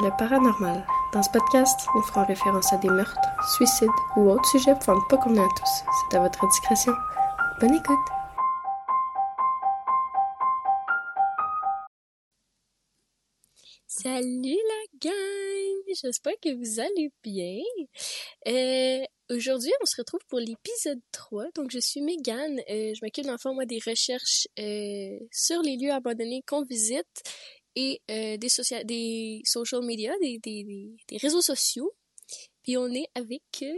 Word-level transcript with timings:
le 0.00 0.10
paranormal. 0.16 0.86
Dans 1.12 1.22
ce 1.22 1.30
podcast, 1.30 1.80
nous 1.94 2.02
ferons 2.02 2.24
référence 2.24 2.72
à 2.72 2.76
des 2.76 2.88
meurtres, 2.88 3.18
suicides 3.56 3.88
ou 4.16 4.30
autres 4.30 4.44
sujets 4.46 4.74
pour 4.74 4.94
ne 4.94 5.00
pas 5.08 5.16
convenir 5.16 5.44
à 5.44 5.48
tous. 5.48 5.84
C'est 6.10 6.16
à 6.16 6.20
votre 6.20 6.46
discrétion. 6.48 6.92
Bonne 7.60 7.74
écoute! 7.74 7.96
Salut 13.86 14.58
la 14.68 15.10
gang! 15.10 15.94
J'espère 16.02 16.34
que 16.42 16.54
vous 16.54 16.80
allez 16.80 17.10
bien. 17.22 17.62
Euh, 18.48 19.04
Aujourd'hui, 19.28 19.72
on 19.82 19.86
se 19.86 19.96
retrouve 19.96 20.20
pour 20.28 20.38
l'épisode 20.38 21.00
3. 21.10 21.46
Donc, 21.56 21.72
je 21.72 21.80
suis 21.80 22.00
Megan. 22.00 22.60
Euh, 22.70 22.94
je 22.94 23.04
m'occupe 23.04 23.24
d'enfant, 23.24 23.54
moi, 23.54 23.66
des 23.66 23.80
recherches 23.84 24.46
euh, 24.56 25.18
sur 25.32 25.62
les 25.62 25.76
lieux 25.76 25.90
abandonnés 25.90 26.44
qu'on 26.46 26.62
visite 26.62 27.24
et 27.76 28.00
euh, 28.10 28.36
des, 28.38 28.48
des 28.84 29.42
social 29.44 29.82
media, 29.82 30.12
des, 30.20 30.38
des, 30.38 30.96
des, 31.06 31.16
réseaux 31.18 31.42
sociaux. 31.42 31.92
Puis 32.62 32.76
on 32.76 32.88
est 32.88 33.08
avec... 33.14 33.42
Euh, 33.62 33.74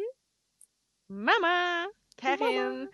Maman! 1.08 1.88
Karine! 2.16 2.88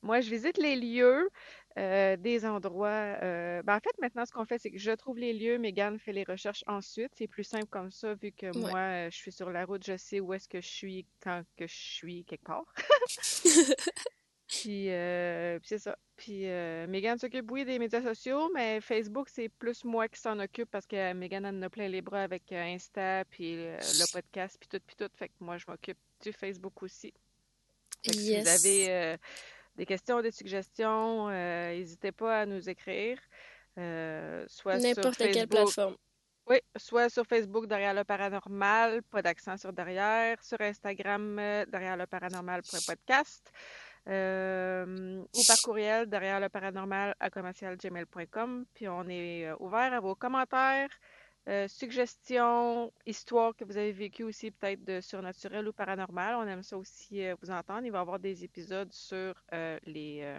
Moi, 0.00 0.20
je 0.20 0.30
visite 0.30 0.56
les 0.58 0.76
lieux. 0.76 1.28
Euh, 1.76 2.16
des 2.16 2.44
endroits. 2.44 3.18
Ben, 3.20 3.76
en 3.76 3.78
fait, 3.78 3.96
maintenant, 4.00 4.24
ce 4.26 4.32
qu'on 4.32 4.44
fait, 4.44 4.58
c'est 4.58 4.70
que 4.70 4.78
je 4.78 4.90
trouve 4.90 5.18
les 5.18 5.32
lieux, 5.32 5.58
Megan 5.58 5.96
fait 6.00 6.12
les 6.12 6.24
recherches 6.24 6.64
ensuite. 6.66 7.12
C'est 7.16 7.28
plus 7.28 7.44
simple 7.44 7.66
comme 7.66 7.92
ça, 7.92 8.14
vu 8.14 8.32
que 8.32 8.56
moi, 8.58 9.08
je 9.10 9.16
suis 9.16 9.30
sur 9.30 9.50
la 9.50 9.64
route, 9.64 9.84
je 9.86 9.96
sais 9.96 10.18
où 10.18 10.32
est-ce 10.32 10.48
que 10.48 10.60
je 10.60 10.66
suis 10.66 11.06
quand 11.22 11.42
que 11.56 11.68
je 11.68 11.76
suis 11.76 12.24
quelque 12.24 12.46
part. 12.46 12.64
puis, 14.60 14.86
c'est 15.62 15.78
ça. 15.78 15.96
Puis 16.16 16.46
Megan 16.88 17.18
s'occupe, 17.18 17.50
oui, 17.50 17.64
des 17.64 17.78
médias 17.78 18.02
sociaux, 18.02 18.50
mais 18.54 18.80
Facebook, 18.80 19.28
c'est 19.28 19.48
plus 19.48 19.84
moi 19.84 20.08
qui 20.08 20.20
s'en 20.20 20.38
occupe 20.38 20.70
parce 20.70 20.86
que 20.86 21.12
Megan 21.12 21.46
en 21.46 21.62
a 21.62 21.70
plein 21.70 21.88
les 21.88 22.02
bras 22.02 22.22
avec 22.22 22.50
Insta, 22.52 23.24
puis 23.30 23.56
le 23.56 24.12
podcast, 24.12 24.56
puis 24.58 24.68
tout, 24.68 24.84
puis 24.86 24.96
tout. 24.96 25.10
Fait 25.14 25.28
que 25.28 25.34
moi, 25.40 25.58
je 25.58 25.64
m'occupe 25.68 25.98
du 26.22 26.32
Facebook 26.32 26.82
aussi. 26.82 27.12
Fait 28.04 28.12
que 28.12 28.16
si 28.16 28.40
vous 28.40 28.48
avez 28.48 29.18
des 29.78 29.86
questions, 29.86 30.20
des 30.20 30.32
suggestions, 30.32 31.28
euh, 31.30 31.70
n'hésitez 31.70 32.12
pas 32.12 32.40
à 32.40 32.46
nous 32.46 32.68
écrire. 32.68 33.18
Euh, 33.78 34.44
soit 34.48 34.78
N'importe 34.78 35.18
quelle 35.18 35.46
plateforme. 35.46 35.96
Oui, 36.48 36.56
soit 36.76 37.08
sur 37.10 37.24
Facebook 37.26 37.66
derrière 37.66 37.94
le 37.94 38.04
paranormal, 38.04 39.02
pas 39.04 39.22
d'accent 39.22 39.56
sur 39.56 39.72
derrière, 39.72 40.42
sur 40.42 40.60
Instagram 40.60 41.38
euh, 41.38 41.64
derrière 41.66 41.96
le 41.96 42.06
paranormal.podcast, 42.06 43.52
euh, 44.08 45.22
ou 45.36 45.40
par 45.46 45.60
courriel 45.62 46.06
derrière 46.06 46.40
le 46.40 46.48
paranormal 46.48 47.14
à 47.20 47.30
commercialgmail.com. 47.30 48.64
Puis 48.74 48.88
on 48.88 49.08
est 49.08 49.50
ouvert 49.60 49.92
à 49.92 50.00
vos 50.00 50.14
commentaires, 50.14 50.88
euh, 51.48 51.66
suggestions, 51.66 52.92
histoires 53.06 53.56
que 53.56 53.64
vous 53.64 53.78
avez 53.78 53.92
vécues 53.92 54.24
aussi, 54.24 54.50
peut-être 54.50 54.84
de 54.84 55.00
surnaturel 55.00 55.66
ou 55.66 55.72
paranormal. 55.72 56.34
On 56.34 56.46
aime 56.46 56.62
ça 56.62 56.76
aussi 56.76 57.24
euh, 57.24 57.34
vous 57.40 57.50
entendre. 57.50 57.86
Il 57.86 57.90
va 57.90 57.98
y 57.98 58.00
avoir 58.02 58.18
des 58.18 58.44
épisodes 58.44 58.92
sur 58.92 59.32
euh, 59.54 59.78
les 59.84 60.38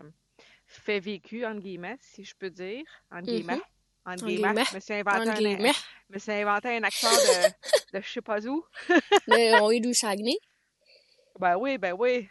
faits 0.67 1.03
vécus, 1.03 1.45
entre 1.45 1.61
guillemets, 1.61 1.97
si 1.99 2.23
je 2.23 2.35
peux 2.35 2.51
dire. 2.51 2.83
Entre 3.11 3.23
mm-hmm. 3.23 3.25
guillemets. 3.25 3.61
Entre 4.05 4.25
guillemets. 4.27 4.65
Je 4.69 4.75
me 4.75 4.79
suis 4.79 4.93
inventé, 4.93 5.29
un, 5.29 5.73
me 6.09 6.19
suis 6.19 6.31
inventé 6.31 6.77
un 6.77 6.83
accent 6.83 7.09
de, 7.09 7.97
de 7.97 8.03
je 8.03 8.09
sais 8.11 8.21
pas 8.21 8.45
où. 8.45 8.63
Mais 9.27 9.59
on 9.61 9.71
est 9.71 9.79
d'où 9.79 9.93
Saguenay? 9.93 10.37
Ben 11.39 11.57
oui, 11.57 11.79
ben 11.79 11.95
oui. 11.97 12.29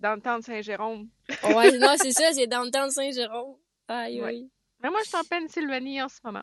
Dans 0.00 0.14
le 0.14 0.20
temps 0.20 0.38
de 0.38 0.44
Saint-Jérôme. 0.44 1.08
ouais, 1.28 1.78
non, 1.78 1.94
c'est 1.96 2.12
ça, 2.12 2.32
c'est 2.32 2.46
dans 2.46 2.64
le 2.64 2.70
temps 2.70 2.86
de 2.86 2.92
Saint-Jérôme. 2.92 3.56
Aïe, 3.88 4.20
ouais. 4.20 4.46
Mais 4.82 4.90
moi, 4.90 5.00
je 5.04 5.08
suis 5.08 5.16
en 5.16 5.24
Pennsylvanie 5.24 6.02
en 6.02 6.08
ce 6.08 6.18
moment. 6.24 6.42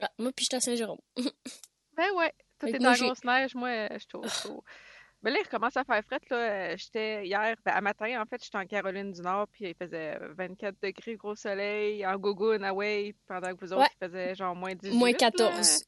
Ah, 0.00 0.10
moi, 0.18 0.32
puis 0.34 0.44
je 0.44 0.48
suis 0.48 0.56
à 0.56 0.60
Saint-Jérôme. 0.60 1.00
ben 1.96 2.10
ouais. 2.16 2.32
Toi, 2.58 2.72
t'es 2.72 2.78
dans 2.78 2.90
la 2.90 2.98
grosse 2.98 3.24
neige. 3.24 3.54
Moi, 3.54 3.88
je 3.92 3.98
suis 3.98 4.48
au. 4.48 4.64
Ben 5.22 5.32
là, 5.32 5.38
il 5.40 5.44
recommence 5.44 5.74
à 5.78 5.84
faire 5.84 6.04
fret. 6.04 6.20
Là. 6.28 6.76
J'étais 6.76 7.26
hier, 7.26 7.56
ben, 7.64 7.72
à 7.72 7.80
matin, 7.80 8.20
en 8.20 8.26
fait, 8.26 8.44
j'étais 8.44 8.58
en 8.58 8.66
Caroline 8.66 9.10
du 9.10 9.22
Nord, 9.22 9.48
puis 9.50 9.70
il 9.70 9.74
faisait 9.74 10.18
24 10.36 10.76
degrés, 10.82 11.16
gros 11.16 11.34
soleil, 11.34 12.06
en 12.06 12.18
gogo, 12.18 12.52
away, 12.52 13.14
pendant 13.26 13.54
que 13.54 13.64
vous 13.64 13.72
autres, 13.72 13.88
il 14.02 14.06
faisait 14.06 14.34
genre 14.34 14.54
moins 14.54 14.74
18. 14.74 14.94
Moins 14.98 15.14
14. 15.14 15.82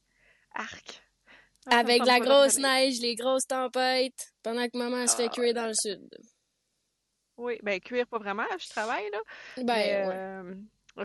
Arc. 0.55 1.03
Ah, 1.69 1.77
Avec 1.77 2.03
la 2.03 2.19
grosse 2.19 2.57
neige, 2.57 2.99
les 2.99 3.13
grosses 3.13 3.45
tempêtes, 3.45 4.33
pendant 4.41 4.67
que 4.67 4.75
maman 4.75 5.05
se 5.05 5.15
fait 5.15 5.27
ah. 5.27 5.31
cuire 5.31 5.53
dans 5.53 5.67
le 5.67 5.75
sud. 5.75 6.09
Oui, 7.37 7.59
ben 7.63 7.79
cuire 7.79 8.07
pas 8.07 8.17
vraiment, 8.17 8.43
je 8.59 8.69
travaille, 8.69 9.09
là. 9.11 9.63
Ben. 9.63 10.09
Euh, 10.11 10.55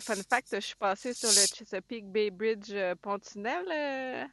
Fun 0.01 0.15
fact, 0.29 0.49
je 0.55 0.61
suis 0.61 0.77
passée 0.77 1.13
sur 1.13 1.29
le 1.29 1.35
Chesapeake 1.35 2.07
Bay 2.07 2.31
Bridge 2.31 2.71
euh, 2.73 2.95
Pont-Tunnel 2.95 3.67
euh, 3.71 4.25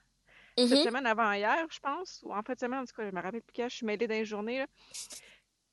cette 0.58 0.70
mm-hmm. 0.70 0.84
semaine 0.84 1.06
avant 1.06 1.32
hier, 1.34 1.66
je 1.70 1.80
pense, 1.80 2.22
ou 2.24 2.34
en 2.34 2.42
fait 2.44 2.58
semaine, 2.60 2.80
en 2.80 2.86
tout 2.86 2.96
cas, 2.96 3.10
je 3.10 3.16
me 3.16 3.22
rappelle 3.22 3.42
plus 3.42 3.54
quand 3.54 3.68
je 3.70 3.76
suis 3.76 3.86
mêlée 3.86 4.08
dans 4.08 4.16
les 4.16 4.26
journées. 4.26 4.66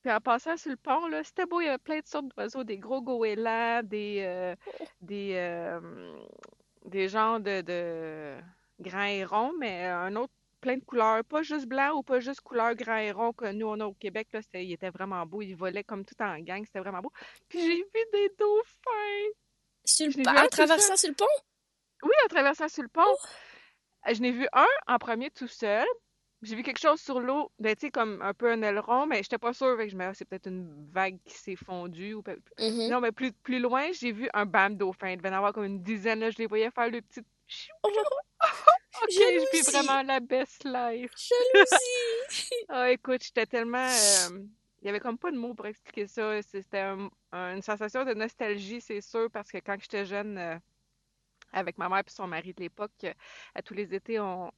Puis 0.03 0.12
en 0.12 0.20
passant 0.20 0.56
sur 0.56 0.70
le 0.70 0.76
pont, 0.76 1.06
là, 1.06 1.22
c'était 1.22 1.47
beau, 1.47 1.60
il 1.60 1.66
y 1.66 1.69
avait 1.69 1.78
plein 1.78 2.00
de 2.00 2.06
sortes 2.06 2.26
d'oiseaux, 2.37 2.64
des 2.64 2.78
gros 2.78 3.00
goélands, 3.00 3.82
des 3.84 4.22
euh, 4.25 4.54
des 5.00 5.78
des 6.84 7.08
genres 7.08 7.41
de, 7.41 7.62
de 7.62 8.37
grands 8.81 9.04
hérons, 9.04 9.53
mais 9.58 9.87
un 9.87 10.14
autre 10.16 10.32
plein 10.66 10.78
de 10.78 10.84
couleurs, 10.84 11.25
pas 11.25 11.43
juste 11.43 11.66
blanc 11.66 11.93
ou 11.94 12.03
pas 12.03 12.19
juste 12.19 12.41
couleur 12.41 12.75
grand 12.75 12.97
héron 12.97 13.32
que 13.32 13.53
nous 13.53 13.69
on 13.69 13.78
a 13.78 13.87
au 13.87 13.94
Québec. 13.94 14.27
Là, 14.32 14.41
il 14.54 14.72
était 14.72 14.91
vraiment 14.91 15.25
beau, 15.25 15.41
il 15.41 15.54
volait 15.54 15.84
comme 15.84 16.04
tout 16.04 16.21
en 16.21 16.41
gang, 16.41 16.65
c'était 16.65 16.81
vraiment 16.81 17.00
beau. 17.00 17.12
Puis 17.49 17.60
j'ai 17.60 17.77
vu 17.77 18.04
des 18.12 18.31
dauphins. 18.37 19.31
Sur 19.84 20.09
le... 20.09 20.28
En 20.28 20.49
traversant 20.49 20.97
sur 20.97 21.10
le 21.10 21.15
pont? 21.15 21.25
Oui, 22.03 22.15
en 22.25 22.28
traversant 22.28 22.69
sur 22.69 22.82
le 22.82 22.88
pont. 22.88 23.03
Oh! 23.06 23.16
Euh, 24.09 24.15
je 24.15 24.21
n'ai 24.21 24.32
vu 24.32 24.49
un 24.53 24.66
en 24.88 24.99
premier 24.99 25.31
tout 25.31 25.47
seul. 25.47 25.87
J'ai 26.43 26.56
vu 26.56 26.65
quelque 26.65 26.81
chose 26.81 27.00
sur 27.00 27.21
l'eau, 27.21 27.53
ben, 27.60 27.75
tu 27.76 27.87
sais, 27.87 27.91
comme 27.91 28.21
un 28.21 28.34
peu 28.34 28.50
un 28.50 28.60
aileron, 28.62 29.06
mais 29.06 29.22
j'étais 29.22 29.38
pas 29.38 29.53
sûre. 29.53 29.76
que 29.78 29.88
je 29.88 29.97
me 29.97 30.12
c'est 30.15 30.25
peut-être 30.25 30.49
une 30.49 30.91
vague 30.93 31.19
qui 31.25 31.38
s'est 31.38 31.56
fondue. 31.56 32.15
Ou... 32.15 32.22
Mm-hmm. 32.22 32.91
Non, 32.91 33.00
mais 33.00 33.12
plus, 33.12 33.32
plus 33.32 33.60
loin, 33.60 33.93
j'ai 33.93 34.10
vu 34.10 34.28
un 34.34 34.47
bam 34.47 34.76
dauphin. 34.76 35.10
Il 35.10 35.19
devait 35.19 35.31
en 35.31 35.38
avoir 35.38 35.53
comme 35.53 35.65
une 35.65 35.82
dizaine. 35.82 36.19
Là. 36.19 36.31
Je 36.31 36.38
les 36.38 36.47
voyais 36.47 36.71
faire 36.72 36.91
le 36.91 37.00
petit. 37.00 37.21
Oh! 37.84 37.91
ok, 39.03 39.11
je 39.11 39.57
vis 39.57 39.71
vraiment 39.71 40.03
la 40.03 40.21
best 40.21 40.65
life. 40.65 41.12
Jalousie! 41.17 42.65
ah, 42.69 42.91
écoute, 42.91 43.23
j'étais 43.25 43.47
tellement. 43.47 43.89
Euh, 43.89 44.41
il 44.83 44.87
y 44.87 44.89
avait 44.89 45.01
comme 45.01 45.19
pas 45.19 45.31
de 45.31 45.37
mots 45.37 45.55
pour 45.55 45.67
expliquer 45.67 46.07
ça. 46.07 46.41
C'était 46.43 46.84
une 47.33 47.62
sensation 47.62 48.05
de 48.05 48.15
nostalgie, 48.15 48.81
c'est 48.81 49.01
sûr, 49.01 49.31
parce 49.33 49.51
que 49.51 49.59
quand 49.59 49.77
j'étais 49.81 50.05
jeune, 50.05 50.39
euh, 50.39 50.56
avec 51.56 51.78
ma 51.78 51.89
mère 51.89 52.00
et 52.06 52.11
son 52.11 52.27
mari 52.27 52.53
de 52.53 52.61
l'époque, 52.61 53.06
à 53.55 53.62
tous 53.62 53.72
les 53.72 53.94
étés, 53.94 54.21
on, 54.21 54.53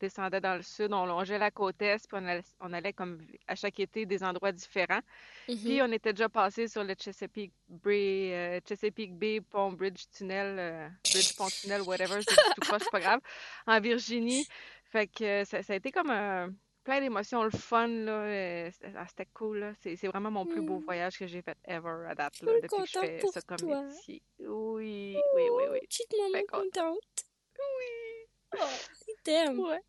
descendait 0.00 0.40
dans 0.40 0.56
le 0.56 0.62
sud, 0.62 0.92
on 0.92 1.04
longeait 1.04 1.38
la 1.38 1.50
côte 1.50 1.80
est, 1.82 2.08
puis 2.08 2.18
on 2.60 2.72
allait, 2.72 2.92
comme 2.94 3.20
à 3.46 3.54
chaque 3.54 3.78
été 3.78 4.06
des 4.06 4.24
endroits 4.24 4.50
différents. 4.50 5.02
Puis 5.46 5.54
mm-hmm. 5.54 5.82
on 5.88 5.92
était 5.92 6.12
déjà 6.12 6.30
passé 6.30 6.68
sur 6.68 6.82
le 6.84 6.94
Chesapeake 6.98 7.52
Bay, 7.68 8.32
euh, 8.32 8.60
Chesapeake 8.66 9.14
Bay 9.14 9.40
Pont 9.42 9.72
Bridge 9.72 10.04
Tunnel, 10.16 10.56
euh, 10.58 10.88
Bridge 11.12 11.36
Pont 11.36 11.48
Tunnel, 11.48 11.82
whatever, 11.82 12.20
c'est 12.26 12.34
tout 12.34 12.78
c'est 12.78 12.90
pas 12.90 13.00
grave, 13.00 13.20
en 13.66 13.78
Virginie. 13.80 14.46
Fait 14.86 15.06
que 15.06 15.44
ça, 15.44 15.62
ça 15.62 15.74
a 15.74 15.76
été 15.76 15.92
comme 15.92 16.10
un 16.10 16.48
plein 16.82 17.00
d'émotions, 17.00 17.42
le 17.44 17.50
fun, 17.50 17.86
là. 17.86 18.12
Euh, 18.24 18.70
ah, 18.96 19.06
c'était 19.08 19.28
cool, 19.32 19.58
là. 19.58 19.72
C'est, 19.80 20.06
vraiment 20.06 20.30
mon 20.30 20.46
plus 20.46 20.60
beau 20.60 20.78
mm. 20.78 20.84
voyage 20.84 21.18
que 21.18 21.26
j'ai 21.26 21.42
fait 21.42 21.56
ever 21.64 22.06
à 22.08 22.14
date, 22.14 22.40
là, 22.42 22.52
depuis 22.60 22.68
que 22.68 22.86
je 22.86 22.98
fais 22.98 23.20
ça 23.32 23.40
comme 23.42 23.68
métier. 23.68 24.22
Oui, 24.40 25.16
oui, 25.34 25.42
oui, 25.50 25.64
oui. 25.70 25.78
Tu 25.88 26.02
te 26.08 26.16
maman 26.16 26.44
contente. 26.46 27.26
Oui. 27.58 28.58
Oh, 28.58 28.64
il 29.08 29.22
t'aime. 29.22 29.58
Ouais. 29.60 29.80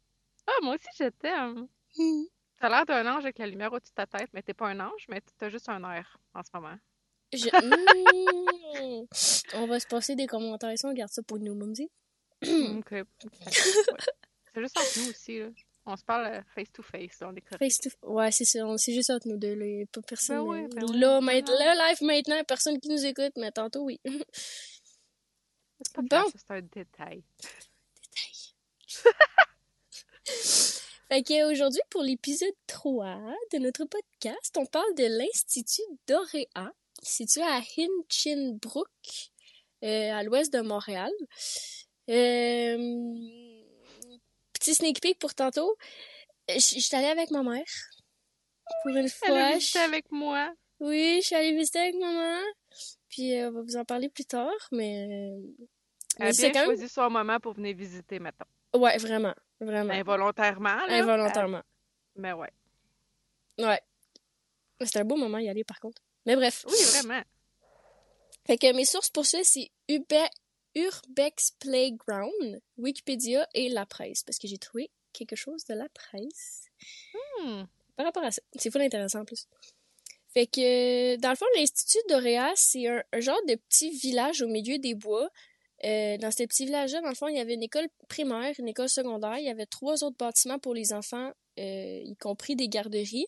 Ah, 0.48 0.60
moi 0.62 0.76
aussi, 0.76 0.88
je 0.98 1.10
t'aime. 1.10 1.68
Mm. 1.98 2.24
T'as 2.60 2.70
l'air 2.70 2.86
d'un 2.86 3.14
ange 3.14 3.24
avec 3.24 3.40
la 3.40 3.48
lumière 3.48 3.74
au-dessus 3.74 3.92
de 3.92 3.96
ta 3.96 4.08
tête, 4.08 4.30
mais 4.34 4.42
t'es 4.42 4.54
pas 4.54 4.68
un 4.70 4.80
ange, 4.80 5.06
mais 5.10 5.22
t'as 5.38 5.50
juste 5.50 5.70
un 5.70 5.84
air 5.92 6.18
en 6.34 6.44
ce 6.44 6.50
moment. 6.54 6.78
Je... 7.32 7.50
Mm. 8.74 9.06
On 9.54 9.68
va 9.68 9.80
se 9.80 9.86
passer 9.86 10.16
des 10.16 10.26
commentaires 10.26 10.74
ici, 10.74 10.84
on 10.86 10.94
garde 10.94 11.12
ça 11.12 11.22
pour 11.22 11.38
nous, 11.38 11.54
Mumsy. 11.54 11.92
ok. 12.42 12.50
C'est 14.54 14.62
juste 14.62 14.78
entre 14.78 15.00
nous 15.00 15.10
aussi, 15.10 15.40
là. 15.40 15.50
On 15.86 15.98
se 15.98 16.04
parle 16.06 16.28
euh, 16.28 16.42
face 16.56 16.72
to 16.72 16.82
face, 16.82 17.22
on 17.22 17.36
est 17.36 17.42
correct. 17.42 17.60
Face 17.60 17.80
to 17.80 17.90
Ouais, 18.04 18.32
c'est 18.32 18.46
ça, 18.46 18.62
c'est 18.78 18.94
juste 18.94 19.10
entre 19.10 19.28
nous 19.28 19.38
deux, 19.38 19.54
là. 19.54 19.66
a 19.66 19.86
pas 19.88 20.02
personne. 20.02 20.38
Ben 20.38 20.44
ouais, 20.44 20.68
ben 20.70 20.82
là, 20.94 21.20
ouais. 21.20 21.42
là, 21.42 21.90
live 21.90 22.02
maintenant, 22.02 22.42
personne 22.46 22.80
qui 22.80 22.88
nous 22.88 23.06
écoute, 23.06 23.34
mais 23.38 23.52
tantôt, 23.52 23.84
oui. 23.84 24.00
C'est 24.06 26.02
bon. 26.02 26.24
C'est 26.36 26.52
un 26.52 26.62
détail. 26.62 27.24
Détail. 28.02 28.44
fait 31.10 31.24
qu'aujourd'hui, 31.24 31.82
pour 31.90 32.04
l'épisode 32.04 32.56
3 32.68 33.20
de 33.52 33.58
notre 33.58 33.84
podcast, 33.84 34.56
on 34.58 34.66
parle 34.66 34.96
de 34.96 35.06
l'Institut 35.06 35.82
Doréa, 36.08 36.72
situé 37.02 37.42
à 37.42 37.60
Hinchinbrook, 37.78 38.88
euh, 39.84 40.14
à 40.14 40.24
l'ouest 40.24 40.54
de 40.54 40.62
Montréal. 40.62 41.12
Euh 42.10 43.53
petit 44.64 44.76
sneak 44.76 45.02
peek 45.02 45.20
pour 45.20 45.34
tantôt. 45.36 45.76
Je 46.50 46.60
suis 46.60 46.96
allée 46.96 47.08
avec 47.08 47.32
ma 47.32 47.44
mère. 47.44 47.66
Pour 48.84 48.96
une 48.96 49.10
fois. 49.10 49.28
Elle 49.30 49.38
a 49.38 49.54
visité 49.58 49.80
avec 49.80 50.12
moi. 50.12 50.54
Oui, 50.80 51.20
je 51.22 51.28
suis 51.28 51.36
allée 51.36 51.56
visiter 51.56 51.80
avec 51.80 51.96
maman. 51.96 52.40
Puis 53.10 53.38
euh, 53.38 53.50
on 53.50 53.52
va 53.54 53.62
vous 53.62 53.76
en 53.78 53.86
parler 53.86 54.10
plus 54.10 54.26
tard, 54.26 54.52
mais. 54.72 55.32
Elle 56.20 56.28
a 56.28 56.32
bien 56.32 56.64
choisi 56.66 56.90
son 56.90 57.10
moment 57.10 57.40
pour 57.40 57.54
venir 57.54 57.76
visiter 57.76 58.20
maintenant. 58.20 58.48
Ouais, 58.76 58.98
vraiment. 58.98 59.34
Vraiment. 59.60 59.94
Involontairement, 59.94 60.76
là. 60.88 60.94
Involontairement. 60.96 61.58
Euh, 61.58 61.62
mais 62.16 62.34
ouais. 62.34 62.50
Ouais. 63.60 63.82
C'était 64.82 65.00
un 65.00 65.06
beau 65.06 65.16
moment 65.16 65.38
y 65.38 65.48
aller, 65.50 65.64
par 65.64 65.80
contre. 65.80 66.02
Mais 66.26 66.36
bref. 66.36 66.66
Oui, 66.68 66.78
vraiment. 66.92 67.22
Fait 68.46 68.58
que 68.58 68.74
mes 68.74 68.86
sources 68.86 69.10
pour 69.10 69.26
ça, 69.26 69.40
c'est 69.44 69.70
Ube- 69.90 70.30
Urbex 70.76 71.52
Playground, 71.60 72.62
Wikipédia 72.78 73.48
et 73.54 73.70
la 73.70 73.86
presse. 73.86 74.24
Parce 74.24 74.40
que 74.40 74.48
j'ai 74.48 74.58
trouvé 74.58 74.90
quelque 75.14 75.36
chose 75.36 75.64
de 75.66 75.74
la 75.74 75.88
presse 75.90 76.66
Hmm. 77.40 77.64
par 77.96 78.06
rapport 78.06 78.24
à 78.24 78.32
ça. 78.32 78.42
C'est 78.56 78.72
full 78.72 78.82
intéressant 78.82 79.22
en 79.22 79.26
plus. 79.26 79.48
Fait 80.34 80.48
que, 80.48 81.16
dans 81.18 81.30
le 81.30 81.36
fond, 81.36 81.46
l'Institut 81.56 82.00
d'Oréa, 82.10 82.52
c'est 82.56 82.88
un, 82.88 83.04
un 83.14 83.20
genre 83.20 83.40
de 83.48 83.56
petit 83.56 83.92
village 83.92 84.42
au 84.42 84.48
milieu 84.48 84.80
des 84.80 84.96
bois. 84.96 85.30
Euh, 85.84 86.18
dans 86.18 86.32
ce 86.32 86.44
petit 86.44 86.66
village-là, 86.66 87.02
dans 87.02 87.10
le 87.10 87.16
fond, 87.16 87.28
il 87.28 87.36
y 87.36 87.40
avait 87.40 87.54
une 87.54 87.64
école 87.64 87.88
primaire, 88.08 88.54
une 88.58 88.68
école 88.68 88.90
secondaire. 88.90 89.38
Il 89.38 89.46
y 89.46 89.50
avait 89.50 89.66
trois 89.66 90.04
autres 90.04 90.18
bâtiments 90.18 90.58
pour 90.58 90.74
les 90.74 90.92
enfants, 90.94 91.32
euh, 91.60 92.02
y 92.04 92.16
compris 92.16 92.56
des 92.56 92.68
garderies. 92.68 93.28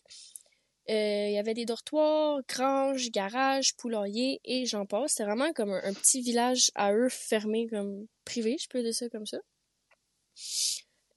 Euh, 0.88 1.26
il 1.28 1.32
y 1.32 1.38
avait 1.38 1.54
des 1.54 1.64
dortoirs, 1.64 2.40
granges, 2.48 3.10
garages, 3.10 3.74
poulaillers 3.74 4.40
et 4.44 4.66
j'en 4.66 4.86
passe. 4.86 5.12
C'était 5.12 5.24
vraiment 5.24 5.52
comme 5.52 5.70
un, 5.72 5.82
un 5.82 5.92
petit 5.92 6.20
village 6.20 6.70
à 6.76 6.92
eux 6.94 7.08
fermé, 7.08 7.66
comme 7.66 8.06
privé, 8.24 8.56
je 8.60 8.68
peux 8.68 8.82
dire 8.82 8.94
ça 8.94 9.08
comme 9.08 9.26
ça. 9.26 9.38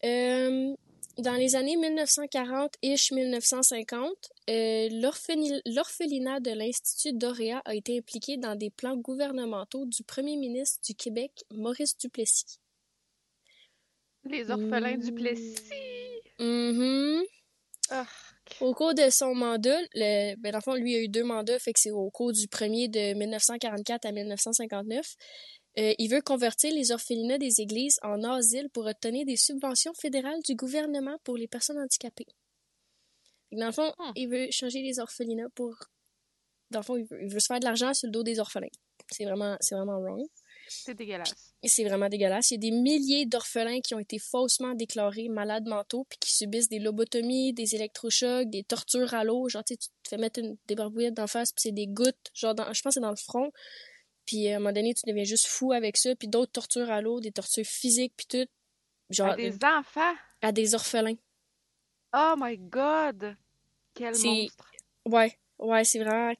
Euh, 0.06 0.74
dans 1.18 1.34
les 1.34 1.56
années 1.56 1.76
1940-ish, 1.76 3.14
1950, 3.14 4.32
euh, 4.50 4.90
l'orphelinat 5.66 6.40
de 6.40 6.52
l'Institut 6.52 7.14
d'Oréa 7.14 7.62
a 7.66 7.76
été 7.76 7.98
impliqué 7.98 8.38
dans 8.38 8.56
des 8.56 8.70
plans 8.70 8.96
gouvernementaux 8.98 9.86
du 9.86 10.04
premier 10.04 10.38
ministre 10.38 10.80
du 10.86 10.96
Québec, 10.96 11.44
Maurice 11.52 11.98
Duplessis. 11.98 12.60
Les 14.24 14.50
orphelins 14.50 14.98
Mm. 14.98 15.02
du 15.02 15.12
Plessis. 15.14 15.56
Mhm. 16.40 17.24
Ah. 18.52 18.66
Au 18.66 18.74
cours 18.74 18.94
de 18.94 19.10
son 19.10 19.36
mandat, 19.36 19.80
le, 19.94 20.36
ben 20.36 20.52
dans 20.52 20.58
le 20.58 20.64
fond, 20.64 20.76
lui 20.76 20.96
a 20.96 21.00
eu 21.00 21.08
deux 21.08 21.24
mandats, 21.24 21.60
fait 21.60 21.74
que 21.74 21.80
c'est 21.80 21.92
au 21.92 22.10
cours 22.10 22.34
du 22.34 22.48
premier 22.48 22.88
de 22.88 23.14
1944 23.14 24.06
à 24.06 24.12
1959. 24.12 25.16
Euh, 25.78 25.94
il 25.98 26.10
veut 26.10 26.22
convertir 26.22 26.74
les 26.74 26.92
orphelinats 26.92 27.38
des 27.38 27.62
églises 27.62 28.00
en 28.02 28.24
asiles 28.24 28.70
pour 28.74 28.86
obtenir 28.86 29.26
des 29.26 29.38
subventions 29.38 29.94
fédérales 29.94 30.42
du 30.44 30.56
gouvernement 30.56 31.18
pour 31.24 31.38
les 31.38 31.48
personnes 31.48 31.78
handicapées. 31.78 32.26
Dans 33.52 33.68
le 33.68 33.72
fond, 33.72 33.94
Hmm. 33.98 34.12
il 34.16 34.30
veut 34.30 34.48
changer 34.52 34.82
les 34.82 35.00
orphelinats 35.00 35.50
pour... 35.56 35.76
Dans 36.72 36.80
le 36.80 36.84
fond, 36.84 36.98
il 36.98 37.06
veut, 37.06 37.24
il 37.24 37.30
veut 37.30 37.40
se 37.40 37.48
faire 37.48 37.60
de 37.60 37.66
l'argent 37.66 37.94
sur 37.94 38.08
le 38.08 38.12
dos 38.12 38.24
des 38.24 38.40
orphelins. 38.40 38.68
C'est 39.12 39.26
vraiment, 39.26 39.58
c'est 39.60 39.76
vraiment 39.76 40.00
wrong. 40.00 40.24
C'est 40.70 40.94
dégueulasse. 40.94 41.54
C'est 41.64 41.84
vraiment 41.84 42.08
dégueulasse. 42.10 42.52
Il 42.52 42.54
y 42.56 42.58
a 42.58 42.70
des 42.70 42.72
milliers 42.72 43.26
d'orphelins 43.26 43.82
qui 43.82 43.96
ont 43.96 44.00
été 44.00 44.20
faussement 44.20 44.74
déclarés 44.74 45.28
malades 45.30 45.68
mentaux 45.68 46.06
puis 46.10 46.18
qui 46.20 46.34
subissent 46.34 46.70
des 46.70 46.80
lobotomies, 46.80 47.54
des 47.54 47.76
électrochocs, 47.76 48.50
des 48.50 48.64
tortures 48.64 49.14
à 49.14 49.24
l'eau. 49.24 49.50
Genre, 49.50 49.64
tu 49.64 49.74
sais, 49.74 49.78
tu 49.78 49.88
te 50.04 50.10
fais 50.10 50.18
mettre 50.18 50.40
une, 50.40 50.58
des 50.68 50.76
barbouillettes 50.76 51.16
d'en 51.16 51.28
face 51.28 51.52
puis 51.52 51.62
c'est 51.64 51.72
des 51.72 51.88
gouttes. 51.88 52.30
Genre, 52.34 52.56
dans- 52.56 52.72
je 52.74 52.82
pense 52.82 52.92
que 52.92 52.94
c'est 52.96 53.00
dans 53.02 53.10
le 53.10 53.16
front. 53.16 53.52
Puis 54.26 54.48
à 54.50 54.56
un 54.56 54.60
moment 54.60 54.72
donné, 54.74 54.94
tu 54.94 55.02
deviens 55.08 55.24
juste 55.24 55.48
fou 55.48 55.72
avec 55.74 55.98
ça. 55.98 56.16
Puis 56.16 56.28
d'autres 56.28 56.52
tortures 56.52 56.90
à 56.92 57.02
l'eau, 57.02 57.20
des 57.20 57.32
tortures 57.32 57.66
physiques 57.66 58.14
puis 58.16 58.28
tout. 58.28 58.48
Genre, 59.10 59.30
À 59.30 59.36
des 59.36 59.58
enfants? 59.64 60.14
à 60.42 60.52
des 60.52 60.76
orphelins. 60.76 61.16
Oh 62.14 62.36
my 62.38 62.58
god. 62.58 63.36
Quel 63.94 64.14
monstre. 64.18 64.72
Ouais, 65.06 65.38
ouais, 65.60 65.84
c'est 65.84 66.00
vraiment... 66.00 66.34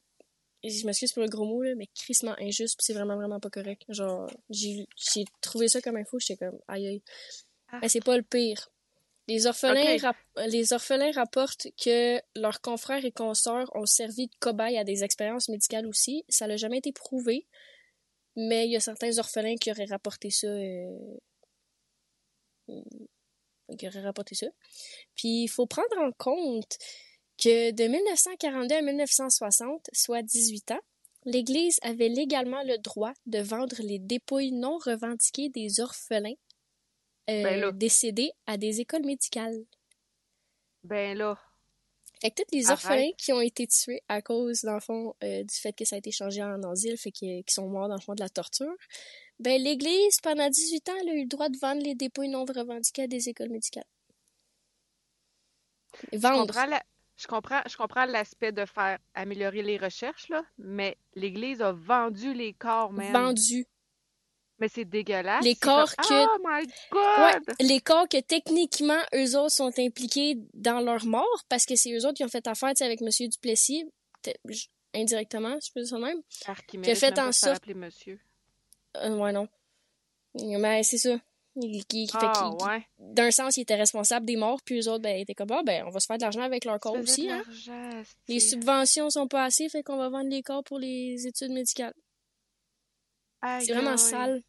Je 0.62 0.84
m'excuse 0.86 1.12
pour 1.12 1.22
le 1.22 1.28
gros 1.28 1.44
mot, 1.46 1.62
là, 1.62 1.74
mais 1.74 1.86
crissement 1.94 2.34
injuste, 2.38 2.76
puis 2.78 2.84
c'est 2.84 2.92
vraiment, 2.92 3.16
vraiment 3.16 3.40
pas 3.40 3.50
correct. 3.50 3.82
Genre, 3.88 4.30
j'ai 4.50 5.24
trouvé 5.40 5.68
ça 5.68 5.80
comme 5.80 5.96
info, 5.96 6.18
j'étais 6.18 6.44
comme, 6.44 6.58
aïe 6.68 6.86
aïe. 6.86 7.02
Ah. 7.68 7.78
Mais 7.80 7.88
c'est 7.88 8.04
pas 8.04 8.16
le 8.16 8.22
pire. 8.22 8.70
Les 9.28 9.46
orphelins, 9.46 9.96
rap- 9.98 10.16
les 10.48 10.72
orphelins 10.72 11.12
rapportent 11.12 11.68
que 11.82 12.20
leurs 12.34 12.60
confrères 12.60 13.04
et 13.04 13.12
consoeurs 13.12 13.70
ont 13.76 13.86
servi 13.86 14.26
de 14.26 14.32
cobayes 14.40 14.76
à 14.76 14.84
des 14.84 15.04
expériences 15.04 15.48
médicales 15.48 15.86
aussi. 15.86 16.24
Ça 16.28 16.46
n'a 16.48 16.56
jamais 16.56 16.78
été 16.78 16.90
prouvé, 16.92 17.46
mais 18.36 18.66
il 18.66 18.72
y 18.72 18.76
a 18.76 18.80
certains 18.80 19.18
orphelins 19.18 19.56
qui 19.56 19.70
auraient 19.70 19.84
rapporté 19.84 20.30
ça. 20.30 20.48
euh, 20.48 20.88
qui 23.78 23.86
auraient 23.86 24.02
rapporté 24.02 24.34
ça. 24.34 24.46
Puis 25.14 25.44
il 25.44 25.48
faut 25.48 25.66
prendre 25.66 25.96
en 25.98 26.10
compte 26.12 26.76
que 27.42 27.70
de 27.72 27.84
1942 27.84 28.74
à 28.76 28.82
1960, 28.82 29.88
soit 29.92 30.22
18 30.22 30.72
ans, 30.72 30.80
l'Église 31.24 31.78
avait 31.82 32.08
légalement 32.08 32.62
le 32.62 32.78
droit 32.78 33.12
de 33.26 33.38
vendre 33.40 33.76
les 33.80 33.98
dépouilles 33.98 34.52
non 34.52 34.78
revendiquées 34.78 35.48
des 35.48 35.80
orphelins 35.80 36.34
euh, 37.28 37.42
Ben 37.42 37.70
décédés 37.72 38.32
à 38.46 38.56
des 38.56 38.80
écoles 38.80 39.04
médicales. 39.04 39.58
Ben 40.82 41.16
là. 41.16 41.38
Fait 42.22 42.30
que 42.30 42.42
tous 42.42 42.54
les 42.54 42.66
Arrête. 42.70 42.84
orphelins 42.84 43.12
qui 43.16 43.32
ont 43.32 43.40
été 43.40 43.66
tués 43.66 44.02
à 44.08 44.20
cause, 44.20 44.60
dans 44.62 44.74
le 44.74 44.80
fond, 44.80 45.14
euh, 45.24 45.42
du 45.42 45.54
fait 45.54 45.72
que 45.72 45.84
ça 45.86 45.96
a 45.96 45.98
été 45.98 46.10
changé 46.10 46.42
en 46.42 46.62
asile, 46.64 46.98
fait 46.98 47.12
qu'ils 47.12 47.42
sont 47.48 47.68
morts, 47.68 47.88
dans 47.88 47.94
le 47.94 48.00
fond, 48.00 48.14
de 48.14 48.20
la 48.20 48.28
torture, 48.28 48.74
ben 49.38 49.60
l'Église, 49.62 50.18
pendant 50.22 50.48
18 50.50 50.88
ans, 50.90 50.94
elle 51.00 51.08
a 51.10 51.14
eu 51.14 51.22
le 51.22 51.28
droit 51.28 51.48
de 51.48 51.56
vendre 51.58 51.82
les 51.82 51.94
dépouilles 51.94 52.28
non 52.28 52.44
revendiquées 52.44 53.04
à 53.04 53.06
des 53.06 53.28
écoles 53.30 53.48
médicales. 53.50 53.84
Je 56.12 56.18
Vendre. 56.18 56.46
comprends 56.46 56.66
la- 56.66 56.82
Je 57.20 57.26
comprends, 57.26 57.60
je 57.68 57.76
comprends 57.76 58.06
l'aspect 58.06 58.50
de 58.52 58.64
faire 58.64 58.98
améliorer 59.14 59.62
les 59.62 59.76
recherches, 59.76 60.28
là, 60.30 60.42
mais 60.56 60.96
l'Église 61.14 61.60
a 61.60 61.72
vendu 61.72 62.32
les 62.32 62.54
corps, 62.54 62.92
man. 62.92 63.12
Vendu. 63.12 63.66
Mais 64.58 64.68
c'est 64.68 64.84
dégueulasse. 64.86 65.44
Les 65.44 65.54
comme, 65.54 65.72
corps 65.86 65.96
que- 65.96 66.24
Oh 66.36 66.38
my 66.42 66.66
Ouais, 66.92 67.32
God! 67.46 67.56
les 67.60 67.80
corps 67.80 68.08
que 68.08 68.20
techniquement, 68.20 69.00
eux 69.14 69.36
autres 69.38 69.52
sont 69.54 69.72
impliqués 69.78 70.36
dans 70.54 70.80
leur 70.80 71.04
mort 71.06 71.44
parce 71.48 71.64
que 71.66 71.76
c'est 71.76 71.92
eux 71.92 72.04
autres 72.06 72.14
qui 72.14 72.24
ont 72.24 72.28
fait 72.28 72.46
affaire 72.46 72.72
avec 72.80 73.00
Monsieur 73.02 73.28
Duplessis, 73.28 73.84
indirectement, 74.94 75.58
je 75.64 75.72
peux 75.72 75.80
dire 75.80 75.88
ça 75.90 75.98
même. 75.98 76.20
Archimedes, 76.46 76.94
fait 76.96 77.06
même 77.06 77.14
pas 77.14 77.28
en 77.28 77.32
sorte- 77.32 77.66
monsieur. 77.68 78.18
Euh, 78.96 79.16
ouais, 79.16 79.32
non. 79.32 79.48
Mais 80.34 80.82
c'est 80.82 80.98
ça. 80.98 81.16
Il- 81.56 81.84
qui- 81.86 82.06
qui 82.06 82.12
fait 82.12 82.18
Ah, 82.22 82.50
ouais. 82.64 82.86
D'un 82.98 83.30
sens, 83.30 83.56
ils 83.56 83.62
étaient 83.62 83.74
responsables 83.74 84.24
des 84.24 84.36
morts, 84.36 84.60
puis 84.64 84.80
eux 84.80 84.88
autres, 84.88 85.02
ben, 85.02 85.16
ils 85.16 85.22
étaient 85.22 85.34
comme, 85.34 85.50
ah, 85.50 85.62
ben, 85.64 85.84
on 85.86 85.90
va 85.90 85.98
se 86.00 86.06
faire 86.06 86.16
de 86.16 86.22
l'argent 86.22 86.42
avec 86.42 86.64
leur 86.64 86.78
corps 86.78 86.94
aussi, 87.02 87.28
hein. 87.30 87.42
Les 88.28 88.40
subventions 88.40 89.10
sont 89.10 89.26
pas 89.26 89.44
assez, 89.44 89.68
fait 89.68 89.82
qu'on 89.82 89.96
va 89.96 90.08
vendre 90.08 90.30
les 90.30 90.42
corps 90.42 90.62
pour 90.62 90.78
les 90.78 91.26
études 91.26 91.50
médicales. 91.52 91.94
C'est 93.60 93.72
vraiment 93.72 93.96
sale. 93.96 94.42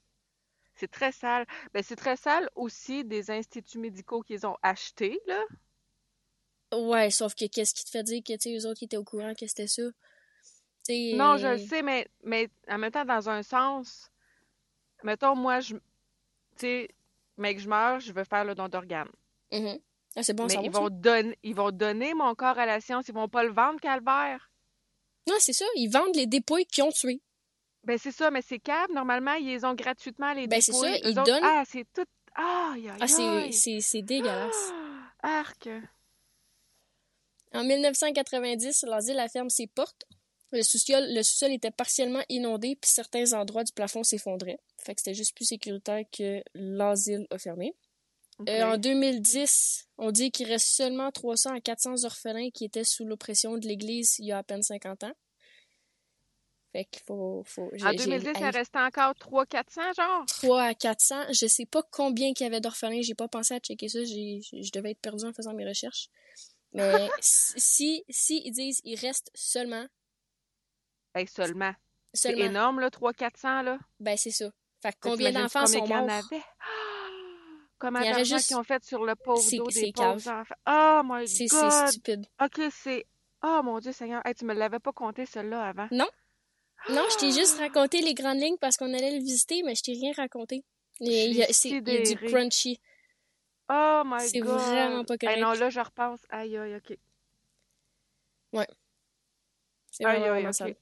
C'est 0.76 0.90
très 0.90 1.12
sale. 1.12 1.46
Ben, 1.74 1.84
c'est 1.84 1.96
très 1.96 2.16
sale 2.18 2.50
aussi 2.56 3.04
des 3.04 3.30
instituts 3.32 3.80
médicaux 3.80 4.22
qu'ils 4.22 4.46
ont 4.46 4.58
achetés, 4.62 5.20
là. 5.28 5.44
Ouais, 6.74 7.10
sauf 7.10 7.36
que 7.36 7.46
qu'est-ce 7.46 7.74
qui 7.74 7.84
te 7.84 7.90
fait 7.90 8.04
dire 8.04 8.22
que, 8.24 8.34
tu 8.34 8.40
sais, 8.40 8.58
eux 8.58 8.66
autres, 8.70 8.82
ils 8.82 8.86
étaient 8.86 8.98
au 8.98 9.04
courant 9.04 9.34
que 9.34 9.46
c'était 9.46 9.68
ça? 9.68 9.84
Non, 10.90 11.38
je 11.38 11.46
euh, 11.46 11.52
le 11.54 11.58
sais, 11.58 11.82
mais, 11.84 12.08
mais 12.24 12.50
en 12.68 12.78
même 12.78 12.92
temps, 12.92 13.06
dans 13.06 13.30
un 13.30 13.44
sens, 13.44 14.10
mettons, 15.04 15.36
moi, 15.36 15.60
je, 15.60 15.76
tu 16.62 16.68
sais, 16.68 16.90
mais 17.38 17.56
que 17.56 17.62
je 17.62 17.68
meurs, 17.70 18.00
je 18.00 18.12
veux 18.14 18.24
faire 18.24 18.46
le 18.46 18.56
don 18.56 18.68
d'organes. 18.70 19.10
mhm. 19.52 19.80
Ah, 20.16 20.24
c'est 20.24 20.34
bon, 20.34 20.44
mais 20.44 20.56
ça 20.56 20.62
ils 20.62 20.70
vont, 20.72 20.90
donner, 20.90 21.38
ils 21.42 21.56
vont 21.56 21.72
donner 21.72 22.14
mon 22.14 22.36
corps 22.36 22.60
à 22.60 22.66
la 22.66 22.82
science, 22.82 23.08
ils 23.08 23.14
vont 23.14 23.30
pas 23.30 23.44
le 23.46 23.52
vendre, 23.54 23.80
Calvaire. 23.80 24.52
Non, 25.28 25.36
c'est 25.40 25.54
ça. 25.54 25.64
Ils 25.76 25.88
vendent 25.90 26.16
les 26.16 26.26
dépouilles 26.28 26.66
qu'ils 26.66 26.84
ont 26.84 26.92
tués. 26.92 27.22
Ben, 27.86 27.98
c'est 27.98 28.12
ça, 28.12 28.30
mais 28.30 28.42
c'est 28.42 28.60
cave. 28.60 28.92
Normalement, 28.92 29.34
ils 29.36 29.48
les 29.48 29.64
ont 29.64 29.74
gratuitement, 29.74 30.34
les 30.34 30.48
Ben, 30.48 30.60
c'est 30.60 30.74
dépouilles. 30.74 30.92
ça, 31.02 31.08
Eux 31.08 31.12
ils 31.12 31.16
donnent- 31.16 31.44
Ah, 31.44 31.64
c'est 31.66 31.86
tout. 31.94 32.06
Aïe, 32.36 32.92
Ah, 33.00 33.08
c'est, 33.08 33.52
c'est, 33.54 33.80
c'est 33.80 34.02
dégueulasse. 34.02 34.72
Ah, 35.24 35.40
Arc. 35.40 35.70
En 37.54 37.64
1990, 37.64 38.84
l'asile 38.88 39.20
a 39.20 39.28
ferme 39.30 39.50
ses 39.50 39.68
portes. 39.68 40.06
Le 40.52 40.64
sous-sol, 40.64 41.14
le 41.14 41.24
sous-sol 41.24 41.52
était 41.52 41.72
partiellement 41.72 42.24
inondé, 42.30 42.76
puis 42.76 42.92
certains 42.92 43.34
endroits 43.34 43.64
du 43.64 43.72
plafond 43.72 44.04
s'effondraient. 44.04 44.60
Fait 44.78 44.94
que 44.96 45.02
c'était 45.02 45.14
juste 45.14 45.36
plus 45.36 45.46
sécuritaire 45.46 46.04
que 46.12 46.44
l'asile 46.54 47.26
a 47.32 47.38
fermé. 47.38 47.74
Euh, 48.50 48.64
en 48.64 48.78
2010, 48.78 49.88
on 49.98 50.12
dit 50.12 50.32
qu'il 50.32 50.48
reste 50.48 50.68
seulement 50.68 51.12
300 51.12 51.54
à 51.56 51.62
400 51.62 52.04
orphelins 52.06 52.50
qui 52.50 52.66
étaient 52.66 52.84
sous 52.84 53.06
l'oppression 53.06 53.58
de 53.58 53.68
l'Église 53.68 54.16
il 54.20 54.26
y 54.26 54.32
a 54.32 54.40
à 54.40 54.44
peine 54.44 54.64
50 54.64 55.04
ans. 55.04 55.14
Fait 56.72 56.86
qu'il 56.86 57.04
faut... 57.04 57.44
faut 57.46 57.70
En 57.82 57.92
j'ai- 57.92 57.98
2010, 57.98 58.32
il 58.40 58.46
restait 58.46 58.80
encore 58.80 59.14
300-400, 59.14 59.96
genre? 59.96 60.26
3 60.26 60.64
à 60.64 60.74
400. 60.74 61.34
Je 61.34 61.46
sais 61.46 61.66
pas 61.66 61.84
combien 61.92 62.34
qu'il 62.34 62.46
y 62.46 62.48
avait 62.48 62.62
d'orphelins. 62.62 63.02
J'ai 63.02 63.14
pas 63.14 63.28
pensé 63.28 63.54
à 63.54 63.60
checker 63.60 63.90
ça. 63.90 64.04
J'ai, 64.06 64.40
je 64.42 64.72
devais 64.72 64.92
être 64.92 65.02
perdu 65.02 65.26
en 65.26 65.34
faisant 65.34 65.54
mes 65.54 65.68
recherches. 65.68 66.10
Mais 66.74 67.10
si, 67.22 68.04
si 68.10 68.42
ils 68.46 68.52
disent 68.54 68.82
il 68.86 68.98
reste 68.98 69.30
seulement, 69.36 69.86
Hey, 71.14 71.28
seulement. 71.28 71.74
C'est 72.14 72.38
énorme, 72.38 72.80
là, 72.80 72.90
300-400, 72.90 73.62
là. 73.64 73.80
ben 74.00 74.18
c'est 74.18 74.32
ça. 74.32 74.50
Fait 74.82 74.92
que 74.94 74.98
combien 75.02 75.32
d'enfants 75.32 75.66
sont 75.68 75.88
morts? 75.88 76.10
avait? 76.10 76.42
Y 77.84 77.86
aurait 77.88 78.04
d'argent 78.12 78.36
juste- 78.36 78.48
qu'ils 78.48 78.58
ont 78.58 78.64
fait 78.64 78.84
sur 78.84 79.04
le 79.06 79.16
pauvre 79.16 79.42
C'est- 79.42 79.58
dos 79.58 79.70
c'est 79.72 79.82
des 79.82 79.92
pauvres 79.92 80.28
enfants? 80.30 80.44
Oh 80.68 81.02
my 81.04 81.28
C'est, 81.28 81.46
God! 81.48 81.72
c'est 81.72 81.88
stupide. 81.88 82.26
Ok, 82.40 82.62
c'est... 82.72 83.06
Oh 83.44 83.62
mon 83.64 83.80
Dieu 83.80 83.92
Seigneur, 83.92 84.22
Hey, 84.24 84.36
tu 84.36 84.46
me 84.46 84.54
l'avais 84.54 84.78
pas 84.80 84.92
compté 84.92 85.26
celle-là 85.26 85.64
avant. 85.70 85.88
Non, 86.90 87.04
je 87.12 87.18
t'ai 87.18 87.32
juste 87.32 87.58
raconté 87.60 88.02
les 88.02 88.14
grandes 88.14 88.40
lignes 88.40 88.58
parce 88.60 88.76
qu'on 88.78 88.94
allait 88.94 89.12
le 89.18 89.24
visiter, 89.24 89.62
mais 89.64 89.74
je 89.76 89.82
t'ai 89.84 89.94
rien 89.94 90.14
raconté. 90.16 90.64
Il 91.00 91.12
y 91.12 91.20
a- 91.20 91.26
il 91.26 91.38
y 91.50 91.54
c'est- 91.54 91.82
du 91.82 92.16
crunchy. 92.18 92.80
Oh 93.70 94.02
my 94.06 94.18
god! 94.18 94.30
C'est 94.30 94.40
vraiment 94.42 95.04
pas 95.06 95.18
correct. 95.18 95.36
Hey, 95.38 95.42
non, 95.42 95.54
là, 95.54 95.70
je 95.70 95.80
repense. 95.80 96.20
Aïe, 96.30 96.58
aïe, 96.58 96.76
ok. 96.76 96.98
C'est 99.92 100.06
Aïe, 100.06 100.20
vraiment, 100.20 100.34
aïe, 100.36 100.44
vraiment 100.44 100.50
ok. 100.50 100.76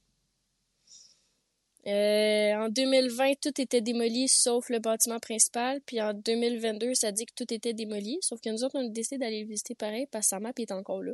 Euh, 1.87 2.53
en 2.55 2.69
2020, 2.69 3.39
tout 3.41 3.61
était 3.61 3.81
démoli 3.81 4.27
sauf 4.27 4.69
le 4.69 4.79
bâtiment 4.79 5.19
principal. 5.19 5.81
Puis 5.85 6.01
en 6.01 6.13
2022, 6.13 6.93
ça 6.93 7.11
dit 7.11 7.25
que 7.25 7.33
tout 7.35 7.53
était 7.53 7.73
démoli. 7.73 8.17
Sauf 8.21 8.41
que 8.41 8.49
nous 8.49 8.63
autres, 8.63 8.77
on 8.77 8.85
a 8.85 8.89
décidé 8.89 9.17
d'aller 9.17 9.41
le 9.41 9.47
visiter 9.47 9.75
pareil 9.75 10.07
parce 10.11 10.25
que 10.25 10.29
sa 10.29 10.39
map 10.39 10.51
est 10.57 10.71
encore 10.71 11.01
là. 11.01 11.13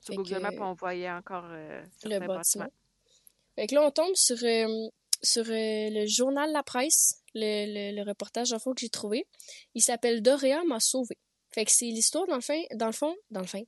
Sur 0.00 0.14
Fait 0.14 0.16
Google 0.16 0.40
Maps, 0.40 0.50
on 0.60 0.74
voyait 0.74 1.10
encore 1.10 1.44
euh, 1.46 1.82
Le 2.04 2.18
bâtiment. 2.18 2.68
Fait 3.54 3.66
que 3.66 3.74
là, 3.74 3.82
on 3.84 3.90
tombe 3.90 4.14
sur, 4.14 4.38
euh, 4.42 4.88
sur 5.22 5.44
le 5.46 6.06
journal 6.06 6.50
La 6.52 6.62
Presse, 6.62 7.22
le, 7.34 7.92
le, 7.92 7.96
le 7.96 8.08
reportage 8.08 8.50
d'info 8.50 8.74
que 8.74 8.80
j'ai 8.80 8.88
trouvé. 8.88 9.26
Il 9.74 9.82
s'appelle 9.82 10.22
Doréa 10.22 10.64
m'a 10.64 10.80
sauvé. 10.80 11.16
Fait 11.52 11.64
que 11.64 11.70
c'est 11.70 11.86
l'histoire, 11.86 12.26
dans 12.26 12.36
le, 12.36 12.40
fin, 12.40 12.62
dans 12.74 12.86
le 12.86 12.92
fond, 12.92 13.14
dans 13.30 13.40
le 13.40 13.46
fin, 13.46 13.62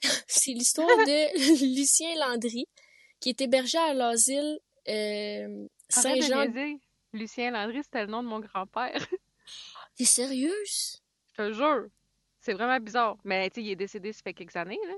c'est 0.28 0.52
l'histoire 0.52 0.86
de 0.86 1.74
Lucien 1.76 2.14
Landry, 2.20 2.68
qui 3.20 3.30
est 3.30 3.40
hébergé 3.40 3.78
à 3.78 3.94
l'asile 3.94 4.60
Saint-Jean. 5.88 6.44
niaiser. 6.46 6.80
Lucien 7.12 7.50
Landry, 7.50 7.82
c'était 7.82 8.02
le 8.02 8.10
nom 8.10 8.22
de 8.22 8.28
mon 8.28 8.40
grand-père. 8.40 9.06
T'es 9.96 10.04
sérieuse? 10.04 11.02
Je 11.32 11.34
te 11.36 11.52
jure. 11.52 11.86
C'est 12.40 12.52
vraiment 12.52 12.78
bizarre. 12.78 13.16
Mais 13.24 13.48
tu 13.50 13.60
sais, 13.60 13.66
il 13.66 13.70
est 13.72 13.76
décédé 13.76 14.12
ça 14.12 14.20
fait 14.22 14.34
quelques 14.34 14.56
années, 14.56 14.78
là. 14.86 14.94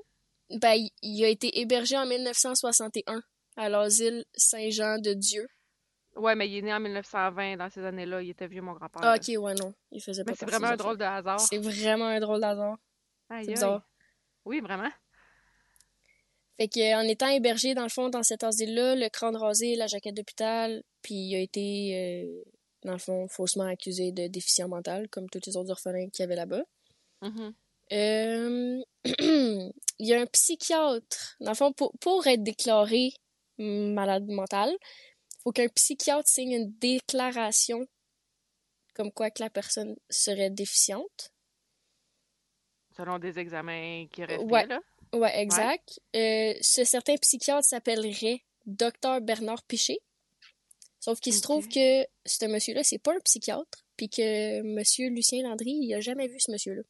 Ben, 0.58 0.74
il- 1.02 1.24
a 1.24 1.28
été 1.28 1.60
hébergé 1.60 1.96
en 1.96 2.06
1961 2.06 3.22
à 3.56 3.68
l'asile 3.68 4.24
Saint-Jean-de-Dieu. 4.34 5.46
Ouais, 6.16 6.34
mais 6.34 6.48
il 6.48 6.56
est 6.56 6.62
né 6.62 6.72
en 6.74 6.80
1920, 6.80 7.56
dans 7.56 7.68
ces 7.70 7.84
années-là. 7.84 8.22
Il 8.22 8.30
était 8.30 8.48
vieux, 8.48 8.62
mon 8.62 8.72
grand-père. 8.72 9.02
Ah, 9.04 9.14
ok, 9.16 9.40
ouais, 9.42 9.54
non. 9.54 9.72
Il 9.92 10.02
faisait 10.02 10.24
pas 10.24 10.32
Mais 10.32 10.36
c'est 10.36 10.46
vraiment 10.46 10.68
un 10.68 10.76
drôle 10.76 10.96
de 10.98 11.04
hasard. 11.04 11.38
C'est 11.40 11.58
vraiment 11.58 12.06
un 12.06 12.18
drôle 12.18 12.40
d'hasard. 12.40 12.78
Aïe, 13.30 13.44
C'est 13.44 13.52
bizarre. 13.52 13.82
Oui, 14.44 14.60
vraiment. 14.60 14.90
Fait 16.58 16.68
que, 16.68 16.94
en 16.96 17.02
étant 17.06 17.28
hébergé, 17.28 17.74
dans 17.74 17.84
le 17.84 17.88
fond, 17.88 18.08
dans 18.08 18.22
cet 18.24 18.42
asile-là, 18.42 18.96
le 18.96 19.08
crâne 19.08 19.36
rasé, 19.36 19.76
la 19.76 19.86
jaquette 19.86 20.16
d'hôpital, 20.16 20.82
puis 21.02 21.14
il 21.14 21.36
a 21.36 21.38
été, 21.40 22.24
euh, 22.26 22.42
dans 22.82 22.92
le 22.92 22.98
fond, 22.98 23.28
faussement 23.28 23.64
accusé 23.64 24.10
de 24.10 24.26
déficient 24.26 24.68
mental, 24.68 25.08
comme 25.08 25.28
tous 25.30 25.40
les 25.46 25.56
autres 25.56 25.70
orphelins 25.70 26.08
qu'il 26.10 26.22
y 26.22 26.24
avait 26.24 26.34
là-bas. 26.34 26.64
Mhm. 27.22 27.54
Euh, 27.92 28.82
il 29.04 30.06
y 30.06 30.14
a 30.14 30.20
un 30.20 30.26
psychiatre. 30.26 31.36
Dans 31.40 31.52
le 31.52 31.56
fond, 31.56 31.72
pour, 31.72 31.92
pour 32.00 32.26
être 32.26 32.42
déclaré 32.42 33.12
malade 33.58 34.26
mental, 34.26 34.76
faut 35.42 35.52
qu'un 35.52 35.68
psychiatre 35.68 36.28
signe 36.28 36.52
une 36.52 36.72
déclaration 36.78 37.86
comme 38.94 39.12
quoi 39.12 39.30
que 39.30 39.42
la 39.42 39.50
personne 39.50 39.96
serait 40.10 40.50
déficiente. 40.50 41.30
Selon 42.96 43.20
des 43.20 43.38
examens 43.38 44.06
qui 44.10 44.24
restaient, 44.24 44.44
Ouais. 44.44 44.66
là? 44.66 44.80
Ouais, 45.12 45.40
exact. 45.40 46.00
Euh, 46.14 46.54
ce 46.60 46.84
certain 46.84 47.16
psychiatre 47.16 47.64
s'appellerait 47.64 48.42
Dr 48.66 49.20
Bernard 49.20 49.62
Piché. 49.64 49.98
Sauf 51.00 51.20
qu'il 51.20 51.32
se 51.32 51.40
trouve 51.40 51.68
que 51.68 52.04
ce 52.26 52.44
monsieur-là, 52.46 52.82
c'est 52.82 52.98
pas 52.98 53.14
un 53.14 53.20
psychiatre, 53.20 53.84
puis 53.96 54.08
que 54.08 54.62
monsieur 54.62 55.08
Lucien 55.08 55.42
Landry, 55.42 55.70
il 55.70 55.94
a 55.94 56.00
jamais 56.00 56.26
vu 56.26 56.38
ce 56.38 56.50
monsieur-là. 56.50 56.82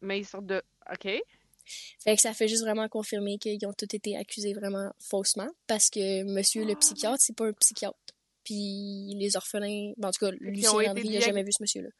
Mais 0.00 0.20
ils 0.20 0.24
sortent 0.26 0.46
de. 0.46 0.62
OK. 0.90 1.08
Fait 2.02 2.16
que 2.16 2.20
ça 2.20 2.32
fait 2.32 2.48
juste 2.48 2.62
vraiment 2.62 2.88
confirmer 2.88 3.38
qu'ils 3.38 3.64
ont 3.66 3.72
tous 3.72 3.94
été 3.94 4.16
accusés 4.16 4.54
vraiment 4.54 4.90
faussement, 4.98 5.48
parce 5.66 5.90
que 5.90 6.24
monsieur 6.24 6.64
le 6.64 6.74
psychiatre, 6.74 7.18
c'est 7.20 7.36
pas 7.36 7.46
un 7.46 7.52
psychiatre. 7.52 7.98
Puis 8.42 9.14
les 9.16 9.36
orphelins, 9.36 9.92
ben, 9.96 10.08
en 10.08 10.10
tout 10.10 10.24
cas, 10.24 10.32
Lucien 10.40 10.82
Landry, 10.82 11.08
il 11.08 11.16
a 11.18 11.20
jamais 11.20 11.42
vu 11.42 11.52
ce 11.52 11.62
monsieur-là. 11.62 11.90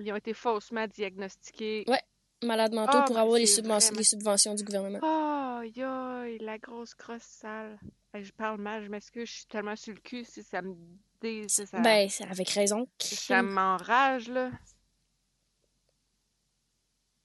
Ils 0.00 0.12
ont 0.12 0.16
été 0.16 0.34
faussement 0.34 0.86
diagnostiqués. 0.88 1.84
Ouais. 1.86 2.02
Malade 2.44 2.72
mentaux 2.74 2.90
Ah, 2.98 3.04
pour 3.06 3.18
avoir 3.18 3.38
les, 3.38 3.46
subventions, 3.46 3.88
vraiment- 3.88 3.98
les 3.98 4.04
subventions 4.04 4.54
du 4.54 4.64
gouvernement. 4.64 5.58
Aïe, 5.60 5.82
aïe, 5.82 6.38
la 6.40 6.58
grosse 6.58 6.94
crosse 6.94 7.22
sale. 7.22 7.78
Je 8.14 8.30
parle 8.32 8.60
mal, 8.60 8.84
je 8.84 8.88
m'excuse, 8.88 9.28
je 9.28 9.34
suis 9.34 9.46
tellement 9.46 9.74
sur 9.76 9.92
le 9.94 10.00
cul 10.00 10.24
si 10.24 10.42
ça 10.42 10.62
me 10.62 10.74
dé... 11.20 11.46
si 11.48 11.66
ça, 11.66 11.80
Ben, 11.80 12.08
c'est 12.08 12.24
avec 12.24 12.48
raison. 12.50 12.86
ça 13.00 13.42
m'enrage, 13.42 14.28
là. 14.28 14.50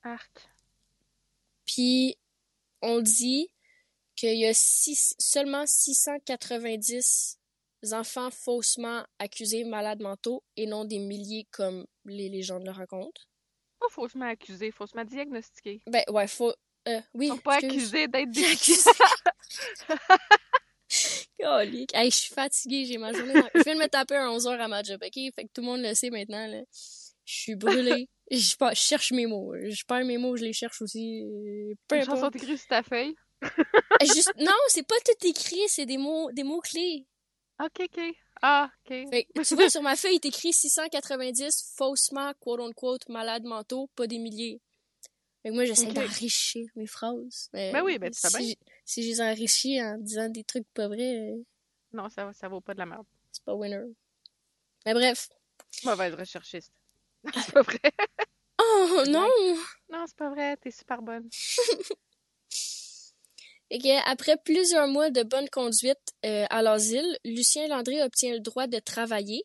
Arc. 0.03 0.49
Puis, 1.65 2.17
on 2.81 3.01
dit 3.01 3.49
qu'il 4.15 4.37
y 4.39 4.45
a 4.45 4.53
six- 4.53 5.13
seulement 5.19 5.65
690 5.67 7.37
enfants 7.91 8.29
faussement 8.31 9.03
accusés 9.19 9.63
malades 9.63 10.01
mentaux 10.01 10.43
et 10.57 10.65
non 10.65 10.85
des 10.85 10.99
milliers 10.99 11.47
comme 11.51 11.85
les 12.05 12.29
légendes 12.29 12.65
le 12.65 12.71
racontent. 12.71 13.21
Pas 13.79 13.87
faussement 13.89 14.25
accusé, 14.27 14.71
faussement 14.71 15.05
diagnostiqué. 15.05 15.81
Ben, 15.87 16.03
ouais, 16.09 16.27
faut. 16.27 16.53
Euh, 16.87 16.99
oui. 17.13 17.27
Ils 17.27 17.29
sont 17.29 17.37
pas 17.37 17.55
accusés 17.55 18.07
d'être 18.07 18.29
des... 18.31 18.45
Accusés. 18.45 18.89
Colique. 21.39 21.93
Hey, 21.93 22.09
je 22.11 22.15
suis 22.15 22.33
fatiguée, 22.33 22.85
j'ai 22.85 22.97
ma 22.97 23.13
journée. 23.13 23.33
dans- 23.33 23.49
Je 23.55 23.61
viens 23.63 23.75
de 23.75 23.79
me 23.79 23.87
taper 23.87 24.15
un 24.17 24.29
11h 24.35 24.59
à 24.59 24.67
ma 24.67 24.83
job, 24.83 24.99
ok? 25.03 25.13
Fait 25.35 25.43
que 25.45 25.49
tout 25.53 25.61
le 25.61 25.67
monde 25.67 25.81
le 25.81 25.93
sait 25.93 26.09
maintenant, 26.09 26.47
là. 26.47 26.61
Je 27.25 27.33
suis 27.35 27.55
brûlée. 27.55 28.09
Je, 28.31 28.55
pas- 28.55 28.73
je 28.73 28.79
cherche 28.81 29.11
mes 29.11 29.25
mots. 29.27 29.53
Je 29.55 29.83
perds 29.87 30.03
mes 30.05 30.17
mots, 30.17 30.35
je 30.35 30.43
les 30.43 30.53
cherche 30.53 30.81
aussi. 30.81 31.21
euh, 31.23 31.73
Peu 31.87 31.95
importe. 31.97 32.19
chanson 32.19 32.29
écrite 32.31 32.57
sur 32.57 32.67
ta 32.67 32.83
feuille. 32.83 33.15
Juste... 34.01 34.33
Non, 34.39 34.51
c'est 34.67 34.85
pas 34.87 34.95
tout 35.05 35.27
écrit, 35.27 35.61
c'est 35.67 35.85
des 35.85 35.97
mots, 35.97 36.29
des 36.31 36.43
mots 36.43 36.59
clés. 36.59 37.05
Ok, 37.63 37.81
ok. 37.81 38.01
Ah, 38.41 38.69
ok. 38.85 39.09
Fait 39.09 39.27
tu 39.45 39.55
vois, 39.55 39.69
sur 39.69 39.81
ma 39.81 39.95
feuille, 39.95 40.13
il 40.13 40.15
est 40.15 40.25
écrit 40.25 40.53
690 40.53 41.73
faussement, 41.75 42.33
quote-unquote, 42.39 43.09
malades 43.09 43.43
mentaux, 43.43 43.89
pas 43.95 44.07
des 44.07 44.17
milliers. 44.19 44.61
Fait 45.43 45.49
que 45.49 45.53
moi, 45.55 45.65
j'essaie 45.65 45.87
Ok. 45.87 45.93
d'enrichir 45.93 46.67
mes 46.75 46.87
phrases. 46.87 47.49
Mais 47.53 47.71
Ben 47.71 47.83
oui, 47.83 47.97
ben 47.97 48.09
bien. 48.09 48.29
si, 48.29 48.57
si 48.85 49.03
je 49.03 49.07
les 49.07 49.21
enrichis 49.21 49.81
en 49.81 49.97
disant 49.97 50.29
des 50.29 50.43
trucs 50.43 50.67
pas 50.73 50.87
vrais, 50.87 51.31
euh, 51.31 51.43
Non, 51.93 52.09
ça, 52.09 52.31
ça 52.33 52.47
vaut 52.47 52.61
pas 52.61 52.73
de 52.73 52.79
la 52.79 52.85
merde. 52.85 53.05
c'est 53.31 53.43
pas 53.43 53.53
winner. 53.55 53.85
Mais 54.85 54.93
bref. 54.93 55.29
Mauvaise 55.83 56.13
recherchiste. 56.15 56.73
c'est 57.33 57.53
pas 57.53 57.61
vrai. 57.61 57.79
Oh 58.61 59.03
non! 59.07 59.27
Non, 59.89 60.05
c'est 60.07 60.15
pas 60.17 60.29
vrai, 60.29 60.57
t'es 60.57 60.71
super 60.71 61.01
bonne. 61.01 61.29
Que, 63.71 64.09
après 64.11 64.35
plusieurs 64.37 64.87
mois 64.87 65.11
de 65.11 65.21
bonne 65.23 65.47
conduite 65.49 65.99
euh, 66.25 66.45
à 66.49 66.61
l'asile, 66.61 67.17
Lucien 67.23 67.67
Landry 67.67 68.01
obtient 68.01 68.33
le 68.33 68.39
droit 68.39 68.67
de 68.67 68.79
travailler. 68.79 69.43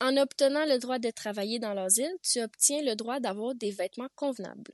En 0.00 0.16
obtenant 0.16 0.64
le 0.64 0.78
droit 0.78 0.98
de 0.98 1.10
travailler 1.10 1.58
dans 1.58 1.74
l'asile, 1.74 2.12
tu 2.22 2.40
obtiens 2.40 2.82
le 2.82 2.96
droit 2.96 3.20
d'avoir 3.20 3.54
des 3.54 3.70
vêtements 3.70 4.08
convenables. 4.16 4.72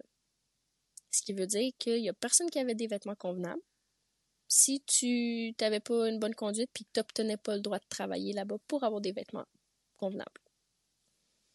Ce 1.11 1.23
qui 1.23 1.33
veut 1.33 1.47
dire 1.47 1.73
qu'il 1.79 1.99
y 1.99 2.09
a 2.09 2.13
personne 2.15 2.49
qui 2.49 2.59
avait 2.59 2.75
des 2.75 2.87
vêtements 2.87 3.15
convenables. 3.15 3.61
Si 4.49 4.81
tu 4.87 5.53
n'avais 5.61 5.81
pas 5.81 6.09
une 6.09 6.19
bonne 6.19 6.35
conduite 6.35 6.71
puis 6.73 6.85
que 6.85 6.91
tu 6.95 7.01
n'obtenais 7.01 7.37
pas 7.37 7.57
le 7.57 7.61
droit 7.61 7.79
de 7.79 7.85
travailler 7.89 8.33
là-bas 8.33 8.57
pour 8.69 8.85
avoir 8.85 9.01
des 9.01 9.13
vêtements 9.13 9.47
convenables. 9.97 10.41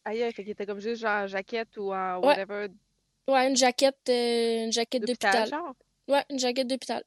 Aïe, 0.04 0.22
aïe, 0.22 0.32
fait 0.32 0.42
qu'il 0.42 0.52
était 0.52 0.66
comme 0.66 0.80
juste 0.80 1.00
genre 1.00 1.22
en 1.22 1.26
jaquette 1.26 1.76
ou 1.78 1.90
Ouais. 1.90 2.18
whatever 2.20 2.68
Ouais, 3.28 3.48
une 3.48 3.56
jaquette, 3.56 4.08
euh, 4.08 4.64
une 4.64 4.72
jaquette 4.72 5.02
d'hôpital. 5.02 5.48
Ouais, 6.12 6.24
une 6.30 6.38
jaquette 6.38 6.66
d'hôpital. 6.68 7.02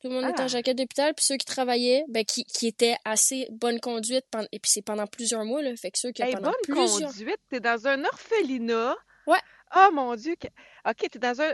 Tout 0.00 0.08
le 0.08 0.14
monde 0.14 0.30
était 0.30 0.40
en 0.42 0.44
Ah. 0.44 0.48
jaquette 0.48 0.78
d'hôpital, 0.78 1.12
puis 1.14 1.24
ceux 1.24 1.36
qui 1.36 1.44
travaillaient, 1.44 2.04
ben, 2.08 2.24
qui, 2.24 2.44
qui 2.44 2.68
étaient 2.68 2.96
assez 3.04 3.48
bonne 3.50 3.80
conduite, 3.80 4.24
pendant, 4.30 4.46
et 4.52 4.60
puis 4.60 4.70
c'est 4.70 4.82
pendant 4.82 5.06
plusieurs 5.08 5.44
mois, 5.44 5.60
là, 5.60 5.74
fait 5.76 5.90
que 5.90 5.98
ceux 5.98 6.12
qui 6.12 6.22
Hey, 6.22 6.34
pendant 6.34 6.50
bonne 6.52 6.60
plusieurs... 6.76 7.10
conduite, 7.10 7.38
t'es 7.48 7.58
dans 7.58 7.84
un 7.88 8.04
orphelinat. 8.04 8.96
Ouais. 9.26 9.40
Oh 9.76 9.88
mon 9.92 10.14
Dieu. 10.14 10.36
que- 10.36 10.46
Ok, 10.88 11.08
t'es 11.10 11.18
dans 11.18 11.40
un. 11.40 11.52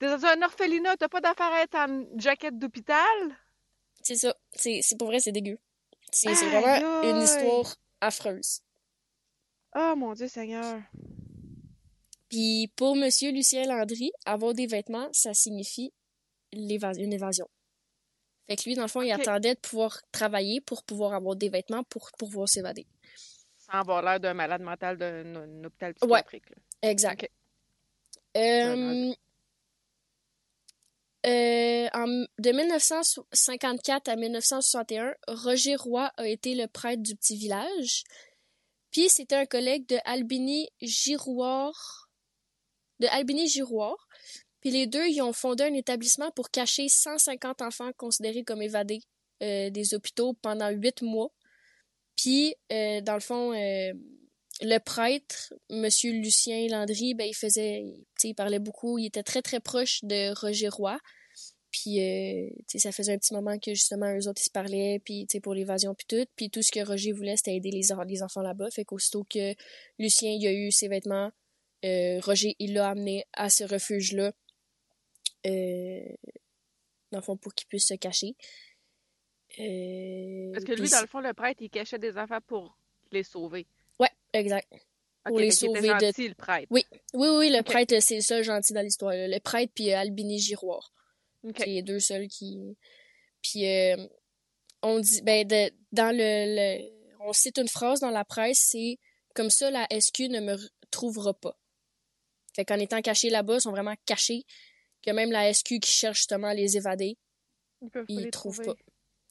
T'es 0.00 0.06
dans 0.08 0.24
un 0.26 0.42
orphelinat, 0.42 0.96
t'as 0.96 1.08
pas 1.08 1.20
d'affaire 1.20 1.52
à 1.52 1.62
être 1.62 1.76
en 1.76 2.04
jaquette 2.18 2.58
d'hôpital? 2.58 3.38
C'est 4.02 4.16
ça, 4.16 4.34
c'est 4.52 4.80
c'est 4.82 4.98
pour 4.98 5.06
vrai, 5.06 5.20
c'est 5.20 5.30
dégueu. 5.32 5.56
C'est 6.10 6.34
c'est 6.34 6.46
Aïe, 6.46 6.60
vraiment 6.62 7.02
une 7.02 7.22
histoire 7.22 7.76
affreuse. 8.00 8.58
Oh 9.76 9.94
mon 9.96 10.12
Dieu 10.14 10.26
Seigneur. 10.28 10.80
Puis 12.28 12.72
pour 12.76 12.96
Monsieur 12.96 13.30
Lucien 13.30 13.64
Landry, 13.66 14.10
avoir 14.26 14.52
des 14.52 14.66
vêtements, 14.66 15.08
ça 15.12 15.32
signifie 15.32 15.92
une 16.56 17.12
évasion. 17.12 17.48
Fait 18.46 18.56
que 18.56 18.62
lui, 18.64 18.74
dans 18.74 18.82
le 18.82 18.88
fond, 18.88 19.00
il 19.02 19.10
attendait 19.12 19.54
de 19.54 19.60
pouvoir 19.60 20.00
travailler 20.12 20.60
pour 20.60 20.82
pouvoir 20.84 21.14
avoir 21.14 21.34
des 21.36 21.48
vêtements 21.48 21.82
pour 21.84 22.10
pouvoir 22.18 22.48
s'évader. 22.48 22.86
Sans 23.58 23.78
avoir 23.80 24.02
l'air 24.02 24.20
d'un 24.20 24.34
malade 24.34 24.60
mental 24.62 24.98
d'un 24.98 25.34
un 25.36 25.64
hôpital 25.64 25.94
Ouais. 26.02 26.22
psychiatrique. 26.22 26.50
là. 26.50 26.56
Exact. 26.90 27.30
Euh, 28.36 29.12
euh, 31.26 31.88
en- 31.94 32.26
de 32.38 32.50
1954 32.52 34.08
à 34.08 34.16
1961, 34.16 35.14
Roger 35.28 35.76
Roy 35.76 36.10
a 36.16 36.26
été 36.28 36.54
le 36.54 36.66
prêtre 36.66 37.02
du 37.02 37.16
petit 37.16 37.36
village. 37.36 38.04
Puis 38.90 39.08
c'était 39.08 39.36
un 39.36 39.46
collègue 39.46 39.86
de 39.88 39.96
Albini 40.04 40.68
Girouard. 40.82 42.10
De 43.00 43.06
Albini 43.06 43.48
Girouard. 43.48 44.03
Puis 44.64 44.72
les 44.72 44.86
deux, 44.86 45.06
ils 45.08 45.20
ont 45.20 45.34
fondé 45.34 45.64
un 45.64 45.74
établissement 45.74 46.30
pour 46.30 46.50
cacher 46.50 46.88
150 46.88 47.60
enfants 47.60 47.92
considérés 47.98 48.44
comme 48.44 48.62
évadés 48.62 49.02
euh, 49.42 49.68
des 49.68 49.92
hôpitaux 49.92 50.32
pendant 50.40 50.70
huit 50.70 51.02
mois. 51.02 51.30
Puis, 52.16 52.54
euh, 52.72 53.02
dans 53.02 53.12
le 53.12 53.20
fond, 53.20 53.52
euh, 53.52 53.92
le 54.62 54.78
prêtre, 54.78 55.52
Monsieur 55.68 56.12
Lucien 56.12 56.66
Landry, 56.68 57.12
ben 57.12 57.26
il 57.26 57.34
faisait, 57.34 57.84
il 58.22 58.34
parlait 58.34 58.58
beaucoup, 58.58 58.96
il 58.96 59.04
était 59.04 59.22
très 59.22 59.42
très 59.42 59.60
proche 59.60 60.02
de 60.02 60.32
Roger 60.40 60.68
Roy. 60.68 60.98
Puis, 61.70 62.00
euh, 62.00 62.48
ça 62.78 62.90
faisait 62.90 63.12
un 63.12 63.18
petit 63.18 63.34
moment 63.34 63.58
que 63.58 63.74
justement 63.74 64.16
eux 64.16 64.28
autres 64.28 64.40
ils 64.40 64.46
se 64.46 64.50
parlaient, 64.50 64.98
puis 65.04 65.26
pour 65.42 65.52
l'évasion 65.52 65.94
puis 65.94 66.06
tout. 66.08 66.24
Puis 66.36 66.48
tout 66.48 66.62
ce 66.62 66.72
que 66.72 66.80
Roger 66.80 67.12
voulait, 67.12 67.36
c'était 67.36 67.54
aider 67.54 67.70
les, 67.70 67.92
enfants 68.22 68.40
là-bas. 68.40 68.70
Fait 68.70 68.86
qu'aussitôt 68.86 69.24
que 69.28 69.54
Lucien 69.98 70.30
il 70.30 70.46
a 70.46 70.52
eu 70.52 70.72
ses 70.72 70.88
vêtements, 70.88 71.32
Roger 71.82 72.56
il 72.60 72.72
l'a 72.72 72.88
amené 72.88 73.24
à 73.34 73.50
ce 73.50 73.64
refuge 73.64 74.12
là, 74.12 74.28
euh, 74.28 74.32
dans 75.44 77.18
le 77.18 77.22
fond 77.22 77.36
pour 77.36 77.54
qu'il 77.54 77.66
puisse 77.68 77.86
se 77.88 77.94
cacher. 77.94 78.34
Euh, 79.60 80.52
Parce 80.52 80.64
que 80.64 80.72
lui, 80.72 80.88
dans 80.88 81.00
le 81.00 81.06
fond, 81.06 81.20
le 81.20 81.32
prêtre, 81.32 81.62
il 81.62 81.70
cachait 81.70 81.98
des 81.98 82.16
enfants 82.18 82.40
pour 82.46 82.76
les 83.12 83.22
sauver. 83.22 83.66
Ouais, 84.00 84.10
exact. 84.32 84.68
Pour 85.24 85.38
les 85.38 85.46
était 85.46 85.56
sauver 85.66 85.80
de- 85.80 85.86
gentil, 86.00 86.28
le 86.28 86.34
prêtre. 86.34 86.66
Oui, 86.70 86.84
oui, 87.14 87.28
oui, 87.28 87.50
le 87.50 87.62
prêtre, 87.62 87.94
c'est 88.00 88.16
le 88.16 88.20
seul 88.20 88.42
gentil 88.42 88.72
dans 88.72 88.82
l'histoire. 88.82 89.12
Le 89.14 89.38
prêtre 89.38 89.72
puis 89.74 89.92
euh, 89.92 89.98
Albini 89.98 90.38
Giroir. 90.38 90.92
Ok. 91.44 91.54
C'est 91.58 91.66
les 91.66 91.82
deux 91.82 92.00
seuls 92.00 92.26
qui. 92.28 92.76
Puis 93.42 93.66
euh, 93.66 93.96
on 94.82 94.98
dit, 95.00 95.22
ben, 95.22 95.46
de- 95.46 95.72
dans 95.92 96.10
le, 96.14 96.18
le- 96.80 96.90
on 97.20 97.32
cite 97.32 97.58
une 97.58 97.68
phrase 97.68 98.00
dans 98.00 98.10
la 98.10 98.24
presse, 98.24 98.58
c'est 98.70 98.98
comme 99.34 99.50
ça 99.50 99.70
la 99.70 99.86
SQ 99.90 100.28
ne 100.28 100.40
me 100.40 100.54
retrouvera 100.86 101.32
pas. 101.32 101.56
Fait 102.54 102.64
qu'en 102.64 102.78
étant 102.78 103.00
cachés 103.02 103.30
là-bas, 103.30 103.54
ils 103.56 103.60
sont 103.62 103.70
vraiment 103.70 103.94
cachés 104.06 104.44
que 105.04 105.10
même 105.10 105.30
la 105.32 105.52
SQ 105.52 105.80
qui 105.80 105.90
cherche 105.90 106.18
justement 106.18 106.48
à 106.48 106.54
les 106.54 106.76
évader, 106.76 107.16
Ils 107.82 107.90
peuvent 107.90 108.06
ils 108.08 108.16
les 108.18 108.24
les 108.24 108.30
trouvent 108.30 108.54
trouver. 108.60 108.74
pas. 108.74 108.82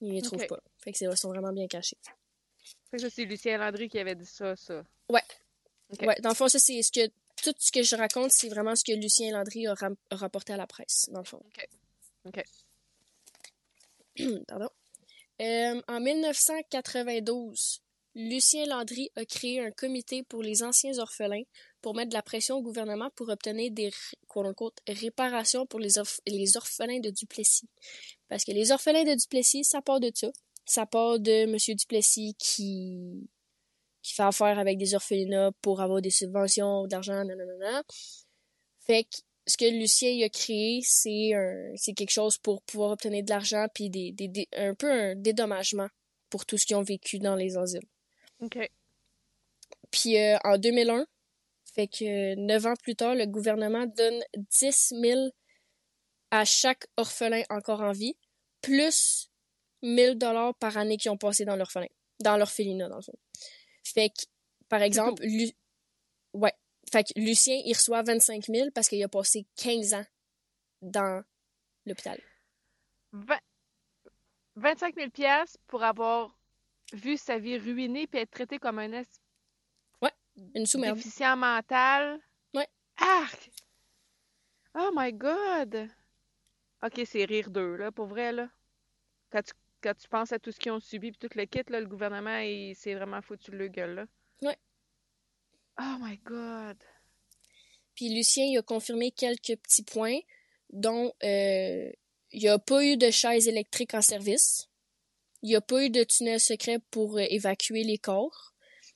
Ils 0.02 0.14
les 0.14 0.22
trouvent 0.22 0.48
pas. 0.48 0.60
Fait 0.80 0.92
que 0.92 0.98
c'est- 0.98 1.16
sont 1.16 1.30
vraiment 1.30 1.52
bien 1.54 1.68
cachés. 1.68 1.98
Fait 2.92 2.98
que 2.98 3.04
ça, 3.04 3.10
c'est 3.10 3.26
Lucien 3.26 3.58
Landry 3.58 3.90
qui 3.90 4.00
avait 4.00 4.16
dit 4.16 4.26
ça, 4.26 4.56
ça. 4.56 4.84
Ouais. 5.10 5.22
Ouais, 6.02 6.16
dans 6.22 6.30
le 6.30 6.36
fond, 6.36 6.48
ça, 6.48 6.60
c'est 6.60 6.82
ce 6.82 6.92
que. 6.92 7.08
Tout 7.44 7.54
ce 7.58 7.72
que 7.72 7.84
je 7.84 7.96
raconte, 7.96 8.32
c'est 8.32 8.48
vraiment 8.48 8.76
ce 8.76 8.84
que 8.86 8.94
Lucien 8.94 9.32
Landry 9.34 9.68
a, 9.68 9.74
ram- 9.74 9.98
a 10.12 10.16
rapporté 10.16 10.54
à 10.54 10.58
la 10.58 10.66
presse, 10.68 11.10
dans 11.12 11.20
le 11.20 11.26
fond. 11.26 11.42
Ok. 11.46 11.68
Ok. 12.26 12.44
Pardon. 14.48 14.70
Euh, 15.42 15.82
en 15.88 16.00
1992, 16.00 17.82
Lucien 18.16 18.66
Landry 18.68 19.10
a 19.16 19.26
créé 19.26 19.60
un 19.60 19.72
comité 19.72 20.22
pour 20.24 20.44
les 20.44 20.62
anciens 20.62 20.98
orphelins 21.00 21.44
pour 21.82 21.96
mettre 21.96 22.10
de 22.10 22.14
la 22.14 22.22
pression 22.22 22.58
au 22.58 22.62
gouvernement 22.62 23.10
pour 23.16 23.30
obtenir 23.30 23.72
des 23.72 23.92
réparations 24.88 25.66
pour 25.66 25.80
les, 25.80 25.90
les 26.28 26.58
orphelins 26.58 27.00
de 27.00 27.10
Duplessis. 27.10 27.68
Parce 28.30 28.46
que 28.46 28.52
les 28.52 28.72
orphelins 28.72 29.04
de 29.04 29.16
Duplessis, 29.16 29.64
ça 29.64 29.82
part 29.82 30.00
de 30.00 30.12
ça. 30.14 30.30
Ça 30.66 30.86
part 30.86 31.20
de 31.20 31.32
M. 31.32 31.58
Duplessis 31.76 32.36
qui, 32.38 33.28
qui 34.02 34.14
fait 34.14 34.24
affaire 34.24 34.60
avec 34.60 34.78
des 34.78 34.94
orphelinats 34.94 35.52
pour 35.62 35.82
avoir 35.82 36.00
des 36.02 36.12
subventions, 36.12 36.86
de 36.86 36.92
l'argent, 36.92 37.24
nanana. 37.26 37.84
Fait 38.86 39.06
que 39.06 39.18
ce 39.48 39.58
que 39.58 39.66
Lucien 39.66 40.24
a 40.24 40.30
créé, 40.30 40.82
c'est 40.84 41.34
un, 41.34 41.74
c'est 41.76 41.94
quelque 41.94 42.12
chose 42.12 42.38
pour 42.38 42.62
pouvoir 42.62 42.92
obtenir 42.92 43.24
de 43.24 43.30
l'argent 43.30 43.66
puis 43.74 43.90
des, 43.90 44.12
des, 44.14 44.28
des- 44.28 44.48
un 44.54 44.74
peu 44.76 44.90
un 44.90 45.16
dédommagement 45.16 45.88
pour 46.30 46.46
tout 46.46 46.58
ce 46.58 46.66
qu'ils 46.66 46.76
ont 46.78 46.84
vécu 46.84 47.20
dans 47.20 47.36
les 47.36 47.58
asiles. 47.58 47.82
Ok. 48.44 48.58
Puis 49.92 50.18
euh, 50.18 50.38
en 50.44 50.58
2001, 50.58 51.06
fait 51.74 51.88
que 51.88 52.36
neuf 52.36 52.66
ans 52.66 52.74
plus 52.82 52.96
tard, 52.96 53.16
le 53.16 53.26
gouvernement 53.26 53.86
donne 53.86 54.22
10 54.36 54.94
000 55.02 55.30
à 56.32 56.46
chaque 56.46 56.86
orphelin 56.98 57.44
encore 57.50 57.82
en 57.82 57.92
vie, 57.92 58.16
plus 58.62 59.30
1000 59.82 60.16
dollars 60.18 60.56
par 60.56 60.78
année 60.78 60.98
qu'ils 60.98 61.12
ont 61.12 61.18
passé 61.18 61.46
dans 61.46 61.56
l'orphelin, 61.56 61.88
dans 62.22 62.38
l'orphelinat 62.38 62.90
dans 62.90 62.96
le 62.98 63.02
fond. 63.02 63.18
Fait 63.84 64.10
que, 64.10 64.24
par 64.70 64.82
exemple, 64.82 65.22
Lu- 65.24 65.52
ouais, 66.34 66.54
fait 66.92 67.04
que 67.04 67.20
Lucien, 67.20 67.60
il 67.66 67.74
reçoit 67.74 68.02
25 68.02 68.46
000 68.46 68.72
parce 68.72 68.88
qu'il 68.90 69.04
a 69.04 69.08
passé 69.08 69.46
15 69.58 69.94
ans 69.94 70.06
dans 70.82 71.24
l'hôpital. 71.86 72.20
Vingt- 73.12 73.42
25 74.56 74.96
000 74.96 75.10
piastres 75.12 75.60
pour 75.68 75.84
avoir 75.84 76.36
vu 76.94 77.18
sa 77.18 77.38
vie 77.40 77.58
ruinée 77.58 78.08
puis 78.08 78.22
être 78.22 78.32
traité 78.32 78.60
comme 78.60 78.80
un 78.80 78.92
es- 78.94 79.06
Une 80.56 80.66
sous-merde. 80.66 80.98
déficient 80.98 81.36
mental. 81.38 82.20
Ouais. 82.56 82.68
Arc! 82.98 83.52
Oh 84.74 84.90
my 84.96 85.14
god! 85.14 85.88
Ok, 86.84 87.02
c'est 87.06 87.26
rire 87.26 87.52
d'eux, 87.52 87.76
là, 87.76 87.92
pour 87.92 88.08
vrai, 88.08 88.32
là. 88.32 88.50
Quand 89.32 89.44
tu, 89.44 89.54
quand 89.82 89.94
tu 89.96 90.08
penses 90.08 90.32
à 90.32 90.40
tout 90.40 90.52
ce 90.52 90.60
qu'ils 90.60 90.72
ont 90.72 90.80
subi 90.80 91.12
puis 91.12 91.20
tout 91.30 91.38
le 91.38 91.46
kit, 91.46 91.62
là, 91.70 91.80
le 91.80 91.86
gouvernement, 91.86 92.40
il 92.40 92.76
s'est 92.76 92.96
vraiment 92.96 93.22
foutu 93.22 93.52
le 93.52 93.68
gueule, 93.68 93.94
là. 93.94 94.06
Ouais. 94.42 94.58
Oh 95.80 95.98
my 96.00 96.18
god! 96.18 96.78
Puis 97.96 98.10
Lucien, 98.14 98.46
il 98.46 98.58
a 98.58 98.64
confirmé 98.64 99.12
quelques 99.12 99.56
petits 99.62 99.84
points, 99.84 100.20
dont 100.72 101.14
euh, 101.24 101.92
il 102.32 102.42
n'y 102.42 102.48
a 102.50 102.58
pas 102.58 102.84
eu 102.84 102.98
de 102.98 103.12
chaise 103.12 103.48
électrique 103.48 103.94
en 103.94 104.02
service. 104.02 104.68
Il 105.44 105.50
n'y 105.50 105.56
a 105.56 105.62
pas 105.62 105.84
eu 105.84 105.90
de 105.90 106.04
tunnel 106.04 106.40
secret 106.40 106.80
pour 106.90 107.18
euh, 107.18 107.26
évacuer 107.30 107.84
les 107.84 107.98
corps. 107.98 108.54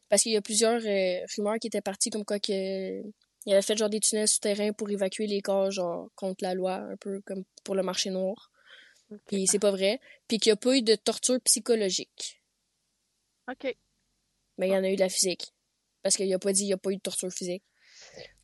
Parce 0.09 0.23
qu'il 0.23 0.31
y 0.31 0.37
a 0.37 0.41
plusieurs 0.41 0.81
euh, 0.85 1.25
rumeurs 1.35 1.59
qui 1.59 1.67
étaient 1.67 1.81
parties 1.81 2.09
comme 2.09 2.25
quoi 2.25 2.39
que 2.39 3.01
il 3.45 3.53
avait 3.53 3.61
fait 3.61 3.77
genre 3.77 3.89
des 3.89 4.01
tunnels 4.01 4.27
souterrains 4.27 4.73
pour 4.73 4.89
évacuer 4.89 5.25
les 5.25 5.41
corps, 5.41 5.71
genre 5.71 6.09
contre 6.15 6.43
la 6.43 6.53
loi, 6.53 6.75
un 6.75 6.97
peu 6.97 7.21
comme 7.21 7.45
pour 7.63 7.75
le 7.75 7.83
marché 7.83 8.09
noir. 8.09 8.51
Ok. 9.09 9.19
Puis 9.27 9.47
c'est 9.47 9.59
pas 9.59 9.71
vrai. 9.71 10.01
Puis 10.27 10.37
qu'il 10.37 10.49
n'y 10.49 10.53
a 10.53 10.57
pas 10.57 10.75
eu 10.75 10.81
de 10.81 10.95
torture 10.95 11.39
psychologique. 11.41 12.41
Ok. 13.49 13.73
Mais 14.57 14.67
il 14.67 14.73
y 14.73 14.75
en 14.75 14.83
a 14.83 14.89
eu 14.89 14.95
de 14.95 15.01
la 15.01 15.07
physique. 15.07 15.53
Parce 16.03 16.17
qu'il 16.17 16.33
a 16.33 16.39
pas 16.39 16.51
dit 16.51 16.63
il 16.63 16.67
n'y 16.67 16.73
a 16.73 16.77
pas 16.77 16.91
eu 16.91 16.97
de 16.97 17.01
torture 17.01 17.31
physique. 17.31 17.63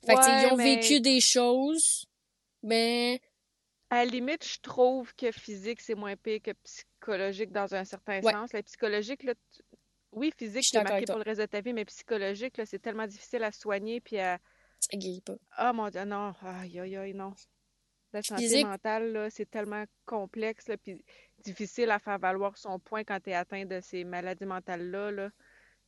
Fait 0.05 0.15
que, 0.15 0.47
ils 0.47 0.53
ont 0.53 0.55
mais 0.55 0.75
vécu 0.75 1.01
des 1.01 1.19
choses, 1.19 2.05
mais 2.61 3.21
À 3.89 4.05
la 4.05 4.11
limite, 4.11 4.45
je 4.45 4.59
trouve 4.61 5.13
que 5.15 5.31
physique, 5.31 5.81
c'est 5.81 5.95
moins 5.95 6.15
pire 6.15 6.41
que 6.41 6.51
psychologique 6.63 6.92
dans 7.51 7.75
un 7.75 7.85
certain 7.85 8.21
Ouais. 8.21 8.31
sens. 8.31 8.53
La 8.53 8.63
psychologique, 8.63 9.23
là, 9.23 9.33
tu- 9.35 9.61
oui, 10.11 10.31
physique, 10.37 10.65
c'est 10.65 10.83
marqué 10.83 11.05
pour 11.05 11.17
le 11.17 11.23
reste 11.23 11.41
de 11.41 11.45
ta 11.45 11.61
vie, 11.61 11.73
mais 11.73 11.85
psychologique, 11.85 12.57
là, 12.57 12.65
c'est 12.65 12.79
tellement 12.79 13.07
difficile 13.07 13.43
à 13.43 13.51
soigner 13.51 13.99
puis 13.99 14.19
à... 14.19 14.39
ça 14.79 14.95
guérit 14.97 15.21
pas. 15.21 15.35
Ah 15.51 15.73
mon 15.73 15.89
Dieu, 15.89 16.05
non, 16.05 16.33
aïe, 16.41 16.79
aïe, 16.79 16.95
aïe, 16.95 17.13
non. 17.13 17.33
La 18.13 18.21
santé 18.21 18.43
Physique, 18.43 18.67
mentale, 18.67 19.11
là, 19.11 19.29
c'est 19.31 19.49
tellement 19.49 19.85
complexe, 20.05 20.67
là, 20.67 20.77
puis 20.77 21.03
difficile 21.39 21.89
à 21.89 21.97
faire 21.97 22.19
valoir 22.19 22.55
son 22.57 22.77
point 22.77 23.03
quand 23.03 23.19
tu 23.19 23.31
es 23.31 23.33
atteint 23.33 23.65
de 23.65 23.81
ces 23.81 24.03
maladies 24.03 24.45
mentales-là, 24.45 25.11
là, 25.11 25.31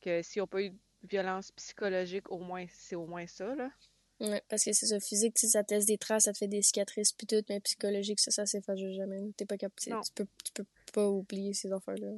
que 0.00 0.22
si 0.22 0.40
on 0.40 0.46
pas 0.48 0.60
eu 0.60 0.70
de 0.70 0.76
violence 1.04 1.52
psychologique, 1.52 2.30
au 2.32 2.40
moins, 2.40 2.66
c'est 2.68 2.96
au 2.96 3.06
moins 3.06 3.28
ça, 3.28 3.54
là. 3.54 3.70
ouais, 4.18 4.42
parce 4.48 4.64
que 4.64 4.72
c'est 4.72 4.86
ça, 4.86 4.98
physique, 4.98 5.38
sais, 5.38 5.46
ça 5.46 5.62
te 5.62 5.72
laisse 5.72 5.86
des 5.86 5.98
traces, 5.98 6.24
ça 6.24 6.32
te 6.32 6.38
fait 6.38 6.48
des 6.48 6.62
cicatrices 6.62 7.12
puis 7.12 7.28
tout, 7.28 7.44
mais 7.48 7.60
psychologique, 7.60 8.18
ça, 8.18 8.32
ça 8.32 8.44
s'efface 8.44 8.80
jamais. 8.80 9.30
T'es 9.36 9.46
pas 9.46 9.56
capable, 9.56 9.76
tu 9.78 10.12
peux, 10.12 10.26
tu 10.44 10.52
peux 10.52 10.64
pas 10.96 11.08
oublier 11.08 11.52
ces 11.52 11.70
affaires-là. 11.72 12.12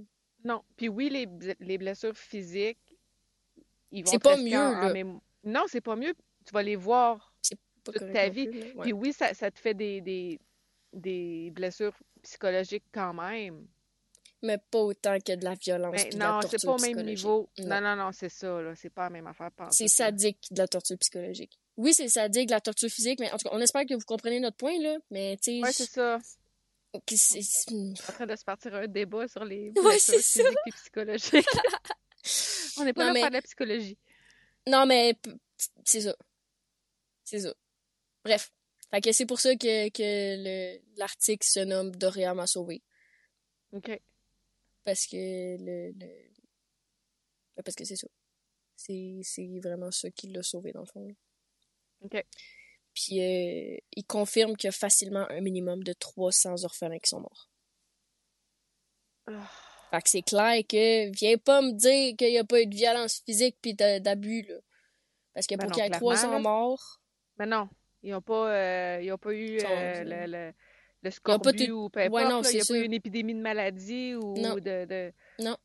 non. 0.45 0.63
Puis 0.77 0.89
oui, 0.89 1.11
les, 1.11 1.27
les 1.61 1.79
blessures 1.79 2.17
physiques, 2.17 2.79
ils 3.91 4.05
vont 4.05 4.11
C'est 4.13 4.19
pas 4.23 4.37
mieux, 4.37 4.57
en, 4.57 4.73
en 4.85 4.89
là. 4.89 4.93
mémo- 4.93 5.21
Non, 5.45 5.65
c'est 5.69 5.81
pas 5.81 5.97
mieux. 5.97 6.15
Tu 6.47 6.53
vas 6.53 6.63
les 6.63 6.77
voir 6.77 7.35
toute 7.85 8.13
ta 8.13 8.29
vie. 8.29 8.47
plus, 8.49 8.61
là. 8.61 8.67
Ouais. 8.77 8.83
Puis 8.83 8.93
oui, 8.93 9.13
ça, 9.13 9.35
ça 9.35 9.51
te 9.51 9.59
fait 9.59 9.75
des, 9.75 10.01
des, 10.01 10.39
des 10.93 11.51
blessures 11.51 11.97
psychologiques 12.23 12.85
quand 12.93 13.13
même. 13.15 13.67
Mais 14.43 14.59
pas 14.71 14.79
autant 14.79 15.19
que 15.19 15.35
de 15.35 15.45
la 15.45 15.55
violence 15.55 15.95
Mais 15.97 16.11
non, 16.17 16.39
c'est 16.49 16.65
pas 16.65 16.75
au 16.75 16.79
même 16.79 17.03
niveau. 17.05 17.49
Non. 17.59 17.67
Non, 17.69 17.81
non, 17.81 17.97
non, 17.97 18.13
c'est 18.13 18.29
ça, 18.29 18.61
là. 18.63 18.75
C'est 18.77 18.91
pas 18.91 19.05
la 19.05 19.11
même 19.11 19.27
affaire, 19.27 19.51
en 19.59 19.71
C'est 19.73 19.89
sadique 19.89 20.39
de 20.53 20.59
la 20.59 20.69
torture 20.69 20.97
psychologique. 20.99 21.59
Oui, 21.77 21.93
c'est 21.93 22.09
sadique 22.09 22.47
de 22.47 22.53
la 22.53 22.61
torture 22.61 22.89
physique, 22.89 23.19
mais 23.19 23.31
en 23.33 23.37
tout 23.39 23.49
cas, 23.49 23.55
on 23.57 23.61
espère 23.61 23.85
que 23.87 23.95
vous 23.95 24.05
comprenez 24.07 24.39
notre 24.39 24.57
point, 24.57 24.79
là. 24.81 24.97
Mais, 25.11 25.37
tu 25.43 25.51
Ouais, 25.63 25.73
c'est 25.73 25.85
sais, 25.87 25.91
ça. 25.93 26.19
Je- 27.09 27.17
c'est- 27.17 27.43
c'est- 27.43 27.73
en 27.73 27.93
train 28.13 28.27
de 28.27 28.37
se 28.37 28.45
partir 28.45 28.75
un 28.75 28.87
débat 28.87 29.29
sur 29.29 29.45
les 29.45 29.73
Ouais, 29.77 29.99
c'est 29.99 30.21
ça. 30.23 30.43
et 30.67 30.71
psychologiques. 30.73 31.47
On 32.79 32.85
n'est 32.85 32.93
pas 32.93 33.07
Non, 33.07 33.07
là 33.07 33.13
pour 33.13 33.15
mais, 33.15 33.21
faire 33.21 33.31
de 33.31 33.35
la 33.35 33.43
psychologie. 33.43 33.99
non, 34.67 34.87
mais, 34.87 35.15
c'est 35.85 36.03
ça. 36.03 36.17
C'est 37.25 37.41
ça. 37.41 37.55
Bref. 38.25 38.53
Fait 38.91 39.01
que 39.03 39.13
c'est 39.13 39.27
pour 39.27 39.39
ça 39.41 39.55
que, 39.55 39.89
que 39.91 39.99
le- 40.03 40.81
l'article 40.97 41.47
se 41.47 41.61
nomme 41.61 41.91
Doria 41.95 42.33
m'a 42.35 42.47
sauvé. 42.47 42.83
OK. 43.73 43.91
Parce 44.85 45.07
que 45.07 45.17
le, 45.17 45.91
le- 45.93 46.31
ben, 47.57 47.63
parce 47.65 47.75
que 47.75 47.85
c'est 47.85 47.97
ça. 47.97 48.07
C'est, 48.77 49.21
vraiment 49.63 49.91
ça 49.91 50.11
qui 50.11 50.29
l'a 50.29 50.43
sauvé, 50.43 50.73
dans 50.73 50.81
le 50.81 50.87
fond. 50.87 51.07
OK. 52.01 52.25
Puis, 52.99 53.21
euh, 53.21 53.77
il 53.93 54.05
confirme 54.05 54.57
qu'il 54.57 54.67
y 54.67 54.71
a 54.71 54.73
facilement 54.73 55.25
un 55.31 55.41
minimum 55.41 55.85
de 55.85 55.93
300 55.93 56.65
orphelins 56.65 56.99
qui 56.99 57.09
sont 57.09 57.21
morts. 57.21 57.49
Ah, 59.29 59.49
Fait 59.93 60.03
que 60.03 60.09
c'est 60.09 60.23
clair 60.23 60.63
que 60.69 61.11
viens 61.17 61.37
pas 61.37 61.63
me 61.63 61.73
dire 61.73 62.17
qu'il 62.17 62.31
n'y 62.31 62.39
a 62.39 62.45
pas 62.45 62.61
eu 62.61 62.67
de 62.67 62.75
violence 62.75 63.23
physique 63.25 63.57
puis 63.63 63.75
d'abus, 63.75 64.43
là. 64.49 64.57
Parce 65.33 65.47
que 65.47 65.55
Ben 65.55 65.61
pour 65.61 65.69
non, 65.71 65.75
qu'il 65.75 65.85
y 65.85 65.87
ait 65.87 65.91
clairement, 65.91 66.07
300 66.15 66.31
là. 66.33 66.39
morts, 66.41 67.01
Mais 67.39 67.47
non, 67.47 67.69
ils 68.03 68.11
n'ont 68.11 68.21
pas, 68.23 68.51
euh, 68.53 69.01
ils 69.01 69.13
ont 69.13 69.19
pas 69.19 69.33
eu 69.33 69.59
euh, 69.61 70.03
le, 70.05 70.27
le, 70.27 70.53
le 71.03 71.11
scorbut 71.13 71.71
ou 71.71 71.91
peu 71.91 72.01
Ouais, 72.01 72.07
importe, 72.07 72.25
non, 72.25 72.41
là. 72.41 72.51
Il 72.51 72.55
n'y 72.57 72.61
a 72.63 72.65
pas 72.65 72.79
eu 72.79 72.85
une 72.85 72.95
épidémie 72.95 73.35
de 73.35 73.41
maladie 73.41 74.17
ou 74.17 74.37
Non, 74.39 74.57
de, 74.57 74.85
de, 74.87 75.13
non. 75.39 75.57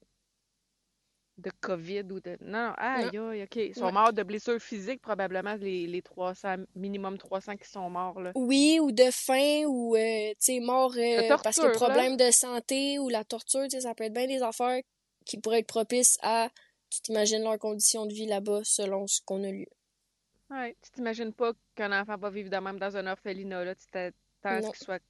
De 1.38 1.50
COVID 1.62 2.04
ou 2.12 2.20
de. 2.20 2.38
Non, 2.42 2.68
non, 2.68 2.74
aïe, 2.78 3.10
Non. 3.14 3.30
aïe, 3.30 3.44
OK. 3.44 3.56
Ils 3.56 3.74
sont 3.76 3.86
Ouais. 3.86 3.92
morts 3.92 4.14
de 4.14 4.22
blessures 4.24 4.60
physiques, 4.62 5.02
probablement, 5.02 5.56
les, 5.56 5.88
les 5.88 6.02
300, 6.02 6.58
minimum 6.76 7.18
300 7.18 7.58
qui 7.58 7.68
sont 7.70 7.90
morts, 7.90 8.22
là. 8.22 8.32
Oui, 8.36 8.80
ou 8.80 8.92
de 8.92 9.10
faim, 9.12 9.64
ou, 9.68 9.96
euh, 9.96 10.30
tu 10.32 10.36
sais, 10.40 10.60
mort 10.60 10.94
euh, 10.96 11.28
torture, 11.28 11.42
parce 11.44 11.58
que 11.58 11.66
là. 11.66 11.72
problème 11.72 12.18
de 12.18 12.30
santé, 12.32 13.00
ou 13.00 13.10
la 13.10 13.24
torture, 13.24 13.64
tu 13.64 13.72
sais, 13.72 13.82
ça 13.82 13.96
peut 13.96 14.04
être 14.04 14.14
bien 14.14 14.28
des 14.28 14.42
affaires 14.44 14.82
qui 15.26 15.40
pourraient 15.40 15.60
être 15.60 15.68
propices 15.68 16.18
à, 16.22 16.50
tu 16.90 17.02
t'imagines 17.02 17.42
leurs 17.44 17.58
conditions 17.58 18.06
de 18.06 18.14
vie 18.14 18.28
là-bas 18.28 18.62
selon 18.64 19.08
ce 19.08 19.20
qu'on 19.26 19.44
a 19.44 19.50
lu. 19.50 19.66
Ouais. 20.52 20.76
Tu 20.84 20.92
t'imagines 20.92 21.34
pas 21.34 21.54
qu'un 21.74 22.00
enfant 22.00 22.16
va 22.18 22.30
vivre 22.30 22.50
de 22.52 22.58
même 22.58 22.78
dans 22.78 22.96
un 22.96 23.08
orphelinat, 23.08 23.66
là. 23.66 23.74
Tu 23.76 23.88
t'attends 23.88 24.14
à 24.44 24.62
ce 24.62 24.68
qu'il 24.68 24.86
soit 24.86 25.02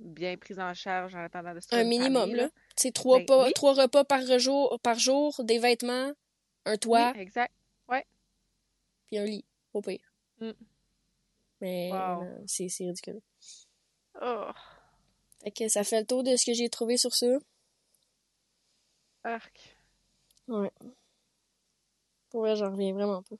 bien 0.00 0.36
pris 0.36 0.58
en 0.58 0.74
charge 0.74 1.14
en 1.14 1.20
attendant 1.24 1.54
de 1.54 1.60
se 1.60 1.74
Un 1.74 1.84
minimum, 1.84 2.22
famille, 2.22 2.36
là. 2.36 2.50
Sais, 2.76 2.90
trois, 2.90 3.18
Ben, 3.20 3.44
oui. 3.46 3.52
trois 3.54 3.74
repas 3.74 4.04
par 4.04 4.20
jour, 4.38 4.78
par 4.82 4.98
jour, 4.98 5.42
des 5.44 5.58
vêtements, 5.58 6.12
un 6.64 6.76
toit, 6.76 7.12
Oui, 7.14 7.20
exact. 7.20 7.52
puis 9.06 9.18
un 9.18 9.24
lit, 9.24 9.44
au 9.74 9.80
pire. 9.82 10.00
Mm. 10.40 10.50
Mais 11.60 11.90
Wow. 11.92 12.24
c'est 12.46 12.68
c'est 12.68 12.84
ridicule. 12.84 13.20
Oh, 14.22 14.50
Fait 15.42 15.50
que 15.50 15.68
ça 15.68 15.84
fait 15.84 16.00
le 16.00 16.06
tour 16.06 16.22
de 16.22 16.36
ce 16.36 16.46
que 16.46 16.52
j'ai 16.54 16.68
trouvé 16.68 16.96
sur 16.96 17.14
ça. 17.14 17.26
arc. 19.24 19.76
Ouais. 20.48 20.70
Pour 22.30 22.40
vrai, 22.42 22.56
j'en 22.56 22.70
reviens 22.70 22.92
vraiment 22.94 23.22
pas. 23.22 23.36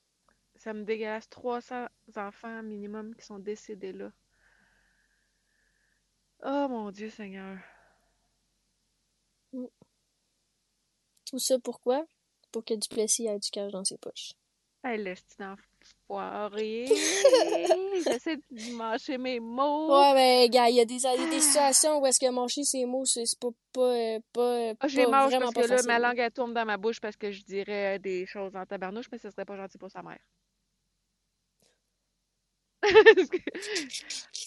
Ça 0.57 0.73
me 0.75 0.85
dégueulasse 0.85 1.29
300 1.31 1.87
enfants 2.17 2.63
minimum 2.63 3.15
qui 3.15 3.25
sont 3.25 3.39
décédés 3.39 3.93
là. 3.93 4.11
Oh 6.43 6.67
mon 6.69 6.91
Dieu 6.91 7.11
Seigneur. 7.11 7.59
Tout 9.53 11.39
ça 11.39 11.59
pourquoi? 11.59 12.05
Pour 12.51 12.65
que 12.65 12.75
Duplessis 12.75 13.27
ait 13.27 13.39
du 13.39 13.51
cash 13.51 13.73
dans 13.73 13.85
ses 13.85 13.99
poches. 13.99 14.33
Hey, 14.83 14.97
laisse 14.97 15.27
d'enfoiré. 15.39 16.87
J'essaie 18.05 18.37
de 18.37 18.77
mâcher 18.77 19.19
mes 19.19 19.39
mots. 19.39 19.95
Ouais, 19.95 20.15
mais 20.15 20.49
gars, 20.49 20.71
il 20.71 20.77
y 20.77 20.81
a 20.81 20.87
des, 20.87 20.99
situations 20.99 22.01
où 22.01 22.07
est-ce 22.07 22.19
que 22.19 22.31
manger 22.31 22.65
ses 22.65 22.87
mots, 22.87 23.05
c'est 23.05 23.25
pas, 23.39 23.49
pas, 23.75 24.19
pas, 24.33 24.73
Ah, 24.81 24.89
je 24.89 24.97
les 24.97 25.05
pas 25.05 25.11
mange 25.11 25.31
vraiment 25.31 25.53
parce 25.53 25.69
pas 25.69 25.77
que 25.77 25.87
là, 25.87 25.99
ma 25.99 25.99
langue 25.99 26.19
elle 26.19 26.33
tourne 26.33 26.55
dans 26.55 26.65
ma 26.65 26.79
bouche 26.79 26.99
parce 26.99 27.17
que 27.17 27.31
je 27.31 27.43
dirais 27.43 27.99
des 27.99 28.25
choses 28.25 28.57
en 28.57 28.65
tabarnouche, 28.65 29.07
mais 29.13 29.19
ce 29.19 29.31
serait 29.31 29.45
pas 29.45 29.57
gentil 29.57 29.77
pour 29.77 29.91
sa 29.91 30.03
mère. 30.03 30.19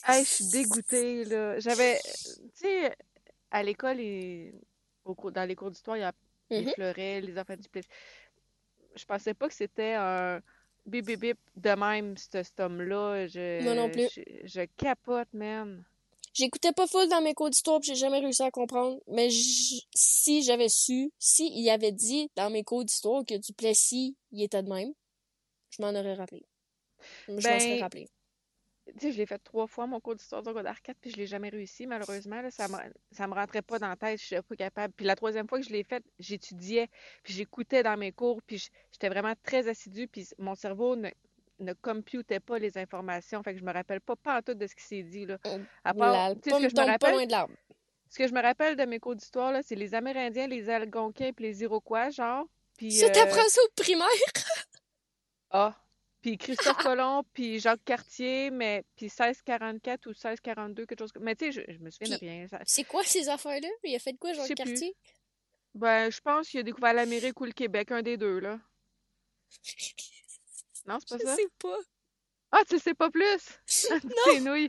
hey, 0.08 0.24
je 0.26 0.30
suis 0.30 0.46
dégoûtée, 0.46 1.26
là. 1.26 1.60
J'avais, 1.60 2.02
tu 2.56 2.68
sais, 2.68 2.96
à 3.52 3.64
l'école, 3.64 4.00
et 4.00 4.54
au 5.06 5.16
cours, 5.16 5.32
dans 5.32 5.48
les 5.48 5.56
cours 5.56 5.72
d'histoire, 5.72 5.98
il 5.98 6.02
y 6.02 6.04
a 6.04 6.14
les 6.56 6.66
Mhm. 6.66 6.74
fleurets, 6.74 7.22
les 7.22 7.38
enfants 7.40 7.56
du 7.58 7.70
plaisir. 7.70 7.90
Je 8.96 9.06
pensais 9.06 9.34
pas 9.34 9.48
que 9.48 9.54
c'était 9.54 9.94
un 9.96 10.42
bip 10.86 11.06
bip 11.06 11.20
bip 11.20 11.38
de 11.56 11.72
même, 11.72 12.16
ce- 12.18 12.44
cet 12.44 12.60
homme-là. 12.60 13.28
Je, 13.28 13.40
Moi 13.64 13.74
non 13.76 13.90
plus. 13.90 14.08
Je, 14.10 14.22
je 14.46 14.62
capote, 14.78 15.34
man. 15.34 15.84
J'écoutais 16.34 16.72
pas 16.74 16.86
full 16.88 17.08
dans 17.10 17.22
mes 17.22 17.34
cours 17.34 17.50
d'histoire 17.50 17.82
j'ai 17.82 17.96
jamais 17.96 18.20
réussi 18.20 18.44
à 18.44 18.52
comprendre. 18.52 19.00
Mais 19.08 19.30
si 19.32 20.44
j'avais 20.44 20.70
su, 20.70 21.12
si 21.20 21.48
il 21.54 21.70
avait 21.70 21.92
dit 21.92 22.30
dans 22.36 22.50
mes 22.52 22.64
cours 22.64 22.86
d'histoire 22.86 23.24
que 23.26 23.36
Duplessis, 23.36 24.16
il 24.32 24.44
était 24.44 24.62
de 24.64 24.70
même, 24.70 24.94
je 25.72 25.82
m'en 25.84 25.90
aurais 25.92 26.16
rappelé. 26.16 26.46
Je 27.38 27.50
m'en 27.50 27.60
Ben, 27.60 27.60
serais 27.60 27.76
rappelé. 27.78 28.10
Tu 28.86 29.00
sais, 29.00 29.12
je 29.14 29.18
l'ai 29.18 29.26
fait 29.26 29.40
trois 29.40 29.66
fois, 29.66 29.88
mon 29.88 30.00
cours 30.00 30.16
d'histoire 30.16 30.44
secondaire 30.44 30.82
4, 30.82 30.98
puis 31.00 31.12
je 31.12 31.18
l'ai 31.18 31.26
jamais 31.26 31.50
réussi, 31.50 31.88
malheureusement. 31.88 32.42
Là, 32.42 32.52
ça 32.52 32.68
me, 32.68 32.78
ça 33.12 33.28
me 33.28 33.34
rentrait 33.34 33.62
pas 33.62 33.80
dans 33.80 33.88
la 33.88 33.96
tête, 33.96 34.20
je 34.20 34.26
suis 34.26 34.42
pas 34.42 34.56
capable. 34.56 34.94
Puis 34.94 35.06
la 35.06 35.16
troisième 35.16 35.48
fois 35.48 35.60
que 35.60 35.66
je 35.66 35.72
l'ai 35.72 35.84
fait, 35.84 36.04
j'étudiais, 36.20 36.90
puis 37.24 37.34
j'écoutais 37.34 37.82
dans 37.82 37.98
mes 37.98 38.12
cours, 38.12 38.42
puis 38.44 38.70
j'étais 38.92 39.08
vraiment 39.10 39.34
très 39.42 39.70
assidue, 39.70 40.08
puis 40.08 40.28
mon 40.38 40.54
cerveau 40.56 40.98
ne, 40.98 41.10
ne 41.60 41.74
computait 41.74 42.42
pas 42.42 42.60
les 42.60 42.78
informations, 42.78 43.42
fait 43.42 43.54
que 43.54 43.60
je 43.60 43.64
me 43.66 43.72
rappelle 43.72 44.02
pas 44.02 44.16
pas 44.18 44.42
tout 44.42 44.54
de 44.54 44.68
ce 44.68 44.76
qui 44.76 44.84
s'est 44.84 45.04
dit, 45.04 45.26
là. 45.26 45.38
À 45.84 45.94
part, 45.94 46.12
La 46.12 46.36
tu 46.36 46.50
sais, 46.50 46.56
ce 46.58 46.64
que 46.64 46.70
je 46.70 46.76
me 46.76 46.86
rappelle, 46.86 47.14
loin 47.14 47.26
de 47.26 47.32
l'arbre. 47.32 47.54
ce 48.10 48.18
que 48.18 48.28
je 48.28 48.34
me 48.34 48.42
rappelle 48.42 48.76
de 48.76 48.84
mes 48.84 49.00
cours 49.00 49.16
d'histoire, 49.16 49.52
là, 49.54 49.62
c'est 49.64 49.76
les 49.76 49.96
Amérindiens, 49.96 50.48
les 50.48 50.70
Algonquins, 50.70 51.32
puis 51.32 51.46
les 51.46 51.64
Iroquois, 51.64 52.10
genre, 52.10 52.46
puis... 52.78 52.92
Ça, 52.92 53.06
euh, 53.06 53.12
t'apprends 53.12 53.48
ça 53.48 53.62
au 53.64 53.82
primaire? 53.82 54.08
ah, 55.52 55.76
puis 56.24 56.38
Christophe 56.40 56.78
Colomb, 56.96 57.24
puis 57.34 57.60
Jacques 57.60 57.84
Cartier, 57.86 58.50
mais 58.50 58.84
puis 58.96 59.06
1644 59.06 60.08
ou 60.08 60.10
1642, 60.10 60.86
quelque 60.88 61.00
chose 61.00 61.12
comme... 61.12 61.24
Mais 61.24 61.36
tu 61.36 61.52
sais, 61.52 61.64
je, 61.68 61.74
je 61.74 61.78
me 61.80 61.92
souviens 61.92 62.16
de 62.16 62.20
rien. 62.20 62.48
ça- 62.48 62.62
C'est 62.66 62.86
quoi 62.86 63.04
ces 63.04 63.30
affaires-là? 63.30 63.68
Il 63.84 63.96
a 63.96 64.00
fait 64.00 64.14
de 64.14 64.18
quoi, 64.18 64.34
Je 64.34 64.42
plus. 64.42 64.56
Cartier? 64.56 64.96
Ben, 65.76 66.10
je 66.12 66.22
pense 66.22 66.48
qu'il 66.50 66.60
a 66.60 66.64
découvert 66.64 66.94
l'Amérique 66.94 67.40
ou 67.42 67.46
le 67.46 67.52
Québec, 67.52 67.92
un 67.92 68.02
des 68.02 68.18
deux, 68.18 68.40
là. 68.40 68.60
Non, 70.86 70.98
c'est 71.00 71.10
pas 71.10 71.18
Je 71.18 71.26
ça? 71.28 71.36
sais 71.36 71.48
pas. 71.60 71.78
Ah, 72.52 72.62
tu 72.70 72.78
sais 72.78 72.94
pas 72.94 73.10
plus? 73.10 73.60
C'est 73.66 74.40
nouilles. 74.42 74.68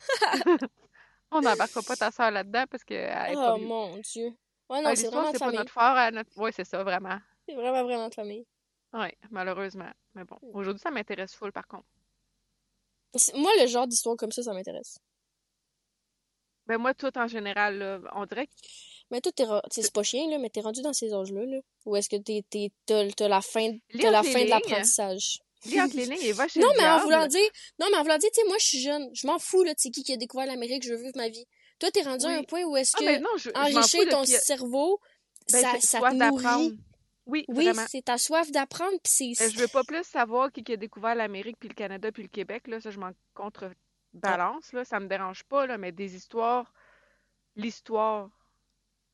On 1.31 1.41
n'embarquera 1.41 1.83
pas 1.83 1.97
ta 1.97 2.11
soeur 2.11 2.31
là-dedans 2.31 2.65
parce 2.71 2.85
qu'elle 2.85 3.33
est 3.33 3.35
Oh 3.37 3.57
mon 3.59 3.97
Dieu. 3.99 4.27
Ouais, 4.69 4.79
Ah, 4.79 4.83
non, 4.83 4.95
c'est 4.95 5.03
l'histoire, 5.03 5.13
vraiment 5.25 5.33
de 5.33 5.37
c'est 5.39 5.45
pas 5.45 5.53
notre 5.53 5.73
fort. 5.73 6.13
notre... 6.13 6.31
Oui, 6.37 6.51
c'est 6.55 6.65
ça, 6.65 6.83
vraiment. 6.85 7.19
C'est 7.49 7.55
vraiment, 7.55 7.83
vraiment 7.83 8.09
de 8.09 8.15
famille. 8.15 8.47
Oui, 8.93 9.09
malheureusement. 9.31 9.91
Mais 10.15 10.25
bon, 10.25 10.39
aujourd'hui, 10.53 10.81
ça 10.81 10.91
m'intéresse 10.91 11.35
full, 11.35 11.53
par 11.53 11.67
contre. 11.67 11.87
Moi, 13.35 13.51
le 13.61 13.67
genre 13.67 13.87
d'histoire 13.87 14.17
comme 14.17 14.33
ça, 14.33 14.43
ça 14.43 14.53
m'intéresse. 14.53 14.99
Ben, 16.67 16.79
moi, 16.79 16.95
tout 16.95 17.17
en 17.19 17.27
général, 17.27 17.79
là, 17.79 18.01
on 18.15 18.25
dirait 18.27 18.47
que 18.47 18.53
Mais 19.11 19.21
toi, 19.21 19.33
t'es, 19.33 19.45
c'est 19.71 19.93
pas 19.93 20.03
chien, 20.03 20.29
là, 20.31 20.39
mais 20.39 20.49
t'es 20.49 20.61
rendu 20.61 20.81
dans 20.83 20.93
ces 20.93 21.13
âges-là, 21.13 21.45
là. 21.45 21.59
Ou 21.85 21.97
est-ce 21.97 22.09
que 22.09 22.17
t'es, 22.17 22.43
t'es, 22.49 22.71
t'as, 22.87 23.09
t'as 23.11 23.29
la 23.29 23.43
fin, 23.43 23.77
t'as 23.99 24.11
la 24.11 24.23
fin 24.23 24.45
de 24.45 24.49
l'apprentissage? 24.51 25.41
lis 25.67 25.81
entre 25.81 25.97
les 25.97 26.07
lignes 26.07 26.23
et 26.23 26.33
va 26.33 26.47
chez 26.47 26.61
Non, 26.61 26.69
le 26.75 26.79
mais 26.79 26.89
en 26.89 27.01
voulant 27.01 27.27
dire, 27.27 27.49
non, 27.79 27.87
mais 27.91 27.97
en 27.97 28.03
voulant 28.03 28.19
dire, 28.19 28.31
tu 28.33 28.41
sais, 28.41 28.47
moi, 28.47 28.57
je 28.59 28.67
suis 28.67 28.81
jeune. 28.81 29.09
Je 29.15 29.27
m'en 29.27 29.39
fous, 29.39 29.63
là, 29.63 29.73
c'est 29.77 29.91
qui 29.91 30.03
qui 30.03 30.13
a 30.13 30.17
découvert 30.17 30.47
l'Amérique, 30.47 30.83
je 30.83 30.93
veux 30.93 31.01
vivre 31.01 31.17
ma 31.17 31.29
vie. 31.29 31.47
Toi, 31.79 31.91
t'es 31.91 32.03
rendu 32.03 32.27
à 32.27 32.31
un 32.31 32.43
point 32.45 32.65
où 32.65 32.77
est-ce 32.77 32.93
Ah, 32.97 33.01
que 33.01 33.05
ben 33.05 33.23
non, 33.23 33.31
je, 33.37 33.51
je 33.51 34.05
de 34.05 34.11
ton 34.11 34.25
cerveau, 34.25 35.01
ben, 35.51 35.63
ça, 35.63 35.81
ça 35.81 36.01
te 36.01 36.15
nourrit. 36.15 36.79
Oui, 37.27 37.45
Oui, 37.49 37.71
c'est 37.89 38.03
ta 38.03 38.19
soif 38.19 38.51
d'apprendre, 38.51 38.97
c'est... 39.05 39.33
Je 39.35 39.59
veux 39.59 39.69
pas 39.69 39.83
plus 39.85 40.05
savoir 40.05 40.53
qui, 40.53 40.63
qui 40.63 40.73
a 40.73 40.77
découvert 40.77 41.15
l'Amérique, 41.15 41.57
puis 41.59 41.69
le 41.69 41.75
Canada, 41.75 42.13
puis 42.13 42.23
le 42.23 42.29
Québec, 42.29 42.67
là, 42.69 42.81
ça, 42.81 42.91
je 42.91 42.99
m'en 42.99 43.13
contrebalance, 43.33 44.73
là, 44.73 44.85
ça 44.85 45.01
me 45.01 45.07
dérange 45.07 45.43
pas, 45.45 45.67
là, 45.67 45.79
mais 45.79 45.91
des 45.93 46.15
histoires, 46.17 46.73
l'histoire, 47.57 48.29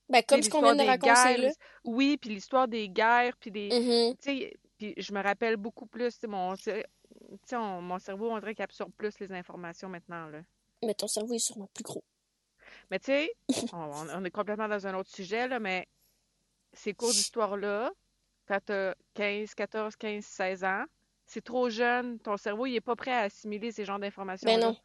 Ben, 0.09 0.23
comme 0.27 0.43
ce 0.43 0.51
qu'on 0.51 0.61
vient 0.63 0.75
de 0.75 0.83
raconter, 0.83 1.07
guerres, 1.13 1.39
là. 1.39 1.49
l'his- 1.49 1.57
oui, 1.85 2.17
puis 2.17 2.31
l'histoire 2.31 2.67
des 2.67 2.89
guerres, 2.89 3.37
puis 3.39 3.51
des, 3.53 3.69
Mhm. 3.71 4.17
sais, 4.19 4.55
puis 4.77 4.95
je 4.97 5.13
me 5.13 5.23
rappelle 5.23 5.57
beaucoup 5.57 5.87
plus, 5.87 6.15
tu 6.15 6.21
sais, 6.21 6.27
mon, 6.27 6.55
on- 7.53 7.83
mon 7.83 7.99
cerveau, 7.99 8.31
on 8.33 8.39
dirait 8.41 8.55
qu'il 8.55 8.65
absorbe 8.65 8.93
plus 8.93 9.19
les 9.21 9.31
informations 9.33 9.89
maintenant, 9.89 10.27
là. 10.27 10.41
Mais 10.83 10.95
ton 10.95 11.07
cerveau 11.07 11.35
est 11.35 11.39
sûrement 11.39 11.69
plus 11.75 11.85
gros. 11.85 12.03
Mais 12.91 12.99
tu 12.99 13.07
sais, 13.07 13.33
on, 13.75 13.79
on- 13.79 14.09
on 14.15 14.25
est 14.25 14.31
complètement 14.31 14.69
dans 14.69 14.85
un 14.87 14.95
autre 14.95 15.11
sujet, 15.11 15.47
là, 15.47 15.61
mais 15.61 15.87
ces 16.73 16.95
cours 16.95 17.11
d'histoire-là, 17.11 17.91
quand 18.47 18.59
t'as 18.65 18.95
15, 19.15 19.55
14, 19.55 19.97
15, 19.97 20.25
16 20.25 20.65
ans, 20.65 20.85
c'est 21.27 21.45
trop 21.45 21.71
jeune, 21.71 22.19
ton 22.19 22.37
cerveau, 22.37 22.67
il 22.67 22.75
est 22.75 22.81
pas 22.81 22.97
prêt 22.97 23.13
à 23.13 23.21
assimiler 23.21 23.71
ces 23.71 23.85
genres. 23.85 23.99
Ben 24.01 24.61
non. 24.61 24.77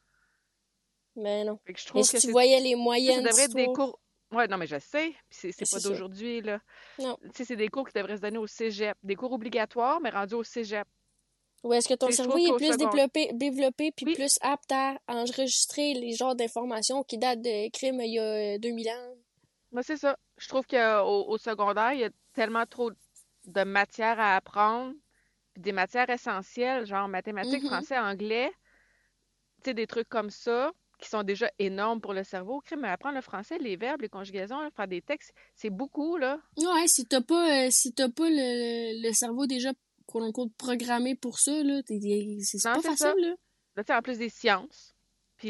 Ben 1.16 1.48
non. 1.48 1.60
Fait 1.66 1.74
que 1.74 1.80
je 1.80 1.86
Mais 1.96 2.04
si 2.04 2.18
que 2.18 2.22
tu 2.22 2.32
voyais 2.32 2.60
les 2.60 2.72
Ça, 2.72 2.78
ça 2.78 2.84
moyennes 2.84 3.24
devrait 3.24 3.44
être 3.44 3.54
des 3.56 3.66
cours. 3.68 4.00
Ouais, 4.32 4.48
non, 4.48 4.58
mais 4.58 4.68
je 4.68 4.78
sais. 4.80 5.14
C'est 5.30 5.52
c'est 5.52 5.70
pas 5.70 5.80
d'aujourd'hui, 5.80 6.42
là. 6.42 6.60
Non. 7.00 7.18
Tu 7.24 7.30
sais, 7.38 7.46
c'est 7.46 7.56
des 7.56 7.70
cours 7.70 7.88
qui 7.88 7.94
devraient 7.98 8.18
se 8.18 8.22
donner 8.22 8.38
au 8.38 8.48
cégep. 8.48 8.98
Des 9.02 9.16
cours 9.16 9.32
obligatoires, 9.32 10.02
mais 10.02 10.10
rendus 10.10 10.34
au 10.36 10.44
cégep. 10.44 10.86
Ou 11.64 11.74
est-ce 11.74 11.88
que 11.88 11.94
ton 11.94 12.08
Tu 12.08 12.14
cerveau 12.14 12.38
est 12.38 12.56
plus 12.58 12.74
second- 12.74 12.90
développé, 12.92 13.30
développé 13.34 13.92
puis 13.92 14.06
Oui. 14.06 14.14
plus 14.16 14.38
apte 14.42 14.72
à 14.72 14.98
enregistrer 15.08 15.94
les 15.94 16.12
genres 16.14 16.36
d'informations 16.36 17.04
qui 17.04 17.18
datent 17.18 17.42
de 17.42 17.70
crimes 17.72 18.02
il 18.02 18.14
y 18.14 18.20
a 18.20 18.56
euh, 18.56 18.58
2000 18.60 18.90
ans? 18.90 19.16
Moi, 19.72 19.82
c'est 19.84 19.98
ça. 19.98 20.18
Je 20.38 20.48
trouve 20.48 20.66
qu'au 20.66 21.26
au 21.28 21.38
secondaire, 21.38 21.94
il 21.94 22.00
y 22.00 22.04
a 22.04 22.10
tellement 22.34 22.66
trop 22.66 22.92
de 23.46 23.64
matières 23.64 24.20
à 24.20 24.36
apprendre. 24.36 24.94
Puis 25.54 25.62
des 25.62 25.72
matières 25.72 26.10
essentielles, 26.10 26.86
genre 26.86 27.08
mathématiques, 27.08 27.64
Mhm. 27.64 27.70
français, 27.70 27.98
anglais. 27.98 28.52
Tu 29.64 29.70
sais, 29.70 29.74
des 29.74 29.88
trucs 29.88 30.10
comme 30.10 30.30
ça, 30.30 30.72
qui 31.00 31.10
sont 31.10 31.24
déjà 31.24 31.50
énormes 31.60 32.02
pour 32.02 32.14
le 32.14 32.24
cerveau. 32.24 32.62
Mais 32.78 32.90
apprendre 32.90 33.16
le 33.16 33.22
français, 33.22 33.58
les 33.58 33.76
verbes, 33.78 34.02
les 34.02 34.10
conjugaisons, 34.10 34.60
là, 34.60 34.70
faire 34.72 34.88
des 34.88 35.02
textes, 35.02 35.34
c'est 35.56 35.70
beaucoup, 35.70 36.18
là. 36.18 36.40
Ouais, 36.58 36.88
si 36.88 37.06
t'as 37.06 37.22
pas, 37.22 37.66
euh, 37.66 37.70
si 37.72 37.94
t'as 37.94 38.10
pas 38.10 38.30
le, 38.30 39.02
le 39.08 39.14
cerveau 39.14 39.46
déjà 39.46 39.72
quote 40.08 40.54
programmé 40.58 41.16
pour 41.16 41.40
ça, 41.40 41.52
là, 41.64 41.82
c'est 41.88 42.64
pas 42.64 42.82
facile, 42.82 42.96
ça. 42.98 43.14
là. 43.16 43.36
Là, 43.76 43.98
en 43.98 44.02
plus 44.02 44.18
des 44.18 44.30
sciences. 44.30 44.95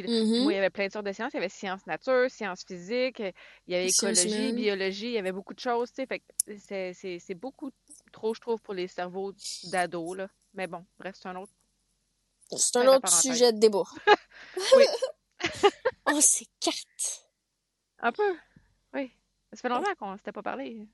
Puis 0.03 0.41
moi, 0.43 0.53
il 0.53 0.55
y 0.55 0.57
avait 0.57 0.69
plein 0.69 0.87
de 0.87 0.91
sortes 0.91 1.05
de 1.05 1.11
sciences. 1.11 1.33
Il 1.33 1.37
y 1.37 1.39
avait 1.39 1.49
sciences 1.49 1.85
nature, 1.85 2.29
sciences 2.29 2.63
physiques, 2.65 3.19
il 3.19 3.33
y 3.73 3.75
avait 3.75 3.87
écologie, 3.87 4.53
biologie, 4.53 5.07
il 5.07 5.13
y 5.13 5.17
avait 5.17 5.31
beaucoup 5.31 5.53
de 5.53 5.59
choses, 5.59 5.91
tu 5.91 5.95
sais. 5.95 6.07
Fait 6.07 6.19
que 6.19 7.19
c'est, 7.19 7.35
beaucoup 7.35 7.71
trop, 8.11 8.33
je 8.33 8.41
trouve, 8.41 8.61
pour 8.61 8.73
les 8.73 8.87
cerveaux 8.87 9.33
d'ados, 9.71 10.17
là. 10.17 10.29
Mais 10.53 10.67
bon, 10.67 10.85
bref, 10.97 11.15
c'est 11.19 11.27
un 11.27 11.35
autre. 11.35 11.51
C'est 12.55 12.77
un 12.77 12.87
autre 12.87 13.09
sujet 13.09 13.53
de 13.53 13.59
débat. 13.59 13.83
Oui. 14.75 14.85
oh, 16.05 16.19
c'est 16.21 16.47
carte. 16.59 17.27
Un 17.99 18.11
peu. 18.11 18.35
Oui. 18.93 19.11
Ça 19.51 19.61
fait 19.61 19.69
longtemps 19.69 19.95
qu'on 19.97 20.15
s'était 20.17 20.31
pas 20.31 20.43
parlé. 20.43 20.87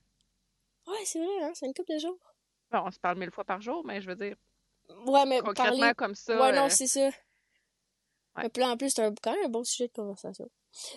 Ouais, 0.88 1.06
c'est 1.06 1.20
vrai, 1.20 1.44
hein, 1.44 1.52
c'est 1.54 1.66
une 1.66 1.74
couple 1.74 1.94
de 1.94 2.00
jours. 2.00 2.18
Bon, 2.72 2.84
on 2.86 2.92
se 2.92 3.00
parle 3.00 3.18
mille 3.18 3.32
fois 3.32 3.44
par 3.44 3.62
jour, 3.62 3.84
mais 3.86 4.02
je 4.02 4.08
veux 4.08 4.16
dire, 4.16 4.36
Ouais, 5.06 5.26
mais 5.26 5.40
concrètement 5.40 5.80
parler... 5.80 5.94
comme 5.96 6.16
ça. 6.16 6.40
Ouais, 6.40 6.52
non, 6.52 6.66
euh, 6.66 6.70
c'est 6.70 6.88
ça. 6.88 7.10
Ouais. 8.38 8.50
Puis 8.50 8.62
là, 8.62 8.72
en 8.72 8.78
plus, 8.78 8.90
c'est 8.92 9.02
un- 9.04 9.14
quand 9.22 9.34
même 9.34 9.46
un 9.46 9.50
bon 9.50 9.64
sujet 9.64 9.88
de 9.88 9.94
conversation. 9.94 10.50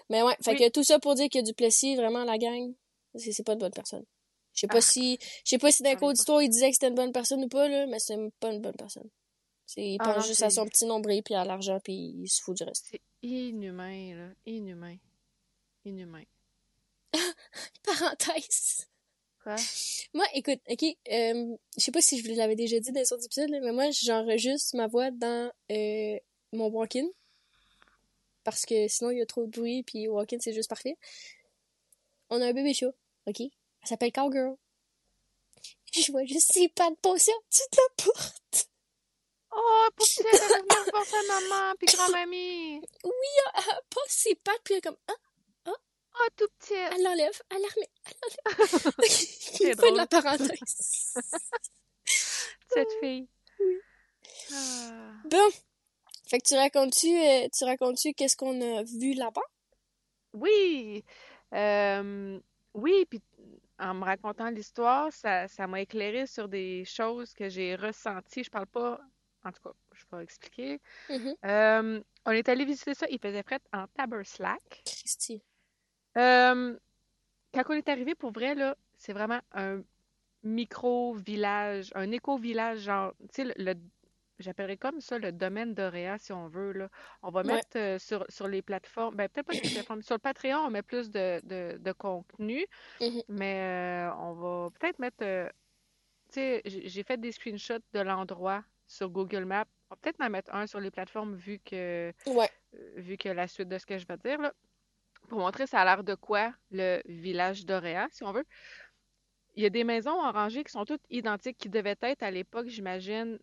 Mais 0.08 0.22
ouais, 0.22 0.36
fait 0.42 0.52
Oui. 0.52 0.58
que 0.58 0.68
tout 0.70 0.84
ça 0.84 0.98
pour 0.98 1.14
dire 1.14 1.28
que 1.28 1.42
Duplessis, 1.42 1.96
vraiment, 1.96 2.24
la 2.24 2.38
gang, 2.38 2.72
c'est 3.16 3.32
c'est 3.32 3.42
pas 3.44 3.54
une 3.54 3.58
bonne 3.58 3.72
personne. 3.72 4.04
Je 4.52 4.60
sais 4.60 4.66
pas 4.68 4.78
Ah. 4.78 4.80
si, 4.80 5.18
je 5.44 5.50
sais 5.50 5.58
pas 5.58 5.72
si 5.72 5.82
dans 5.82 5.90
le 5.90 5.94
J'en 5.94 5.98
ai 5.98 6.00
pas. 6.00 6.06
auditoire, 6.06 6.42
il 6.42 6.48
disait 6.48 6.68
que 6.68 6.74
c'était 6.74 6.88
une 6.88 6.94
bonne 6.94 7.12
personne 7.12 7.42
ou 7.44 7.48
pas, 7.48 7.68
là, 7.68 7.86
mais 7.86 7.98
c'est 7.98 8.16
pas 8.38 8.52
une 8.52 8.60
bonne 8.60 8.76
personne. 8.76 9.08
C'est, 9.66 9.82
il 9.82 9.96
Ah 10.00 10.04
pense 10.14 10.16
non, 10.24 10.28
juste 10.28 10.42
à 10.42 10.50
son 10.50 10.66
petit 10.66 10.84
nombril 10.86 11.22
puis 11.24 11.34
à 11.34 11.44
l'argent 11.44 11.80
puis 11.82 11.94
il 11.94 12.28
se 12.28 12.40
fout 12.42 12.56
du 12.56 12.62
reste. 12.64 12.86
C'est 12.90 13.00
inhumain, 13.22 14.14
là. 14.14 14.28
Inhumain. 14.46 14.96
Inhumain. 15.84 16.24
Parenthèse. 17.84 18.86
Quoi? 19.42 19.56
Moi, 20.14 20.24
écoute, 20.34 20.60
ok, 20.68 20.82
euh, 21.12 21.56
je 21.76 21.82
sais 21.82 21.90
pas 21.92 22.00
si 22.00 22.18
je 22.18 22.28
vous 22.28 22.34
l'avais 22.36 22.56
déjà 22.56 22.78
dit 22.80 22.92
dans 22.92 23.00
les 23.00 23.12
autres 23.12 23.24
épisodes, 23.26 23.50
là, 23.50 23.60
mais 23.60 23.72
moi, 23.72 23.90
j'enregistre 23.90 24.76
ma 24.76 24.86
voix 24.86 25.10
dans 25.10 25.50
euh, 25.70 26.18
mon 26.52 26.68
walk-in. 26.68 27.06
Parce 28.44 28.66
que 28.66 28.88
sinon, 28.88 29.10
il 29.10 29.18
y 29.18 29.22
a 29.22 29.26
trop 29.26 29.46
de 29.46 29.50
bruit, 29.50 29.82
puis 29.82 30.06
walk-in, 30.08 30.38
c'est 30.40 30.52
juste 30.52 30.68
parfait. 30.68 30.96
On 32.30 32.40
a 32.40 32.46
un 32.46 32.52
bébé 32.52 32.74
chat, 32.74 32.92
ok? 33.26 33.40
Elle 33.40 33.50
s'appelle 33.88 34.12
Cowgirl. 34.12 34.56
Je 35.94 36.12
vois 36.12 36.24
juste 36.24 36.52
ses 36.52 36.68
pattes 36.68 36.98
passer 37.00 37.32
en 37.32 37.42
dessous 37.50 37.62
de 37.72 37.76
la 37.76 38.04
porte. 38.04 38.68
Oh, 39.56 39.86
pour 39.96 40.06
que 40.06 40.20
elle 40.20 40.34
est 40.34 40.54
revenue 40.54 40.90
voir 40.90 41.04
sa 41.06 41.22
maman, 41.22 41.74
puis 41.78 41.86
grand-mamie. 41.86 42.80
Elle 43.04 43.80
passe 43.90 44.08
ses 44.08 44.34
pattes, 44.34 44.60
puis 44.64 44.74
elle 44.74 44.78
est 44.78 44.82
comme, 44.82 44.96
ah, 45.08 45.14
Oh, 46.16 46.28
tout 46.36 46.46
petit. 46.60 46.74
elle 46.74 47.02
l'enlève, 47.02 47.42
elle 47.50 47.60
la 47.60 47.68
remet, 47.68 47.90
elle 48.06 48.14
l'enlève. 48.22 48.94
C'est 49.08 49.64
fait 49.64 49.70
de 49.70 49.74
drôle. 49.74 49.96
la 49.96 50.06
parenthèse. 50.06 51.14
Cette 52.04 52.92
fille. 53.00 53.28
Ah. 54.52 55.12
Bon. 55.24 55.50
Fait 56.26 56.38
que 56.38 56.48
tu 56.48 56.54
racontes-tu, 56.54 57.08
euh, 57.08 57.48
tu 57.56 57.64
racontes-tu 57.64 58.14
qu'est-ce 58.14 58.36
qu'on 58.36 58.60
a 58.60 58.82
vu 58.82 59.14
là-bas? 59.14 59.42
Oui. 60.32 61.04
Euh, 61.52 62.40
oui, 62.74 63.04
puis 63.08 63.20
en 63.78 63.94
me 63.94 64.04
racontant 64.04 64.50
l'histoire, 64.50 65.12
ça, 65.12 65.48
ça 65.48 65.66
m'a 65.66 65.80
éclairé 65.80 66.26
sur 66.26 66.48
des 66.48 66.84
choses 66.84 67.32
que 67.34 67.48
j'ai 67.48 67.74
ressenties. 67.76 68.44
Je 68.44 68.50
parle 68.50 68.66
pas, 68.66 69.00
en 69.44 69.52
tout 69.52 69.62
cas, 69.62 69.72
je 69.92 70.04
vais 70.16 70.22
expliquer. 70.22 70.80
Mhm. 71.08 71.34
Euh, 71.44 72.00
on 72.26 72.30
est 72.30 72.48
allé 72.48 72.64
visiter 72.64 72.94
ça, 72.94 73.06
il 73.10 73.18
faisait 73.18 73.42
fret 73.42 73.60
en 73.72 73.86
Taberslack. 73.88 74.82
Christy. 74.84 75.42
Euh, 76.16 76.76
quand 77.52 77.62
on 77.68 77.72
est 77.74 77.88
arrivé, 77.88 78.14
pour 78.14 78.32
vrai, 78.32 78.54
là, 78.54 78.76
c'est 78.96 79.12
vraiment 79.12 79.40
un 79.52 79.82
micro-village, 80.42 81.90
un 81.94 82.10
éco-village, 82.12 82.80
genre, 82.80 83.12
tu 83.20 83.26
sais, 83.32 83.44
le, 83.44 83.54
le- 83.56 83.80
j'appellerais 84.38 84.76
comme 84.76 85.00
ça 85.00 85.18
le 85.18 85.32
domaine 85.32 85.74
d'Oréa, 85.74 86.18
si 86.18 86.32
on 86.32 86.48
veut, 86.48 86.72
là. 86.72 86.88
On 87.22 87.30
va 87.30 87.44
Ouais. 87.44 87.62
mettre 87.62 87.76
euh, 87.78 87.98
sur, 87.98 88.24
sur 88.28 88.48
les 88.48 88.62
plateformes, 88.62 89.16
ben 89.16 89.28
peut-être 89.28 89.46
pas 89.46 89.54
sur 89.54 89.64
les 89.64 89.70
plateformes, 89.70 90.02
sur 90.02 90.14
le 90.16 90.20
Patreon, 90.20 90.58
on 90.66 90.70
met 90.70 90.82
plus 90.82 91.10
de, 91.10 91.40
de, 91.44 91.78
de 91.78 91.92
contenu, 91.92 92.66
Mhm. 93.00 93.22
mais 93.28 94.08
euh, 94.10 94.14
on 94.18 94.34
va 94.34 94.70
peut-être 94.80 94.98
mettre, 95.00 95.24
euh, 95.24 95.48
tu 96.32 96.40
sais, 96.40 96.62
j'ai 96.66 97.02
fait 97.04 97.18
des 97.18 97.32
screenshots 97.32 97.80
de 97.94 98.00
l'endroit 98.00 98.64
sur 98.86 99.10
Google 99.10 99.44
Maps. 99.46 99.66
On 99.90 99.94
va 99.94 99.98
peut-être 100.02 100.20
en 100.22 100.30
mettre 100.30 100.54
un 100.54 100.66
sur 100.66 100.80
les 100.80 100.90
plateformes 100.90 101.34
vu 101.36 101.60
que 101.60 102.12
Ouais. 102.26 102.50
vu 102.96 103.16
que 103.18 103.28
la 103.30 103.48
suite 103.48 103.68
de 103.68 103.78
ce 103.78 103.86
que 103.86 103.98
je 103.98 104.06
vais 104.06 104.18
dire, 104.18 104.40
là, 104.40 104.52
pour 105.28 105.40
montrer 105.40 105.66
ça 105.66 105.80
a 105.82 105.84
l'air 105.84 106.04
de 106.04 106.14
quoi, 106.16 106.54
le 106.70 107.02
village 107.06 107.66
d'Oréa, 107.66 108.08
si 108.12 108.24
on 108.24 108.32
veut. 108.32 108.44
Il 109.54 109.62
y 109.62 109.66
a 109.66 109.70
des 109.70 109.84
maisons 109.84 110.20
en 110.20 110.32
rangée 110.32 110.64
qui 110.64 110.72
sont 110.72 110.84
toutes 110.84 111.02
identiques, 111.10 111.58
qui 111.58 111.68
devaient 111.68 111.96
être 112.02 112.22
à 112.22 112.30
l'époque, 112.30 112.68
j'imagine, 112.68 113.38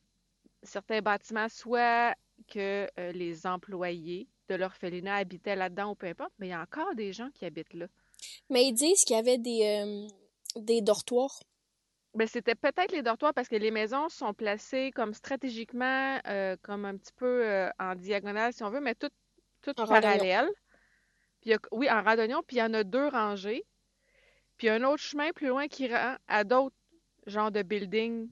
certains 0.63 1.01
bâtiments, 1.01 1.49
soit 1.49 2.15
que 2.47 2.87
euh, 2.99 3.11
les 3.11 3.45
employés 3.45 4.27
de 4.49 4.55
l'orphelinat 4.55 5.15
habitaient 5.15 5.55
là-dedans 5.55 5.91
ou 5.91 5.95
peu 5.95 6.07
importe, 6.07 6.33
mais 6.39 6.47
il 6.47 6.49
y 6.51 6.53
a 6.53 6.61
encore 6.61 6.95
des 6.95 7.13
gens 7.13 7.29
qui 7.33 7.45
habitent 7.45 7.73
là. 7.73 7.87
Mais 8.49 8.65
ils 8.65 8.73
disent 8.73 9.03
qu'il 9.03 9.15
y 9.15 9.19
avait 9.19 9.37
des, 9.37 9.83
euh, 9.83 10.61
des 10.61 10.81
dortoirs. 10.81 11.39
Ben, 12.13 12.27
c'était 12.27 12.55
peut-être 12.55 12.91
les 12.91 13.03
dortoirs 13.03 13.33
parce 13.33 13.47
que 13.47 13.55
les 13.55 13.71
maisons 13.71 14.09
sont 14.09 14.33
placées 14.33 14.91
comme 14.91 15.13
stratégiquement, 15.13 16.19
euh, 16.27 16.57
comme 16.61 16.83
un 16.83 16.97
petit 16.97 17.13
peu 17.13 17.69
en 17.79 17.95
diagonale, 17.95 18.51
si 18.51 18.63
on 18.63 18.69
veut, 18.69 18.81
mais 18.81 18.95
toutes 18.95 19.13
parallèles. 19.77 20.49
Puis 21.39 21.53
oui, 21.71 21.89
en 21.89 22.03
randonnion, 22.03 22.43
puis 22.45 22.57
il 22.57 22.59
y 22.59 22.63
en 22.63 22.73
a 22.73 22.83
deux 22.83 23.07
rangées. 23.07 23.63
Puis 24.57 24.67
il 24.67 24.69
y 24.69 24.69
a 24.69 24.75
un 24.75 24.83
autre 24.83 25.01
chemin 25.01 25.31
plus 25.31 25.47
loin 25.47 25.67
qui 25.67 25.87
rend 25.87 26.17
à 26.27 26.43
d'autres 26.43 26.75
genres 27.25 27.51
de 27.51 27.63
buildings, 27.63 28.29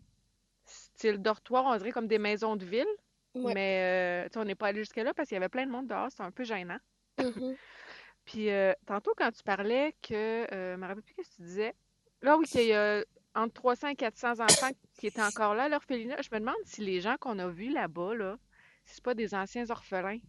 style 0.99 1.17
dortoir, 1.17 1.65
on 1.65 1.77
dirait 1.77 1.91
comme 1.91 2.07
des 2.07 2.19
maisons 2.19 2.55
de 2.55 2.65
ville. 2.65 2.87
Ouais. 3.35 3.53
Mais 3.53 4.27
euh, 4.35 4.39
on 4.39 4.43
n'est 4.43 4.55
pas 4.55 4.67
allé 4.67 4.79
jusque-là 4.79 5.13
parce 5.13 5.29
qu'il 5.29 5.35
y 5.35 5.37
avait 5.37 5.49
plein 5.49 5.65
de 5.65 5.71
monde 5.71 5.87
dehors, 5.87 6.07
c'était 6.09 6.23
un 6.23 6.31
peu 6.31 6.43
gênant. 6.43 6.79
Mhm. 7.17 7.55
Puis 8.25 8.49
euh, 8.49 8.73
tantôt, 8.85 9.13
quand 9.17 9.31
tu 9.31 9.43
parlais 9.43 9.95
que, 10.01 10.45
euh, 10.53 10.75
je 10.75 10.79
me 10.79 10.87
rappelle 10.87 11.03
plus 11.03 11.23
ce 11.23 11.29
que 11.29 11.35
tu 11.35 11.41
disais. 11.43 11.75
Là, 12.21 12.37
oui, 12.37 12.45
qu'il 12.45 12.65
y 12.65 12.73
a 12.73 13.03
entre 13.33 13.53
300 13.53 13.89
et 13.89 13.95
400 13.95 14.39
enfants 14.39 14.69
qui 14.97 15.07
étaient 15.07 15.21
encore 15.21 15.55
là 15.55 15.63
à 15.63 15.69
l'orphelinat. 15.69 16.21
Je 16.21 16.29
me 16.33 16.39
demande 16.39 16.55
si 16.65 16.81
les 16.81 16.99
gens 17.01 17.15
qu'on 17.17 17.39
a 17.39 17.47
vus 17.47 17.71
là-bas, 17.71 18.13
là, 18.15 18.37
si 18.85 18.95
c'est 18.95 19.03
pas 19.03 19.13
des 19.13 19.33
anciens 19.33 19.69
orphelins. 19.69 20.19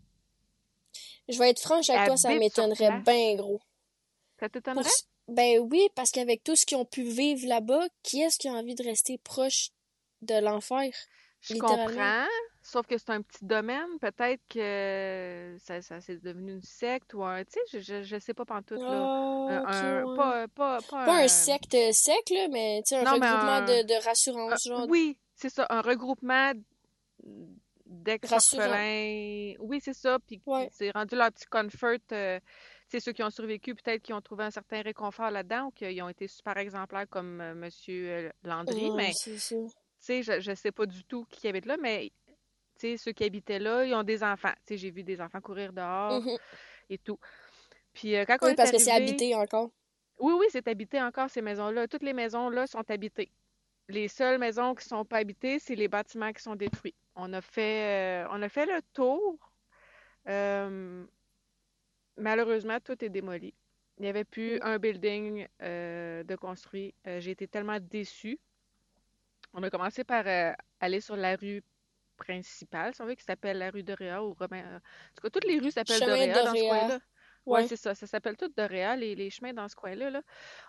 Je 1.28 1.38
vais 1.38 1.50
être 1.50 1.60
franche 1.60 1.90
avec 1.90 2.06
toi, 2.06 2.16
ça 2.16 2.34
m'étonnerait 2.34 3.00
bien 3.00 3.34
gros. 3.34 3.60
Ça 4.38 4.48
t'étonnerait? 4.48 4.88
Ben 5.28 5.58
oui, 5.58 5.88
parce 5.94 6.10
qu'avec 6.10 6.42
tout 6.42 6.56
ce 6.56 6.66
qu'ils 6.66 6.76
ont 6.76 6.84
pu 6.84 7.02
vivre 7.02 7.46
là-bas, 7.48 7.86
qui 8.02 8.20
est-ce 8.20 8.38
qui 8.38 8.48
a 8.48 8.52
envie 8.52 8.74
de 8.74 8.82
rester 8.82 9.18
proche 9.18 9.70
de 10.22 10.34
l'enfer? 10.40 10.90
Je 11.42 11.54
comprends, 11.54 12.26
sauf 12.60 12.86
que 12.86 12.98
c'est 12.98 13.08
un 13.10 13.22
petit 13.22 13.46
domaine. 13.46 13.98
Peut-être 13.98 14.42
que 14.50 15.56
ça, 15.58 15.80
ça 15.80 16.00
c'est 16.02 16.22
devenu 16.22 16.52
une 16.52 16.62
secte 16.62 17.14
ou 17.14 17.24
un. 17.24 17.42
Tu 17.44 17.52
sais, 17.52 17.60
je, 17.72 17.78
je, 17.80 18.02
je 18.02 18.18
sais 18.18 18.34
pas 18.34 18.44
pantoute, 18.44 18.78
là. 18.78 19.06
Ah, 19.48 19.48
Un, 19.48 19.60
ok, 19.62 19.68
un- 19.70 20.04
ouais. 20.04 20.16
pas, 20.16 20.48
pas, 20.48 20.78
pas, 20.82 21.06
Pas 21.06 21.22
un- 21.24 21.28
secte 21.28 21.74
sec, 21.92 22.28
là, 22.30 22.48
mais 22.50 22.82
un 22.92 23.02
Non, 23.04 23.16
mais 23.18 23.26
regroupement 23.30 23.52
un- 23.52 23.64
de, 23.84 24.04
rassurance, 24.04 24.62
genre. 24.66 24.86
oui, 24.90 25.16
c'est 25.34 25.48
ça, 25.48 25.66
un 25.70 25.80
regroupement 25.80 26.52
d'ex-orphelins. 27.86 29.54
Oui, 29.60 29.80
c'est 29.82 29.94
ça. 29.94 30.18
Puis 30.26 30.40
Ouais. 30.46 30.68
c'est 30.72 30.90
rendu 30.90 31.16
leur 31.16 31.32
petit 31.32 31.46
comfort. 31.46 31.96
euh, 32.12 32.38
tu 32.90 32.98
sais, 32.98 33.00
ceux 33.00 33.12
qui 33.12 33.22
ont 33.22 33.30
survécu, 33.30 33.74
peut-être 33.74 34.02
qu'ils 34.02 34.14
ont 34.14 34.20
trouvé 34.20 34.44
un 34.44 34.50
certain 34.50 34.82
réconfort 34.82 35.30
là-dedans 35.30 35.66
ou 35.66 35.70
qu'ils 35.70 36.02
ont 36.02 36.08
été 36.08 36.26
super 36.26 36.56
exemplaires 36.58 37.08
comme 37.08 37.40
euh, 37.40 37.54
Monsieur 37.54 38.10
euh, 38.10 38.30
Landry. 38.42 38.90
Ouais, 38.90 38.96
Mais 38.96 39.12
c'est 39.14 39.38
sais, 40.04 40.22
je, 40.22 40.40
je 40.40 40.54
sais 40.54 40.72
pas 40.72 40.86
du 40.86 41.04
tout 41.04 41.24
qui 41.26 41.46
habite 41.48 41.66
là, 41.66 41.76
mais 41.76 42.10
tu 42.26 42.36
sais, 42.78 42.96
ceux 42.96 43.12
qui 43.12 43.24
habitaient 43.24 43.58
là, 43.58 43.84
ils 43.84 43.94
ont 43.94 44.02
des 44.02 44.22
enfants. 44.22 44.52
Tu 44.66 44.74
sais, 44.74 44.76
j'ai 44.78 44.90
vu 44.90 45.02
des 45.02 45.20
enfants 45.20 45.40
courir 45.40 45.72
dehors 45.72 46.20
Mhm. 46.22 46.36
et 46.88 46.98
tout. 46.98 47.18
Puis 47.92 48.16
euh, 48.16 48.24
quand 48.24 48.36
on 48.42 48.46
Oui, 48.46 48.52
est 48.52 48.56
parce 48.56 48.70
que 48.70 48.78
c'est 48.78 48.90
arrivé- 48.90 49.10
habité 49.10 49.34
encore. 49.34 49.70
Oui, 50.18 50.34
oui, 50.38 50.46
c'est 50.50 50.66
habité 50.68 51.00
encore, 51.02 51.30
ces 51.30 51.42
maisons-là. 51.42 51.88
Toutes 51.88 52.02
les 52.02 52.12
maisons-là 52.12 52.66
sont 52.66 52.88
habitées. 52.90 53.30
Les 53.88 54.06
seules 54.08 54.38
maisons 54.38 54.74
qui 54.74 54.84
sont 54.86 55.04
pas 55.04 55.18
habitées, 55.18 55.58
c'est 55.58 55.74
les 55.74 55.88
bâtiments 55.88 56.32
qui 56.32 56.42
sont 56.42 56.54
détruits. 56.56 56.94
On 57.16 57.32
a 57.32 57.40
fait, 57.40 58.24
euh, 58.24 58.28
on 58.30 58.40
a 58.42 58.48
fait 58.48 58.66
le 58.66 58.80
tour. 58.92 59.38
Euh, 60.28 61.04
malheureusement, 62.16 62.78
tout 62.80 63.02
est 63.04 63.08
démoli. 63.08 63.54
Il 63.98 64.02
n'y 64.02 64.08
avait 64.08 64.24
plus 64.24 64.56
Mm. 64.56 64.62
un 64.62 64.78
building 64.78 65.46
de 65.60 66.36
construit. 66.36 66.94
J'ai 67.04 67.30
été 67.32 67.48
tellement 67.48 67.78
déçue. 67.80 68.38
On 69.54 69.62
a 69.62 69.70
commencé 69.70 70.04
par 70.04 70.26
euh, 70.26 70.52
aller 70.80 71.00
sur 71.00 71.16
la 71.16 71.36
rue 71.36 71.62
principale, 72.16 72.94
si 72.94 73.00
on 73.02 73.06
veut, 73.06 73.14
qui 73.14 73.24
s'appelle 73.24 73.58
la 73.58 73.70
rue 73.70 73.82
Doréa 73.82 74.22
ou 74.22 74.34
Romain. 74.34 74.76
En 74.76 74.80
tout 75.16 75.22
cas, 75.22 75.30
toutes 75.30 75.46
les 75.46 75.58
rues 75.58 75.70
s'appellent 75.70 76.00
Doréa 76.28 76.44
dans 76.44 76.54
ce 76.54 76.68
coin-là. 76.68 76.94
Ouais, 77.46 77.62
Ouais. 77.62 77.66
c'est 77.66 77.76
ça. 77.76 77.94
Ça 77.94 78.06
s'appelle 78.06 78.36
tout 78.36 78.52
Doréa, 78.54 78.94
les, 78.96 79.14
les 79.14 79.30
chemins 79.30 79.54
dans 79.54 79.66
ce 79.66 79.74
coin-là. 79.74 80.10
là. 80.10 80.22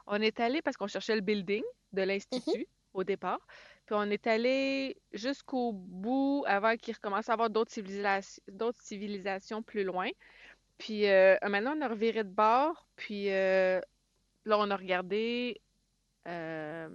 On 0.08 0.22
est 0.22 0.40
allé 0.40 0.62
parce 0.62 0.78
qu'on 0.78 0.88
cherchait 0.88 1.16
le 1.16 1.22
building 1.22 1.64
de 1.92 2.02
l'Institut 2.02 2.66
au 2.94 3.04
départ. 3.04 3.46
Puis 3.86 3.94
on 3.98 4.04
est 4.10 4.26
allé 4.26 4.98
jusqu'au 5.12 5.74
bout 5.74 6.44
avant 6.48 6.78
qu'il 6.78 6.94
recommence 6.96 7.28
à 7.30 7.34
avoir 7.34 7.50
d'autres 7.50 7.72
civilisations, 7.74 8.42
d'autres 8.48 8.82
civilisations 8.82 9.62
plus 9.62 9.84
loin. 9.84 10.10
Puis 10.78 11.08
euh, 11.08 11.36
maintenant, 11.44 11.76
on 11.78 11.82
a 11.82 11.90
reviré 11.90 12.24
de 12.24 12.30
bord. 12.30 12.88
Puis 12.96 13.30
euh, 13.32 13.82
là, 14.46 14.58
on 14.58 14.72
a 14.72 14.76
regardé. 14.78 15.62
euh, 16.28 16.90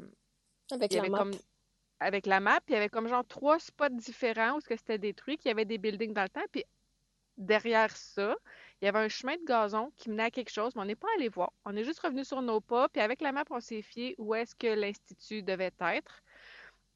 Avec 0.72 0.90
il 0.90 0.94
y 0.94 0.96
la 0.96 1.02
avait 1.02 1.10
map. 1.10 1.18
comme 1.18 1.32
avec 2.00 2.26
la 2.26 2.40
map, 2.40 2.60
puis 2.60 2.74
il 2.74 2.74
y 2.74 2.76
avait 2.76 2.88
comme 2.88 3.08
genre 3.08 3.26
trois 3.26 3.58
spots 3.58 3.88
différents 3.90 4.56
où 4.56 4.60
ce 4.60 4.68
que 4.68 4.76
c'était 4.76 4.98
détruit, 4.98 5.36
qu'il 5.38 5.48
y 5.48 5.52
avait 5.52 5.64
des 5.64 5.78
buildings 5.78 6.12
dans 6.12 6.22
le 6.22 6.28
temps, 6.28 6.44
puis 6.52 6.64
derrière 7.36 7.96
ça, 7.96 8.34
il 8.80 8.86
y 8.86 8.88
avait 8.88 8.98
un 8.98 9.08
chemin 9.08 9.36
de 9.36 9.44
gazon 9.44 9.92
qui 9.96 10.10
menait 10.10 10.24
à 10.24 10.30
quelque 10.30 10.50
chose, 10.50 10.74
mais 10.74 10.82
on 10.82 10.86
n'est 10.86 10.96
pas 10.96 11.08
allé 11.16 11.28
voir. 11.28 11.52
On 11.64 11.76
est 11.76 11.84
juste 11.84 12.00
revenu 12.00 12.24
sur 12.24 12.42
nos 12.42 12.60
pas, 12.60 12.88
puis 12.88 13.00
avec 13.02 13.20
la 13.20 13.32
map, 13.32 13.44
on 13.50 13.60
s'est 13.60 13.82
fié 13.82 14.14
où 14.18 14.34
est-ce 14.34 14.54
que 14.54 14.66
l'institut 14.66 15.42
devait 15.42 15.72
être. 15.80 16.22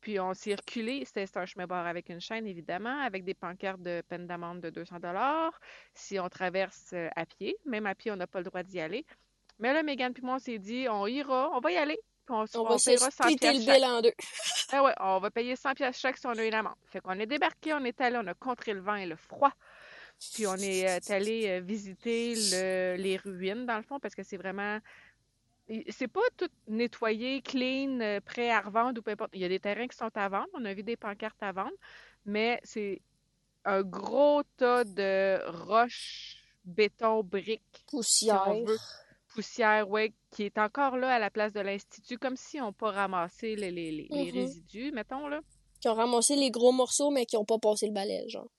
Puis 0.00 0.18
on 0.18 0.32
s'est 0.32 0.54
reculé, 0.54 1.04
c'était 1.04 1.26
un 1.36 1.44
chemin 1.44 1.66
barre 1.66 1.86
avec 1.86 2.08
une 2.08 2.20
chaîne 2.20 2.46
évidemment, 2.46 3.00
avec 3.00 3.24
des 3.24 3.34
pancartes 3.34 3.82
de 3.82 4.02
peine 4.08 4.26
d'amende 4.26 4.60
de 4.60 4.70
200 4.70 4.98
dollars 4.98 5.60
si 5.94 6.18
on 6.18 6.28
traverse 6.30 6.92
euh, 6.94 7.08
à 7.16 7.26
pied. 7.26 7.56
Même 7.66 7.86
à 7.86 7.94
pied, 7.94 8.10
on 8.10 8.16
n'a 8.16 8.26
pas 8.26 8.38
le 8.38 8.44
droit 8.44 8.62
d'y 8.62 8.80
aller. 8.80 9.04
Mais 9.58 9.74
là, 9.74 9.82
Megan 9.82 10.14
puis 10.14 10.22
moi, 10.22 10.36
on 10.36 10.38
s'est 10.38 10.58
dit, 10.58 10.86
on 10.88 11.06
ira, 11.06 11.50
on 11.52 11.60
va 11.60 11.70
y 11.72 11.76
aller. 11.76 11.98
On, 12.28 12.44
va 12.64 12.78
se 12.78 12.90
payera 12.90 13.10
100 13.10 13.24
splitter 13.24 13.52
le 13.52 13.58
piastres 13.58 13.64
chaque. 13.64 13.74
bill 13.76 13.84
en 13.84 14.02
deux. 14.02 14.12
Ah 14.72 14.82
ouais, 14.84 14.94
on 15.00 15.18
va 15.18 15.30
payer 15.30 15.56
100 15.56 15.74
pièces 15.74 15.98
chaque 15.98 16.18
si 16.18 16.26
on 16.26 16.30
a 16.30 16.44
une 16.44 16.54
amende. 16.54 16.74
Fait 16.86 17.00
qu'on 17.00 17.18
est 17.18 17.26
débarqué, 17.26 17.72
on 17.74 17.84
est 17.84 18.00
allé, 18.00 18.18
on 18.22 18.26
a 18.26 18.34
contré 18.34 18.74
le 18.74 18.80
vent 18.80 18.94
et 18.96 19.06
le 19.06 19.16
froid. 19.16 19.52
Puis 20.34 20.46
on 20.46 20.56
est 20.56 20.86
euh, 20.86 21.14
allé 21.14 21.48
euh, 21.48 21.60
visiter 21.60 22.34
le- 22.34 22.96
les 23.02 23.16
ruines, 23.16 23.64
dans 23.66 23.76
le 23.78 23.82
fond, 23.82 23.98
parce 23.98 24.14
que 24.14 24.22
c'est 24.22 24.36
vraiment... 24.36 24.78
C'est 25.88 26.08
pas 26.08 26.20
tout 26.36 26.48
nettoyé, 26.66 27.42
clean, 27.42 28.00
euh, 28.00 28.20
prêt 28.20 28.50
à 28.50 28.60
revendre 28.60 28.98
ou 28.98 29.02
peu 29.02 29.12
importe. 29.12 29.30
Il 29.34 29.40
y 29.40 29.44
a 29.44 29.48
des 29.48 29.60
terrains 29.60 29.86
qui 29.86 29.96
sont 29.96 30.10
à 30.16 30.28
vendre, 30.28 30.48
on 30.54 30.64
a 30.64 30.74
vu 30.74 30.82
des 30.82 30.96
pancartes 30.96 31.40
à 31.42 31.52
vendre, 31.52 31.76
mais 32.26 32.60
c'est 32.64 33.00
un 33.64 33.82
gros 33.82 34.42
tas 34.56 34.84
de 34.84 35.40
roches, 35.46 36.38
béton, 36.64 37.22
briques, 37.22 37.62
si 37.72 37.84
Poussière. 37.86 38.66
Poussière, 39.44 39.88
ouais, 39.88 40.12
qui 40.30 40.42
est 40.44 40.58
encore 40.58 40.98
là 40.98 41.14
à 41.14 41.18
la 41.18 41.30
place 41.30 41.54
de 41.54 41.60
l'Institut, 41.60 42.18
comme 42.18 42.36
si 42.36 42.60
on 42.60 42.74
pas 42.74 42.90
ramassé 42.90 43.56
les, 43.56 43.70
les- 43.70 43.90
les- 43.90 44.06
les 44.10 44.30
Mhm. 44.32 44.38
résidus, 44.38 44.92
mettons, 44.92 45.28
là. 45.28 45.40
Qui 45.80 45.88
ont 45.88 45.94
ramassé 45.94 46.36
les 46.36 46.50
gros 46.50 46.72
morceaux, 46.72 47.10
mais 47.10 47.24
qui 47.24 47.38
ont 47.38 47.46
pas 47.46 47.56
passé 47.58 47.86
le 47.86 47.92
balai, 47.94 48.28
genre. 48.28 48.50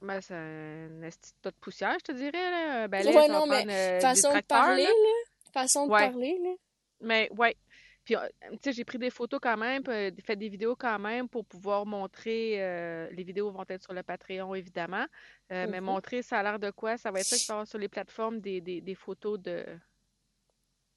Ben, 0.00 0.22
c'est 0.22 0.32
un 0.34 1.02
esti 1.02 1.32
de 1.42 1.50
poussière, 1.60 1.96
je 1.98 2.04
te 2.04 2.12
dirais, 2.12 2.32
là. 2.50 2.84
Un 2.84 2.88
balai, 2.88 3.14
Ouais, 3.14 3.28
non, 3.28 3.46
mais 3.46 3.56
prendre, 3.58 3.72
euh, 3.72 4.00
Façon 4.00 4.32
de 4.34 4.40
parler, 4.40 4.82
là. 4.84 4.88
là. 4.88 5.50
Façon 5.52 5.86
de 5.86 5.92
Ouais. 5.92 6.08
parler, 6.08 6.38
là. 6.42 6.54
Mais, 7.02 7.28
ouais. 7.36 7.54
Puis, 8.04 8.14
tu 8.52 8.58
sais, 8.62 8.72
j'ai 8.72 8.84
pris 8.84 8.98
des 8.98 9.10
photos 9.10 9.40
quand 9.42 9.56
même, 9.56 9.82
fait 9.84 10.36
des 10.36 10.48
vidéos 10.50 10.76
quand 10.76 10.98
même 10.98 11.28
pour 11.28 11.46
pouvoir 11.46 11.86
montrer. 11.86 12.62
euh, 12.62 13.08
les 13.10 13.24
vidéos 13.24 13.50
vont 13.50 13.64
être 13.68 13.82
sur 13.82 13.94
le 13.94 14.02
Patreon, 14.02 14.54
évidemment. 14.54 15.06
Euh, 15.52 15.66
Mais 15.68 15.80
Mhm. 15.80 15.80
montrer 15.80 16.22
ça 16.22 16.38
a 16.40 16.42
l'air 16.42 16.58
de 16.58 16.70
quoi? 16.70 16.98
Ça 16.98 17.10
va 17.10 17.20
être 17.20 17.28
ça 17.28 17.38
qui 17.38 17.46
va 17.48 17.54
y 17.54 17.56
avoir 17.56 17.66
sur 17.68 17.78
les 17.78 17.88
plateformes 17.88 18.40
des, 18.40 18.60
des, 18.60 18.80
des 18.82 18.94
photos 18.94 19.40
de, 19.40 19.64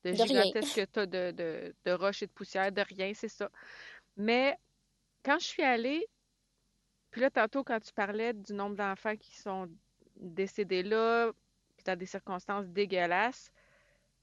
de 0.03 0.11
De 0.11 0.25
gigantesques 0.25 0.91
tas 0.91 1.05
de, 1.05 1.31
de, 1.31 1.75
de 1.85 1.91
roches 1.91 2.23
et 2.23 2.27
de 2.27 2.31
poussière, 2.31 2.71
de 2.71 2.81
rien, 2.81 3.13
c'est 3.13 3.27
ça. 3.29 3.49
Mais 4.17 4.57
quand 5.23 5.39
je 5.39 5.45
suis 5.47 5.63
allée, 5.63 6.05
puis 7.11 7.21
là, 7.21 7.29
tantôt, 7.31 7.63
quand 7.63 7.79
tu 7.79 7.93
parlais 7.93 8.33
du 8.33 8.53
nombre 8.53 8.75
d'enfants 8.75 9.15
qui 9.17 9.35
sont 9.37 9.67
décédés 10.15 10.83
là, 10.83 11.31
puis 11.77 11.83
dans 11.85 11.97
des 11.97 12.05
circonstances 12.05 12.67
dégueulasses, 12.67 13.51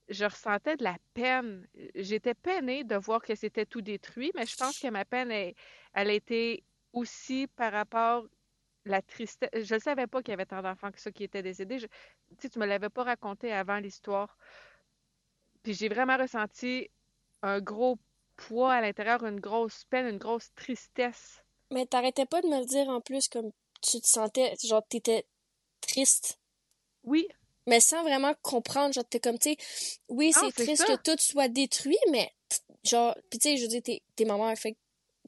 je 0.09 0.25
ressentais 0.25 0.77
de 0.77 0.85
la 0.85 0.97
peine. 1.15 1.67
J'étais 1.95 2.35
peinée 2.35 2.85
de 2.85 2.97
voir 2.97 3.23
que 3.23 3.35
c'était 3.35 3.67
tout 3.67 3.81
détruit, 3.83 4.33
mais 4.35 4.47
je 4.47 4.57
pense 4.57 4.79
que 4.79 4.89
ma 4.89 5.05
peine, 5.05 5.31
elle, 5.31 5.55
elle 5.95 6.11
a 6.11 6.13
été 6.13 6.65
aussi 6.93 7.47
par 7.57 7.73
rapport 7.73 8.27
la 8.85 9.01
tristesse. 9.03 9.49
Je 9.55 9.75
ne 9.75 9.81
savais 9.81 10.07
pas 10.07 10.23
qu'il 10.23 10.33
y 10.33 10.35
avait 10.35 10.47
tant 10.47 10.63
d'enfants 10.63 10.91
que 10.93 11.01
ça 11.01 11.11
qui 11.11 11.25
étaient 11.25 11.43
décédés. 11.43 11.79
Je- 11.79 11.87
tu 11.87 12.37
sais, 12.39 12.51
tu 12.51 12.59
me 12.59 12.67
l'avais 12.67 12.91
pas 12.91 13.05
raconté 13.05 13.53
avant 13.53 13.79
l'histoire. 13.79 14.37
Puis 15.63 15.75
j'ai 15.75 15.89
vraiment 15.89 16.17
ressenti 16.19 16.91
un 17.43 17.61
gros 17.61 17.99
poids 18.37 18.75
à 18.75 18.81
l'intérieur, 18.81 19.25
une 19.25 19.41
grosse 19.41 19.85
peine, 19.85 20.07
une 20.07 20.19
grosse 20.19 20.53
tristesse. 20.55 21.43
Mais 21.71 21.87
t'arrêtais 21.87 22.27
pas 22.27 22.43
de 22.43 22.49
me 22.49 22.59
le 22.61 22.67
dire 22.67 22.89
en 22.89 23.01
plus, 23.01 23.29
comme 23.29 23.51
tu 23.81 24.01
te 24.01 24.07
sentais, 24.07 24.55
genre, 24.63 24.87
t'étais 24.87 25.25
triste? 25.81 26.39
Oui, 27.03 27.29
Mais 27.67 27.81
sans 27.81 28.03
vraiment 28.03 28.35
comprendre, 28.43 28.93
genre, 28.93 29.05
t'es 29.09 29.21
comme, 29.21 29.39
tu 29.39 29.51
sais, 29.51 29.57
oui, 30.09 30.33
c'est 30.33 30.41
c'est 30.55 30.65
triste 30.65 30.87
ça. 30.87 30.97
que 30.97 31.03
tout 31.03 31.17
soit 31.19 31.49
détruit, 31.49 31.97
mais, 32.11 32.31
genre, 32.85 33.17
pis 33.31 33.39
tu 33.39 33.49
sais, 33.51 33.57
je 33.57 33.63
veux 33.63 33.69
dire, 33.69 33.83
t'es, 33.83 34.03
t'es 34.17 34.25
ma 34.27 34.37
mère, 34.37 34.57
fait 34.59 34.73
que, 34.73 34.79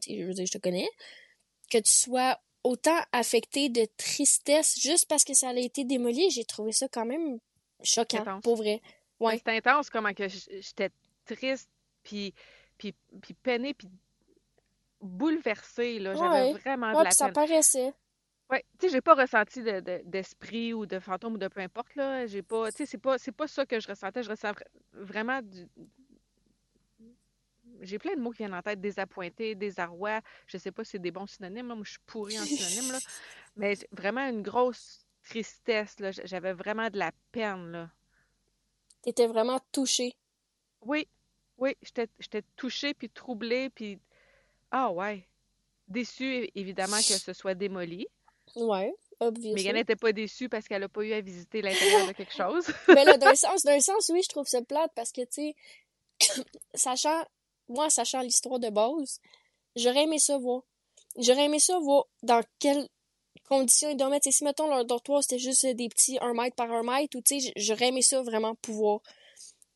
tu 0.03 0.11
sais, 0.13 0.21
je 0.21 0.27
veux 0.27 0.35
dire, 0.35 0.47
je 0.47 0.53
te 0.53 0.59
connais, 0.59 0.89
que 1.71 1.79
tu 1.79 1.93
sois 1.93 2.39
autant 2.63 2.99
affecté 3.13 3.69
de 3.71 3.87
tristesse 3.97 4.79
juste 4.81 5.07
parce 5.09 5.25
que 5.25 5.33
ça 5.35 5.49
a 5.51 5.55
été 5.55 5.85
démoli, 5.85 6.31
j'ai 6.31 6.45
trouvé 6.45 6.73
ça 6.73 6.89
quand 6.89 7.07
même 7.07 7.39
choquant, 7.83 8.19
Intense. 8.19 8.43
pour 8.43 8.57
vrai. 8.57 8.83
Ouais. 9.21 9.39
C'était 9.39 9.53
intense 9.53 9.89
comment 9.89 10.13
que 10.13 10.29
j'étais 10.29 10.91
triste, 11.25 11.71
puis, 12.03 12.35
puis, 12.77 12.95
puis 13.23 13.35
peinée, 13.35 13.73
puis 13.73 13.89
bouleversée, 15.01 15.99
là. 15.99 16.15
J'avais 16.15 16.53
Ouais. 16.53 16.53
vraiment 16.53 16.93
de 16.93 16.97
Ouais, 16.99 17.05
la 17.05 17.11
pis 17.11 17.17
ça 17.17 17.25
peine. 17.27 17.35
paraissait. 17.35 17.93
Ouais, 18.51 18.65
tu 18.79 18.87
sais, 18.87 18.93
j'ai 18.93 19.01
pas 19.01 19.15
ressenti 19.15 19.63
de, 19.63 19.81
de- 19.81 20.03
d'esprit 20.05 20.73
ou 20.73 20.87
de 20.87 21.01
fantôme 21.01 21.35
ou 21.35 21.39
de 21.39 21.49
peu 21.49 21.61
importe, 21.61 21.95
là. 21.97 22.27
J'ai 22.27 22.43
pas, 22.43 22.71
tu 22.71 22.79
sais, 22.79 22.87
c'est 22.87 22.99
pas, 22.99 23.19
c'est 23.19 23.33
pas 23.33 23.49
ça 23.49 23.67
que 23.67 23.81
je 23.81 23.89
ressentais. 23.89 24.23
Je 24.23 24.31
ressens 24.31 24.53
vra- 24.53 24.67
vraiment 24.93 25.43
du... 25.43 25.69
J'ai 27.81 27.99
plein 27.99 28.15
de 28.15 28.21
mots 28.21 28.31
qui 28.31 28.39
viennent 28.39 28.55
en 28.55 28.63
tête. 28.63 28.81
Désappointé, 28.81 29.55
désarroi. 29.55 30.21
Je 30.47 30.59
sais 30.59 30.71
pas 30.71 30.85
si 30.85 30.93
c'est 30.93 30.99
des 31.01 31.11
bons 31.11 31.27
synonymes, 31.27 31.69
là. 31.69 31.75
Moi, 31.75 31.85
je 31.85 31.91
suis 31.91 32.01
pourrie 32.07 32.39
en 32.39 32.45
synonymes, 32.45 32.93
là. 32.93 32.99
Mais 33.57 33.75
vraiment 33.91 34.29
une 34.29 34.43
grosse 34.43 35.07
tristesse, 35.25 35.99
là. 35.99 36.13
J'avais 36.13 36.53
vraiment 36.53 36.89
de 36.89 36.99
la 36.99 37.11
peine, 37.33 37.73
là. 37.73 37.91
T'étais 39.03 39.27
vraiment 39.27 39.61
touché. 39.73 40.15
Oui, 40.83 41.09
oui, 41.59 41.77
j'étais, 41.83 42.09
j'étais 42.21 42.43
touchée 42.55 42.95
puis 42.95 43.11
troublée 43.11 43.71
puis... 43.71 43.99
Ah 44.71 44.91
ouais. 44.93 45.27
Déçue, 45.89 46.49
évidemment, 46.55 46.97
que 46.97 47.03
ce 47.19 47.33
soit 47.33 47.55
démoli. 47.55 48.07
Ouais, 48.57 48.93
Mais 49.21 49.27
obviously. 49.27 49.67
elle 49.69 49.75
n'était 49.77 49.97
pas 49.97 50.13
déçue 50.13 50.49
parce 50.49 50.67
qu'elle 50.67 50.81
n'a 50.81 50.89
pas 50.89 51.03
eu 51.03 51.13
à 51.13 51.21
visiter 51.21 51.63
l'intérieur 51.63 52.07
de 52.09 52.13
quelque 52.13 52.35
chose. 52.35 52.67
Mais 52.89 53.05
là, 53.05 53.17
d'un 53.19 53.35
sens, 53.37 53.63
d'un 53.65 53.81
sens, 53.81 54.11
oui, 54.13 54.23
je 54.23 54.29
trouve 54.29 54.47
ça 54.47 54.63
plate 54.63 54.91
parce 54.95 55.13
que, 55.13 55.21
tu 55.23 55.55
sais, 56.21 56.43
sachant, 56.75 57.23
moi, 57.69 57.91
sachant 57.91 58.21
l'histoire 58.21 58.59
de 58.59 58.71
base, 58.71 59.21
j'aurais 59.77 60.05
aimé 60.05 60.19
ça 60.19 60.39
voir. 60.39 60.63
J'aurais 61.19 61.45
aimé 61.45 61.59
ça 61.59 61.79
voir 61.79 62.07
dans 62.23 62.43
quelles 62.59 62.89
conditions 63.49 63.91
ils 63.91 63.97
dormaient. 63.97 64.21
Tu 64.21 64.31
sais, 64.33 64.39
si, 64.39 64.45
mettons, 64.45 64.69
leur 64.69 64.85
dortoir, 64.85 65.23
c'était 65.23 65.39
juste 65.39 65.67
des 65.67 65.89
petits 65.89 66.19
1 66.21 66.35
mètre 66.35 66.57
par 66.57 66.71
1 66.73 66.83
mètre, 66.83 67.17
ou, 67.17 67.21
tu 67.23 67.41
sais, 67.41 67.53
j'aurais 67.57 67.89
aimé 67.89 68.03
ça 68.03 68.23
vraiment 68.23 68.55
pouvoir 68.57 69.01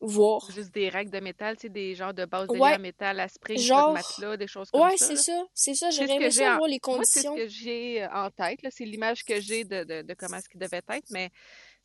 voir. 0.01 0.49
Juste 0.51 0.73
des 0.73 0.89
racks 0.89 1.09
de 1.09 1.19
métal, 1.19 1.55
tu 1.55 1.61
sais, 1.63 1.69
des 1.69 1.95
genres 1.95 2.13
de 2.13 2.25
bases 2.25 2.47
de 2.47 2.57
Ouais. 2.57 2.77
métal 2.79 3.19
à 3.19 3.27
spring, 3.27 3.57
Genre- 3.59 3.89
de 3.89 3.93
matelas, 3.93 4.37
des 4.37 4.47
choses 4.47 4.69
comme 4.71 4.81
Ouais, 4.81 4.97
ça. 4.97 5.05
c'est 5.07 5.13
là. 5.13 5.19
ça, 5.21 5.43
c'est 5.53 5.73
ça, 5.75 5.91
C'est 5.91 5.95
j'aurais 5.97 6.07
ce 6.07 6.13
aimé 6.13 6.25
j'ai 6.25 6.43
ça 6.43 6.53
en- 6.53 6.57
voir 6.57 6.67
les 6.69 6.79
Moi, 6.85 6.99
c'est 7.03 7.21
ce 7.21 7.27
conditions. 7.27 7.35
que 7.35 7.47
j'ai 7.47 8.03
euh, 8.03 8.09
en 8.13 8.29
tête. 8.31 8.59
C'est 8.71 8.85
l'image 8.85 9.23
que 9.23 9.39
j'ai 9.39 9.63
de, 9.63 9.83
de, 9.83 10.01
de 10.01 10.13
comment 10.15 10.37
est-ce 10.37 10.49
qu'il 10.49 10.59
devait 10.59 10.77
être, 10.89 11.09
mais 11.11 11.29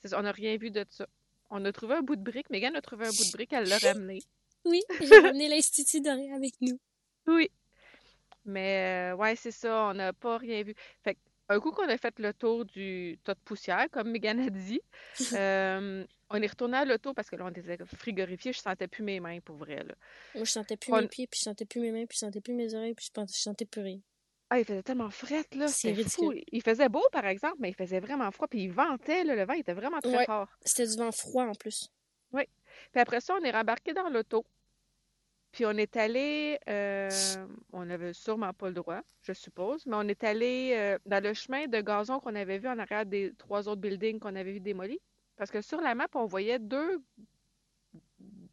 c'est 0.04 0.14
on 0.14 0.22
n'a 0.22 0.32
rien 0.32 0.56
vu 0.56 0.70
de 0.70 0.84
ça. 0.90 1.06
On 1.50 1.64
a 1.64 1.72
trouvé 1.72 1.94
un 1.94 2.00
bout 2.02 2.16
de 2.16 2.22
brique. 2.22 2.50
Megan 2.50 2.74
a 2.74 2.80
trouvé 2.80 3.06
un 3.06 3.10
bout 3.10 3.24
de 3.24 3.32
brique, 3.32 3.52
elle 3.52 3.68
l'a 3.68 3.78
ramené. 3.78 4.18
Oui, 4.64 4.82
j'ai 5.00 5.18
ramené 5.20 5.48
l'Institut 5.48 6.00
de 6.00 6.10
rien 6.10 6.34
avec 6.36 6.54
nous. 6.60 6.78
Oui. 7.28 7.50
Mais 8.44 9.12
euh, 9.12 9.16
ouais, 9.16 9.36
c'est 9.36 9.50
ça, 9.50 9.88
on 9.90 9.94
n'a 9.94 10.12
pas 10.12 10.38
rien 10.38 10.62
vu. 10.62 10.74
Fait 11.02 11.14
que, 11.14 11.20
un 11.48 11.60
coup 11.60 11.70
qu'on 11.70 11.88
a 11.88 11.96
fait 11.96 12.18
le 12.18 12.32
tour 12.34 12.64
du 12.64 13.18
tas 13.24 13.34
de 13.34 13.40
poussière, 13.40 13.86
comme 13.92 14.10
Megan 14.10 14.40
a 14.40 14.50
dit, 14.50 14.80
euh, 15.32 16.04
on 16.30 16.42
est 16.42 16.46
retourné 16.46 16.78
à 16.78 16.84
l'auto 16.84 17.14
parce 17.14 17.30
que 17.30 17.36
là, 17.36 17.44
on 17.46 17.50
était 17.50 17.78
frigorifiés, 17.96 18.52
je 18.52 18.58
sentais 18.60 18.88
plus 18.88 19.02
mes 19.04 19.20
mains 19.20 19.38
pour 19.40 19.56
vrai, 19.56 19.76
là. 19.84 19.94
Moi, 20.34 20.44
je 20.44 20.50
sentais 20.50 20.76
plus 20.76 20.92
On- 20.92 21.00
mes 21.00 21.08
pieds, 21.08 21.26
puis 21.26 21.38
je 21.38 21.44
sentais 21.44 21.64
plus 21.64 21.80
mes 21.80 21.92
mains, 21.92 22.06
puis 22.06 22.16
je 22.16 22.20
sentais 22.26 22.40
plus 22.40 22.54
mes 22.54 22.74
oreilles, 22.74 22.94
puis 22.94 23.08
je 23.14 23.22
sentais 23.32 23.64
plus 23.64 23.82
rien. 23.82 24.00
Ah, 24.50 24.60
il 24.60 24.64
faisait 24.64 24.82
tellement 24.82 25.10
fret, 25.10 25.44
là, 25.54 25.66
C'est 25.68 25.94
c'était 25.94 26.04
fou. 26.08 26.28
ridicule. 26.28 26.44
Il 26.52 26.62
faisait 26.62 26.88
beau, 26.88 27.02
par 27.12 27.26
exemple, 27.26 27.56
mais 27.58 27.70
il 27.70 27.74
faisait 27.74 27.98
vraiment 28.00 28.30
froid, 28.30 28.46
puis 28.48 28.62
il 28.64 28.72
ventait, 28.72 29.24
là, 29.24 29.34
le 29.34 29.44
vent 29.44 29.54
était 29.54 29.72
vraiment 29.74 29.98
très 30.00 30.18
Ouais. 30.18 30.24
fort. 30.26 30.48
C'était 30.64 30.86
du 30.88 30.96
vent 30.96 31.10
froid 31.12 31.44
en 31.44 31.54
plus. 31.54 31.88
Puis 32.92 33.00
après 33.00 33.20
ça, 33.22 33.34
on 33.40 33.42
est 33.42 33.50
rembarqué 33.50 33.94
dans 33.94 34.08
l'auto. 34.10 34.44
Puis 35.56 35.64
on 35.64 35.70
est 35.70 35.96
allé, 35.96 36.58
euh, 36.68 37.08
on 37.72 37.88
avait 37.88 38.12
sûrement 38.12 38.52
pas 38.52 38.68
le 38.68 38.74
droit, 38.74 39.00
je 39.22 39.32
suppose, 39.32 39.86
mais 39.86 39.96
on 39.96 40.06
est 40.06 40.22
allé 40.22 40.74
euh, 40.76 40.98
dans 41.06 41.24
le 41.24 41.32
chemin 41.32 41.66
de 41.66 41.80
gazon 41.80 42.20
qu'on 42.20 42.34
avait 42.34 42.58
vu 42.58 42.68
en 42.68 42.78
arrière 42.78 43.06
des 43.06 43.32
trois 43.38 43.66
autres 43.66 43.80
buildings 43.80 44.20
qu'on 44.20 44.36
avait 44.36 44.52
vu 44.52 44.60
démolis. 44.60 45.00
Parce 45.34 45.50
que 45.50 45.62
sur 45.62 45.80
la 45.80 45.94
map, 45.94 46.08
on 46.14 46.26
voyait 46.26 46.58
deux 46.58 47.00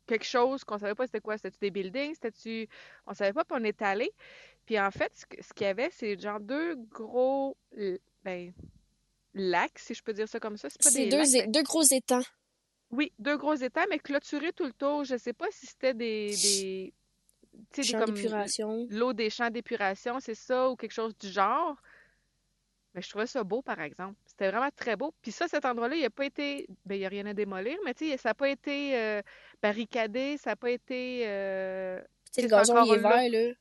quelque 0.06 0.24
chose 0.24 0.64
qu'on 0.64 0.78
savait 0.78 0.96
pas 0.96 1.06
c'était 1.06 1.20
quoi. 1.20 1.36
C'était-tu 1.36 1.58
des 1.60 1.72
buildings? 1.72 2.14
C'était-tu. 2.14 2.70
On 3.06 3.14
savait 3.14 3.34
pas, 3.34 3.44
puis 3.44 3.58
on 3.60 3.66
est 3.66 3.82
allé. 3.82 4.10
Puis 4.66 4.80
en 4.80 4.90
fait, 4.90 5.12
ce 5.42 5.54
qu'il 5.54 5.68
y 5.68 5.70
avait, 5.70 5.90
c'est 5.92 6.18
genre 6.18 6.40
deux 6.40 6.76
gros 6.90 7.58
ben, 8.24 8.54
lacs, 9.34 9.78
si 9.78 9.94
je 9.94 10.02
peux 10.02 10.14
dire 10.14 10.30
ça 10.30 10.40
comme 10.40 10.56
ça. 10.56 10.70
C'est 10.70 10.82
pas 10.82 10.92
des 10.92 11.10
deux, 11.10 11.18
lacs, 11.18 11.52
deux 11.52 11.64
gros 11.64 11.84
étangs. 11.84 12.24
oui, 12.92 13.12
deux 13.20 13.36
gros 13.36 13.56
étangs, 13.56 13.86
mais 13.90 14.00
clôturés 14.00 14.54
tout 14.54 14.64
le 14.64 14.72
tour. 14.72 15.04
Je 15.04 15.18
sais 15.18 15.34
pas 15.34 15.48
si 15.52 15.66
c'était 15.66 15.94
des, 15.94 16.30
des, 16.30 16.94
d'épuration. 17.76 18.88
l'eau 18.90 19.14
des 19.14 19.30
champs 19.30 19.50
d'épuration, 19.50 20.20
c'est 20.20 20.36
ça, 20.36 20.70
ou 20.70 20.76
quelque 20.76 20.94
chose 20.94 21.18
du 21.18 21.30
genre. 21.30 21.76
Mais 22.94 23.02
je 23.02 23.10
trouvais 23.10 23.26
ça 23.26 23.44
beau, 23.44 23.62
par 23.62 23.80
exemple. 23.82 24.20
C'était 24.26 24.52
vraiment 24.52 24.70
très 24.76 24.96
beau. 24.96 25.14
Puis 25.22 25.32
ça, 25.32 25.48
cet 25.48 25.66
endroit-là, 25.66 25.96
il 25.96 26.04
n'a 26.04 26.10
pas 26.12 26.26
été, 26.26 26.68
ben, 26.86 26.96
il 26.96 27.00
n'y 27.00 27.06
a 27.06 27.10
rien 27.10 27.26
à 27.26 27.34
démolir, 27.34 27.78
mais 27.86 27.94
tu 27.94 28.10
sais, 28.10 28.18
ça 28.18 28.30
n'a 28.30 28.34
pas 28.36 28.50
été 28.50 28.96
euh, 28.96 29.22
barricadé, 29.62 30.38
ça 30.38 30.52
n'a 30.52 30.56
pas 30.56 30.70
été, 30.70 31.24
euh, 31.26 32.00
Tu 32.00 32.06
sais, 32.06 32.14
c'est 32.34 32.42
le 32.44 32.48
gazon, 32.50 32.84
il 32.86 32.94
est 32.94 32.98
là. 32.98 33.10
vert, 33.10 33.32
là. 33.32 33.54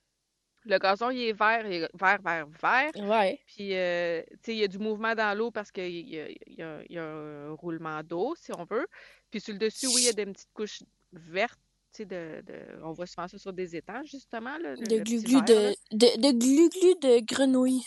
le 0.64 0.78
gazon, 0.78 1.11
il 1.11 1.22
est 1.22 1.32
vert, 1.32 1.66
il 1.66 1.84
est 1.84 1.88
vert, 1.95 2.18
vert, 2.22 2.47
vert. 2.62 2.90
Ouais. 3.09 3.40
Puis, 3.47 3.74
euh, 3.74 4.22
tu 4.22 4.36
sais, 4.43 4.55
il 4.55 4.59
y 4.59 4.64
a 4.64 4.68
du 4.68 4.78
mouvement 4.78 5.14
dans 5.14 5.36
l'eau 5.36 5.51
parce 5.51 5.72
qu'il 5.72 6.09
y 6.09 6.62
a 6.62 7.03
un 7.03 7.53
roulement 7.55 8.03
d'eau, 8.03 8.34
si 8.36 8.53
on 8.55 8.64
veut. 8.64 8.86
Puis 9.30 9.40
sur 9.40 9.55
le 9.55 9.59
dessus, 9.59 9.86
oui, 9.86 10.03
il 10.03 10.05
y 10.05 10.09
a 10.11 10.12
des 10.12 10.26
petites 10.26 10.53
couches 10.53 10.82
vertes. 11.12 11.59
De, 11.99 12.05
de- 12.40 12.82
on 12.82 12.93
voit 12.93 13.07
souvent 13.07 13.28
ça 13.28 13.36
sur 13.38 13.53
des 13.53 13.76
étangs, 13.76 14.03
justement. 14.05 14.57
Là, 14.59 14.74
le- 14.74 14.86
De 14.86 14.99
glu-glu 14.99 15.43
de, 15.43 15.74
de, 15.93 16.20
de 16.20 16.32
glu-glu 16.38 16.95
de 17.01 17.20
grenouille. 17.24 17.84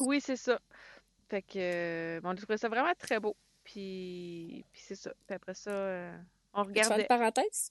Oui, 0.00 0.20
c'est 0.20 0.36
ça. 0.36 0.60
Fait 1.30 1.40
que, 1.42 1.58
euh, 1.58 2.20
on 2.24 2.30
a 2.30 2.34
trouvé 2.36 2.58
ça 2.58 2.68
vraiment 2.68 2.92
très 2.98 3.18
beau. 3.20 3.34
Puis, 3.64 4.64
puis 4.72 4.82
c'est 4.84 4.94
ça. 4.96 5.12
Puis 5.26 5.34
après 5.34 5.54
ça, 5.54 5.70
euh, 5.70 6.16
on 6.52 6.64
Tu 6.66 6.82
fais 6.84 7.00
une 7.00 7.06
parenthèse? 7.06 7.70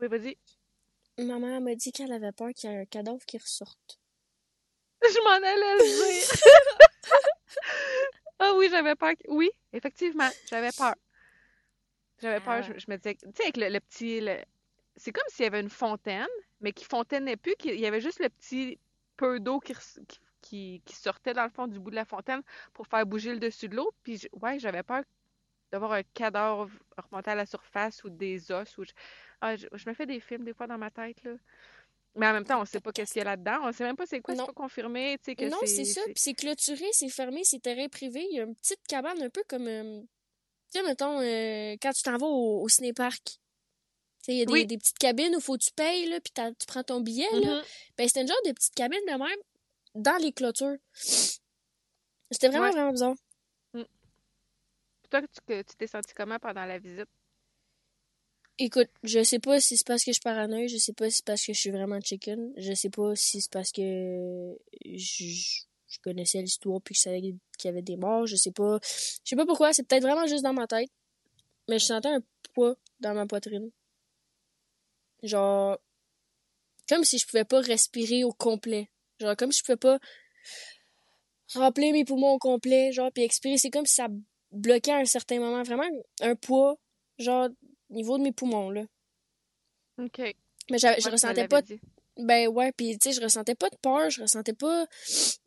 Oui, 0.00 0.08
vas-y. 0.08 0.36
ma 1.18 1.38
mère 1.38 1.60
m'a 1.60 1.74
dit 1.74 1.90
qu'elle 1.92 2.12
avait 2.12 2.32
peur 2.32 2.50
qu'il 2.54 2.70
y 2.70 2.72
ait 2.74 2.80
un 2.80 2.84
cadavre 2.84 3.24
qui 3.26 3.38
ressorte. 3.38 3.98
Je 5.02 5.22
m'en 5.24 5.36
allais 5.36 5.76
le 5.78 6.18
dire. 6.18 6.30
Ah 8.40 8.52
oui, 8.56 8.68
j'avais 8.70 8.94
peur. 8.94 9.14
Oui, 9.28 9.50
effectivement, 9.72 10.28
j'avais 10.48 10.70
peur. 10.76 10.94
J'avais 12.22 12.40
peur, 12.40 12.62
je, 12.62 12.72
Ah. 12.72 12.78
je 12.78 12.84
me 12.88 12.96
disais, 12.96 13.14
tu 13.16 13.26
sais, 13.34 13.42
avec 13.42 13.56
le, 13.56 13.68
le 13.68 13.80
petit. 13.80 14.20
le- 14.20 14.42
C'est 14.98 15.12
comme 15.12 15.24
s'il 15.28 15.44
y 15.44 15.46
avait 15.46 15.60
une 15.60 15.70
fontaine, 15.70 16.26
mais 16.60 16.72
qui 16.72 16.84
fontainnait 16.84 17.36
plus, 17.36 17.54
qu'il 17.56 17.78
y 17.78 17.86
avait 17.86 18.00
juste 18.00 18.20
le 18.20 18.28
petit 18.28 18.78
peu 19.16 19.40
d'eau 19.40 19.60
qui, 19.60 19.72
res- 19.72 20.06
qui, 20.06 20.18
qui- 20.42 20.82
qui 20.84 20.96
sortait 20.96 21.32
dans 21.32 21.44
le 21.44 21.50
fond 21.50 21.66
du 21.66 21.78
bout 21.80 21.90
de 21.90 21.96
la 21.96 22.04
fontaine 22.04 22.42
pour 22.72 22.86
faire 22.86 23.04
bouger 23.06 23.32
le 23.32 23.38
dessus 23.38 23.68
de 23.68 23.76
l'eau. 23.76 23.90
Puis, 24.02 24.28
ouais, 24.42 24.58
j'avais 24.58 24.82
peur 24.82 25.02
d'avoir 25.72 25.92
un 25.92 26.02
cadavre 26.14 26.70
remonter 26.96 27.30
à 27.30 27.34
la 27.34 27.46
surface 27.46 28.02
ou 28.04 28.10
des 28.10 28.50
os. 28.52 28.78
Ou 28.78 28.84
je... 28.84 28.92
Ah, 29.40 29.56
je, 29.56 29.66
je 29.72 29.88
me 29.88 29.94
fais 29.94 30.06
des 30.06 30.20
films 30.20 30.44
des 30.44 30.54
fois 30.54 30.66
dans 30.66 30.78
ma 30.78 30.90
tête, 30.90 31.22
là. 31.24 31.32
Mais 32.14 32.26
en 32.26 32.32
même 32.32 32.44
temps, 32.44 32.60
on 32.60 32.64
sait 32.64 32.80
pas 32.80 32.90
qu'est-ce 32.90 33.12
qu'il 33.12 33.20
y 33.20 33.22
a 33.22 33.24
là-dedans. 33.26 33.58
On 33.62 33.72
sait 33.72 33.84
même 33.84 33.94
pas 33.94 34.06
c'est 34.06 34.20
quoi, 34.20 34.34
c'est 34.34 34.46
pas 34.46 34.52
confirmé, 34.52 35.18
que 35.18 35.48
Non, 35.48 35.58
c'est... 35.66 35.84
ça. 35.84 36.00
Puis 36.04 36.14
c'est 36.16 36.34
clôturé, 36.34 36.86
c'est 36.92 37.10
fermé, 37.10 37.42
c'est 37.44 37.60
terrain 37.60 37.86
privé. 37.88 38.26
Il 38.30 38.36
y 38.36 38.40
a 38.40 38.44
une 38.44 38.56
petite 38.56 38.80
cabane 38.88 39.22
un 39.22 39.30
peu 39.30 39.42
comme. 39.46 39.68
euh, 39.68 40.00
tu 40.00 40.80
sais, 40.80 40.82
mettons, 40.82 41.20
euh, 41.20 41.76
quand 41.80 41.92
tu 41.92 42.02
t'en 42.02 42.16
vas 42.16 42.26
au, 42.26 42.62
au 42.62 42.68
ciné-parc. 42.68 43.38
Il 44.28 44.36
y 44.36 44.42
a 44.42 44.44
des, 44.44 44.52
Oui. 44.52 44.66
des 44.66 44.76
petites 44.78 44.98
cabines 44.98 45.34
où 45.36 45.40
faut 45.40 45.56
que 45.56 45.64
tu 45.64 45.70
payes, 45.72 46.06
là, 46.08 46.20
puis 46.20 46.32
tu 46.34 46.66
prends 46.66 46.82
ton 46.84 47.00
billet, 47.00 47.26
là. 47.32 47.56
Mhm. 47.56 47.62
Ben, 47.96 48.06
c'était 48.08 48.20
une 48.22 48.28
genre 48.28 48.36
de 48.46 48.52
petite 48.52 48.74
cabine 48.74 49.00
de 49.06 49.12
même 49.12 49.38
dans 49.94 50.16
les 50.22 50.32
clôtures. 50.32 50.76
C'était 52.30 52.48
vraiment, 52.48 52.64
Ouais. 52.66 52.72
vraiment 52.72 52.92
bizarre. 52.92 53.14
Puis 53.72 53.86
Toi, 55.10 55.22
tu 55.22 55.76
t'es 55.78 55.86
senti 55.86 56.12
comment 56.14 56.38
pendant 56.38 56.66
la 56.66 56.78
visite? 56.78 57.08
Écoute, 58.58 58.90
je 59.04 59.22
sais 59.22 59.38
pas 59.38 59.60
si 59.60 59.76
c'est 59.78 59.86
parce 59.86 60.02
que 60.04 60.10
je 60.10 60.14
suis 60.14 60.22
paranoïe, 60.22 60.68
je 60.68 60.76
sais 60.76 60.92
pas 60.92 61.08
si 61.08 61.18
c'est 61.18 61.24
parce 61.24 61.46
que 61.46 61.52
je 61.52 61.58
suis 61.60 61.70
vraiment 61.70 62.00
chicken, 62.00 62.52
je 62.56 62.72
sais 62.74 62.90
pas 62.90 63.14
si 63.14 63.40
c'est 63.40 63.50
parce 63.52 63.70
que 63.70 64.58
je, 64.84 65.24
je 65.86 65.98
connaissais 66.02 66.42
l'histoire 66.42 66.82
puis 66.82 66.92
que 66.94 66.98
je 66.98 67.02
savais 67.04 67.20
qu'il 67.20 67.34
y 67.64 67.68
avait 67.68 67.82
des 67.82 67.96
morts, 67.96 68.26
je 68.26 68.34
sais 68.36 68.50
pas. 68.50 68.78
Je 68.82 69.28
sais 69.30 69.36
pas 69.36 69.46
pourquoi, 69.46 69.72
c'est 69.72 69.84
peut-être 69.84 70.02
vraiment 70.02 70.26
juste 70.26 70.42
dans 70.42 70.52
ma 70.52 70.66
tête. 70.66 70.90
Mais 71.68 71.78
je 71.78 71.84
sentais 71.86 72.08
un 72.08 72.20
poids 72.52 72.74
dans 73.00 73.14
ma 73.14 73.26
poitrine. 73.26 73.70
Genre 75.22 75.78
comme 76.88 77.04
si 77.04 77.18
je 77.18 77.26
pouvais 77.26 77.44
pas 77.44 77.60
respirer 77.60 78.24
au 78.24 78.32
complet. 78.32 78.90
Genre 79.20 79.36
comme 79.36 79.52
si 79.52 79.58
je 79.60 79.64
pouvais 79.64 79.76
pas 79.76 79.98
remplir 81.54 81.92
mes 81.92 82.04
poumons 82.04 82.32
au 82.32 82.38
complet, 82.38 82.92
genre 82.92 83.10
puis 83.12 83.24
expirer, 83.24 83.58
c'est 83.58 83.70
comme 83.70 83.86
si 83.86 83.94
ça 83.94 84.08
bloquait 84.52 84.92
à 84.92 84.96
un 84.98 85.04
certain 85.04 85.38
moment, 85.38 85.62
vraiment 85.62 85.88
un 86.22 86.34
poids 86.34 86.76
genre 87.18 87.48
au 87.90 87.94
niveau 87.94 88.18
de 88.18 88.22
mes 88.22 88.32
poumons 88.32 88.70
là. 88.70 88.84
OK. 89.98 90.18
Mais 90.70 90.78
je 90.78 91.10
ressentais 91.10 91.48
pas 91.48 91.62
dit. 91.62 91.80
ben 92.18 92.48
ouais, 92.48 92.72
puis 92.72 92.98
tu 92.98 93.08
sais, 93.08 93.18
je 93.18 93.22
ressentais 93.24 93.54
pas 93.54 93.70
de 93.70 93.76
peur, 93.76 94.10
je 94.10 94.22
ressentais 94.22 94.52
pas 94.52 94.86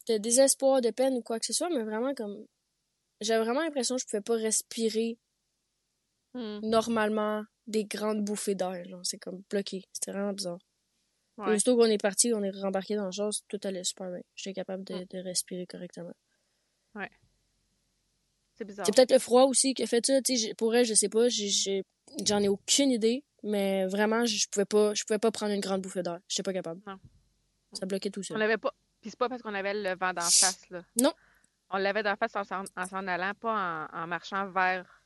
de 0.08 0.18
désespoir, 0.18 0.82
de 0.82 0.90
peine 0.90 1.14
ou 1.14 1.22
quoi 1.22 1.40
que 1.40 1.46
ce 1.46 1.54
soit, 1.54 1.70
mais 1.70 1.84
vraiment 1.84 2.14
comme 2.14 2.46
j'avais 3.22 3.44
vraiment 3.44 3.62
l'impression 3.62 3.96
que 3.96 4.02
je 4.02 4.06
pouvais 4.08 4.22
pas 4.22 4.36
respirer 4.36 5.18
Hmm. 6.34 6.60
normalement 6.64 7.44
des 7.72 7.86
grandes 7.86 8.24
bouffées 8.24 8.56
d'air, 8.56 8.84
genre 8.88 9.02
c'est 9.04 9.18
comme 9.18 9.42
bloqué, 9.50 9.84
c'était 9.94 10.12
vraiment 10.12 10.34
bizarre. 10.34 10.60
Ouais. 11.38 11.56
aussitôt 11.56 11.76
qu'on 11.78 11.86
est 11.86 11.98
parti, 12.02 12.34
on 12.34 12.44
est 12.44 12.52
rembarqué 12.52 12.96
dans 12.96 13.06
le 13.06 13.12
char, 13.12 13.32
tout 13.48 13.60
allait 13.64 13.84
super 13.84 14.12
bien. 14.12 14.22
J'étais 14.36 14.54
capable 14.54 14.84
de, 14.84 15.08
de 15.10 15.18
respirer 15.20 15.66
correctement. 15.66 16.14
C'est 18.56 18.66
bizarre. 18.66 18.86
C'est 18.86 18.94
peut-être 18.96 19.12
le 19.12 19.20
froid 19.20 19.44
aussi 19.44 19.74
qui 19.74 19.82
a 19.84 19.88
fait 19.88 20.06
ça, 20.06 20.20
pour 20.58 20.76
elle, 20.76 20.86
je 20.86 20.94
sais 20.94 21.10
pas, 21.10 21.28
j'en 21.30 22.40
ai 22.40 22.48
aucune 22.48 22.92
idée, 22.92 23.24
mais 23.44 23.88
vraiment, 23.88 24.26
je 24.26 24.46
pouvais 24.52 24.66
pas, 24.66 24.94
je 24.94 25.04
pouvais 25.04 25.18
pas 25.20 25.32
prendre 25.32 25.54
une 25.54 25.62
grande 25.62 25.82
bouffée 25.82 26.04
d'air, 26.04 26.20
j'étais 26.28 26.44
pas 26.44 26.54
capable. 26.54 26.82
Non. 26.86 27.00
Ça 27.74 27.86
bloquait 27.86 28.10
tout 28.12 28.20
On 28.20 28.24
seul. 28.24 28.38
l'avait 28.38 28.58
pas. 28.58 28.74
Puis 29.00 29.10
c'est 29.10 29.18
pas 29.18 29.30
parce 29.30 29.42
qu'on 29.42 29.54
avait 29.56 29.74
le 29.74 29.96
vent 29.96 30.14
d'en 30.14 30.22
face, 30.22 30.70
là. 30.70 30.84
Non. 31.02 31.14
On 31.72 31.78
l'avait 31.78 32.04
d'en 32.04 32.16
face 32.18 32.36
en 32.36 32.44
s'en 32.44 32.66
en 32.76 32.86
s'en 32.86 33.08
allant, 33.08 33.34
pas 33.40 33.88
en, 33.92 34.04
en 34.04 34.08
marchant 34.08 34.52
vers 34.52 35.02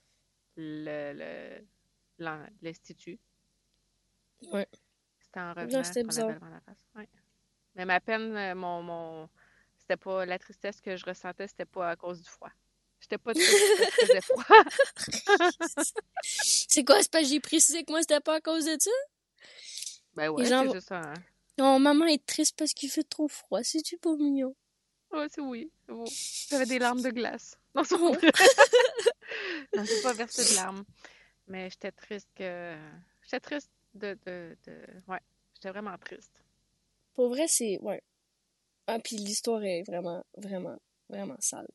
le, 0.58 1.62
l'institut. 2.20 3.20
Ouais. 4.52 4.68
C'était 5.20 5.40
en 5.40 5.54
revenant 5.54 5.84
c'était 5.84 6.02
qu'on 6.02 6.08
bizarre. 6.08 6.30
avait 6.30 6.40
d'en 6.40 6.62
face. 6.66 6.78
Ouais. 6.96 7.10
Mais 7.76 7.86
ma 7.86 8.00
peine, 8.00 8.36
euh, 8.36 8.56
mon, 8.56 8.82
mon... 8.84 9.30
c'était 9.78 9.98
pas 9.98 10.26
la 10.26 10.40
tristesse 10.40 10.82
que 10.82 10.96
je 10.96 11.06
ressentais, 11.06 11.48
c'était 11.48 11.66
pas 11.66 11.90
à 11.92 11.96
cause 11.96 12.22
du 12.22 12.30
froid. 12.30 12.52
J'étais 13.00 13.18
pas 13.18 13.34
triste 13.34 13.52
parce 13.78 14.08
faisait 14.08 14.22
froid. 14.22 14.64
C'est 16.24 16.84
quoi, 16.84 17.02
c'est 17.04 17.12
que 17.12 17.24
j'ai 17.24 17.40
précisé 17.40 17.84
que 17.84 17.92
moi 17.92 18.02
c'était 18.02 18.20
pas 18.20 18.36
à 18.36 18.42
cause 18.42 18.66
de 18.66 18.76
ça? 18.80 18.90
Ben 20.16 20.30
ouais, 20.30 20.46
c'est 20.46 20.72
juste 20.72 20.92
un... 20.92 21.14
Non, 21.58 21.78
maman 21.80 22.06
est 22.06 22.26
triste 22.26 22.58
parce 22.58 22.74
qu'il 22.74 22.90
fait 22.90 23.04
trop 23.04 23.28
froid, 23.28 23.62
c'est-tu 23.64 23.98
pas 23.98 24.16
mignon? 24.16 24.56
Ouais, 25.12 25.28
c'est 25.30 25.42
oui. 25.42 25.72
c'est 25.86 25.94
beau. 25.94 26.06
J'avais 26.50 26.66
des 26.66 26.80
larmes 26.80 27.02
de 27.02 27.10
glace. 27.10 27.58
Non, 27.76 27.84
c'est 27.84 27.96
Oh. 28.00 28.14
pas 28.16 28.28
Non, 29.76 29.84
j'ai 29.84 30.02
pas 30.02 30.14
versé 30.14 30.52
de 30.52 30.56
larmes. 30.56 30.84
Mais 31.48 31.70
j'étais 31.70 31.92
triste 31.92 32.30
que. 32.36 32.76
J'étais 33.24 33.40
triste 33.40 33.72
de, 33.94 34.18
de, 34.26 34.58
de... 34.68 34.74
Ouais, 35.08 35.20
j'étais 35.56 35.70
vraiment 35.70 35.98
triste. 35.98 36.44
Pour 37.14 37.30
vrai, 37.30 37.48
c'est... 37.48 37.78
Ouais. 37.82 38.02
Ah, 38.88 39.00
puis 39.00 39.16
l'histoire 39.18 39.64
est 39.64 39.84
vraiment, 39.84 40.24
vraiment, 40.38 40.78
vraiment 41.10 41.36
sale. 41.40 41.68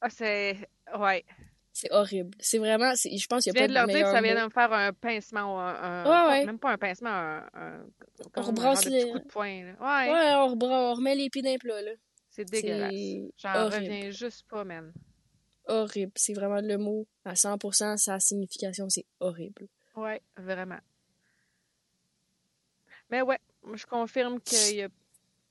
Ah, 0.00 0.10
c'est. 0.10 0.56
Ouais. 0.98 1.24
C'est 1.72 1.90
horrible. 1.92 2.36
C'est 2.40 2.58
vraiment... 2.58 2.94
c'est- 2.94 3.16
Je 3.16 3.26
pense 3.26 3.44
Je 3.44 3.50
qu'il 3.50 3.58
y 3.58 3.62
a 3.62 3.66
viens 3.66 3.74
pas 3.74 3.86
de 3.86 3.86
de 3.86 3.92
leur 3.92 3.98
dire 3.98 4.06
que 4.06 4.12
ça 4.12 4.20
vient 4.22 4.34
de 4.40 4.44
me 4.44 4.50
faire 4.50 4.72
un 4.72 4.92
pincement. 4.92 5.58
Un, 5.60 5.74
un- 5.74 6.04
Ouais, 6.04 6.30
ouais. 6.40 6.46
Même 6.46 6.58
pas 6.58 6.72
un 6.72 6.78
pincement, 6.78 7.08
un. 7.10 7.48
un 7.54 7.84
un 8.34 8.42
rebrasse 8.42 8.84
les- 8.86 9.10
coup 9.10 9.18
de 9.18 9.24
poing. 9.24 9.64
là. 9.64 9.72
Ouais, 10.06 10.12
Ouais, 10.12 10.34
on, 10.34 10.54
rebra- 10.54 10.90
on 10.90 10.94
remet 10.94 11.14
les 11.14 11.30
pieds 11.30 11.40
d'un 11.42 11.56
plat, 11.56 11.80
là. 11.80 11.92
c'est 12.30 12.44
dégueulasse. 12.44 12.92
J'en 13.38 13.64
reviens 13.70 14.10
juste 14.10 14.46
pas, 14.48 14.64
man. 14.64 14.92
Horrible. 15.66 16.12
C'est 16.16 16.34
vraiment 16.34 16.60
le 16.60 16.76
mot 16.78 17.06
à 17.24 17.34
100%, 17.34 17.96
sa 17.96 18.18
signification, 18.20 18.88
c'est 18.90 19.06
horrible. 19.20 19.68
Ouais, 19.94 20.20
vraiment. 20.36 20.78
Mais 23.10 23.22
ouais, 23.22 23.38
je 23.74 23.84
confirme 23.86 24.40
qu'il 24.40 24.76
y 24.76 24.82
a 24.82 24.88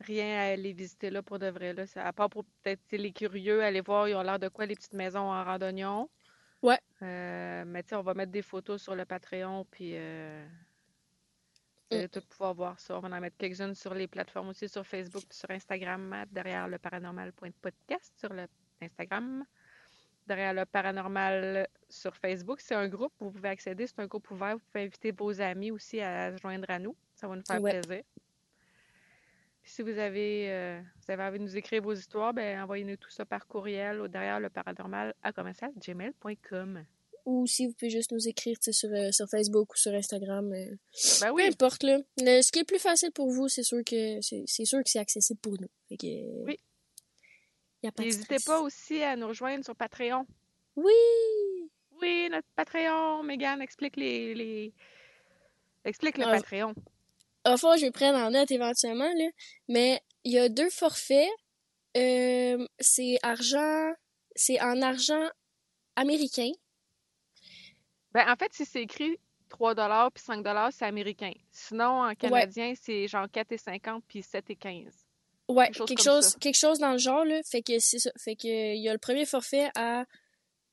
rien 0.02 0.40
à 0.40 0.54
aller 0.54 0.74
visiter 0.74 1.10
là 1.12 1.22
pour 1.22 1.38
de 1.40 1.48
vrai. 1.48 1.74
Là. 1.74 1.86
À 1.96 2.12
part 2.12 2.30
pour 2.30 2.44
peut-être 2.64 2.82
les 2.92 3.12
curieux, 3.12 3.64
aller 3.64 3.82
voir, 3.82 4.08
ils 4.10 4.16
ont 4.16 4.22
l'air 4.24 4.40
de 4.40 4.48
quoi 4.50 4.66
les 4.66 4.76
petites 4.76 4.94
maisons 4.94 5.20
en 5.32 5.44
randonnion? 5.44 6.10
Ouais. 6.62 6.80
Euh, 7.02 7.64
mais 7.66 7.84
tu 7.84 7.90
sais, 7.90 7.96
on 7.96 8.02
va 8.02 8.14
mettre 8.14 8.32
des 8.32 8.42
photos 8.42 8.82
sur 8.82 8.96
le 8.96 9.06
Patreon, 9.06 9.66
puis 9.70 9.92
euh, 9.96 10.44
vous 11.90 11.98
Mm. 11.98 12.00
allez 12.00 12.10
tout 12.10 12.22
pouvoir 12.30 12.54
voir 12.54 12.80
ça. 12.80 12.98
On 12.98 13.00
va 13.00 13.10
en 13.16 13.20
mettre 13.20 13.38
quelques-unes 13.38 13.76
sur 13.76 13.94
les 13.94 14.08
plateformes 14.08 14.50
aussi, 14.50 14.68
sur 14.70 14.86
Facebook, 14.86 15.24
puis 15.28 15.38
sur 15.38 15.50
Instagram, 15.52 16.26
derrière 16.32 16.68
le 16.68 16.78
paranormal.podcast 16.80 18.14
sur 18.18 18.34
le 18.34 18.48
Instagram. 18.82 19.46
Derrière 20.28 20.54
le 20.54 20.66
paranormal 20.66 21.68
sur 21.90 22.16
Facebook, 22.16 22.62
c'est 22.62 22.76
un 22.76 22.88
groupe 22.88 23.12
où 23.20 23.26
vous 23.26 23.32
pouvez 23.32 23.50
accéder. 23.50 23.88
C'est 23.88 24.00
un 24.00 24.08
groupe 24.08 24.30
ouvert. 24.32 24.54
Vous 24.56 24.62
pouvez 24.72 24.86
inviter 24.86 25.12
vos 25.12 25.42
amis 25.42 25.72
aussi 25.72 26.00
à 26.00 26.32
se 26.36 26.42
joindre 26.42 26.70
à 26.70 26.80
nous. 26.80 26.96
Ça 27.16 27.28
va 27.28 27.36
nous 27.36 27.44
faire 27.46 27.62
Ouais. 27.62 27.80
plaisir. 27.82 28.04
Puis 29.64 29.72
si 29.72 29.82
vous 29.84 29.98
avez, 29.98 30.50
euh, 30.50 30.82
vous 31.06 31.12
avez 31.12 31.24
envie 31.24 31.38
de 31.40 31.44
nous 31.44 31.56
écrire 31.58 31.82
vos 31.84 31.94
histoires, 31.94 32.34
ben 32.34 32.62
envoyez-nous 32.64 32.98
tout 32.98 33.12
ça 33.12 33.26
par 33.26 33.46
courriel 33.48 34.00
au 34.02 34.08
derrière 34.08 34.40
le 34.40 34.50
paranormal 34.50 35.14
à 35.22 35.32
commercial 35.32 35.72
gmail.com. 35.78 36.84
Ou 37.26 37.46
si 37.46 37.68
vous 37.68 37.74
pouvez 37.74 37.92
juste 37.92 38.12
nous 38.12 38.28
écrire 38.28 38.58
sur, 38.62 38.90
euh, 38.92 39.12
sur 39.12 39.28
Facebook 39.30 39.74
ou 39.74 39.78
sur 39.78 39.94
Instagram. 39.94 40.52
euh, 40.54 40.66
Ben 41.22 41.28
Peu 41.28 41.34
oui, 41.34 41.44
importe, 41.44 41.84
là. 41.84 42.00
Le- 42.18 42.42
ce 42.42 42.52
qui 42.52 42.60
est 42.60 42.64
plus 42.64 42.80
facile 42.80 43.12
pour 43.12 43.30
vous, 43.30 43.48
c'est 43.48 43.62
sûr 43.62 43.84
que 43.86 44.20
c'est 44.22 44.44
c'est 44.48 44.66
sûr 44.66 44.80
que 44.84 44.90
c'est 44.90 44.98
accessible 45.00 45.40
pour 45.40 45.54
nous. 45.62 45.68
Que, 45.96 46.44
Oui. 46.46 46.58
Pas 47.90 48.04
n'hésitez 48.04 48.38
pas 48.46 48.62
aussi 48.62 49.02
à 49.02 49.16
nous 49.16 49.28
rejoindre 49.28 49.66
sur 49.66 49.76
Patreon. 49.76 50.28
Oui! 50.76 50.92
Oui, 52.00 52.30
notre 52.30 52.48
Patreon. 52.56 53.24
Megan, 53.24 53.62
explique 53.62 53.96
les, 53.96 54.34
les... 54.34 54.74
explique 55.84 56.18
le 56.18 56.26
Ah, 56.26 56.32
Patreon. 56.34 56.76
Enfin, 57.44 57.76
je 57.78 57.86
vais 57.86 57.92
prendre 57.92 58.20
en 58.20 58.32
note 58.32 58.52
éventuellement, 58.52 59.12
là. 59.16 59.30
Mais 59.68 60.00
il 60.24 60.34
y 60.34 60.40
a 60.40 60.50
deux 60.50 60.70
forfaits. 60.70 61.30
Euh, 61.98 62.66
c'est 62.80 63.18
argent. 63.24 63.94
C'est 64.36 64.62
en 64.62 64.82
argent 64.82 65.30
américain. 65.96 66.52
Ben, 68.14 68.30
en 68.30 68.36
fait, 68.36 68.54
si 68.54 68.66
c'est 68.66 68.82
écrit 68.82 69.18
3 69.50 70.10
puis 70.12 70.24
5 70.24 70.46
c'est 70.72 70.86
américain. 70.86 71.34
Sinon, 71.52 72.04
en 72.04 72.16
canadien, 72.16 72.74
c'est 72.80 73.08
genre 73.08 73.28
4,50 73.28 74.02
puis 74.08 74.22
7,15. 74.22 74.88
Ouais, 75.54 75.66
Quelque 75.68 75.78
chose 75.78 75.88
quelque 75.88 76.04
comme 76.04 76.14
chose, 76.14 76.26
ça. 76.26 76.38
quelque 76.40 76.58
chose 76.58 76.80
dans 76.80 76.92
le 76.92 76.98
genre, 76.98 77.26
là. 77.26 77.42
Fait 77.44 77.62
que 77.62 77.80
c'est 77.80 78.00
ça. 78.00 78.12
Fait 78.18 78.36
que 78.36 78.48
il 78.76 78.82
y 78.82 78.90
a 78.90 78.94
le 78.94 79.00
premier 79.00 79.26
forfait 79.26 79.70
à, 79.76 80.06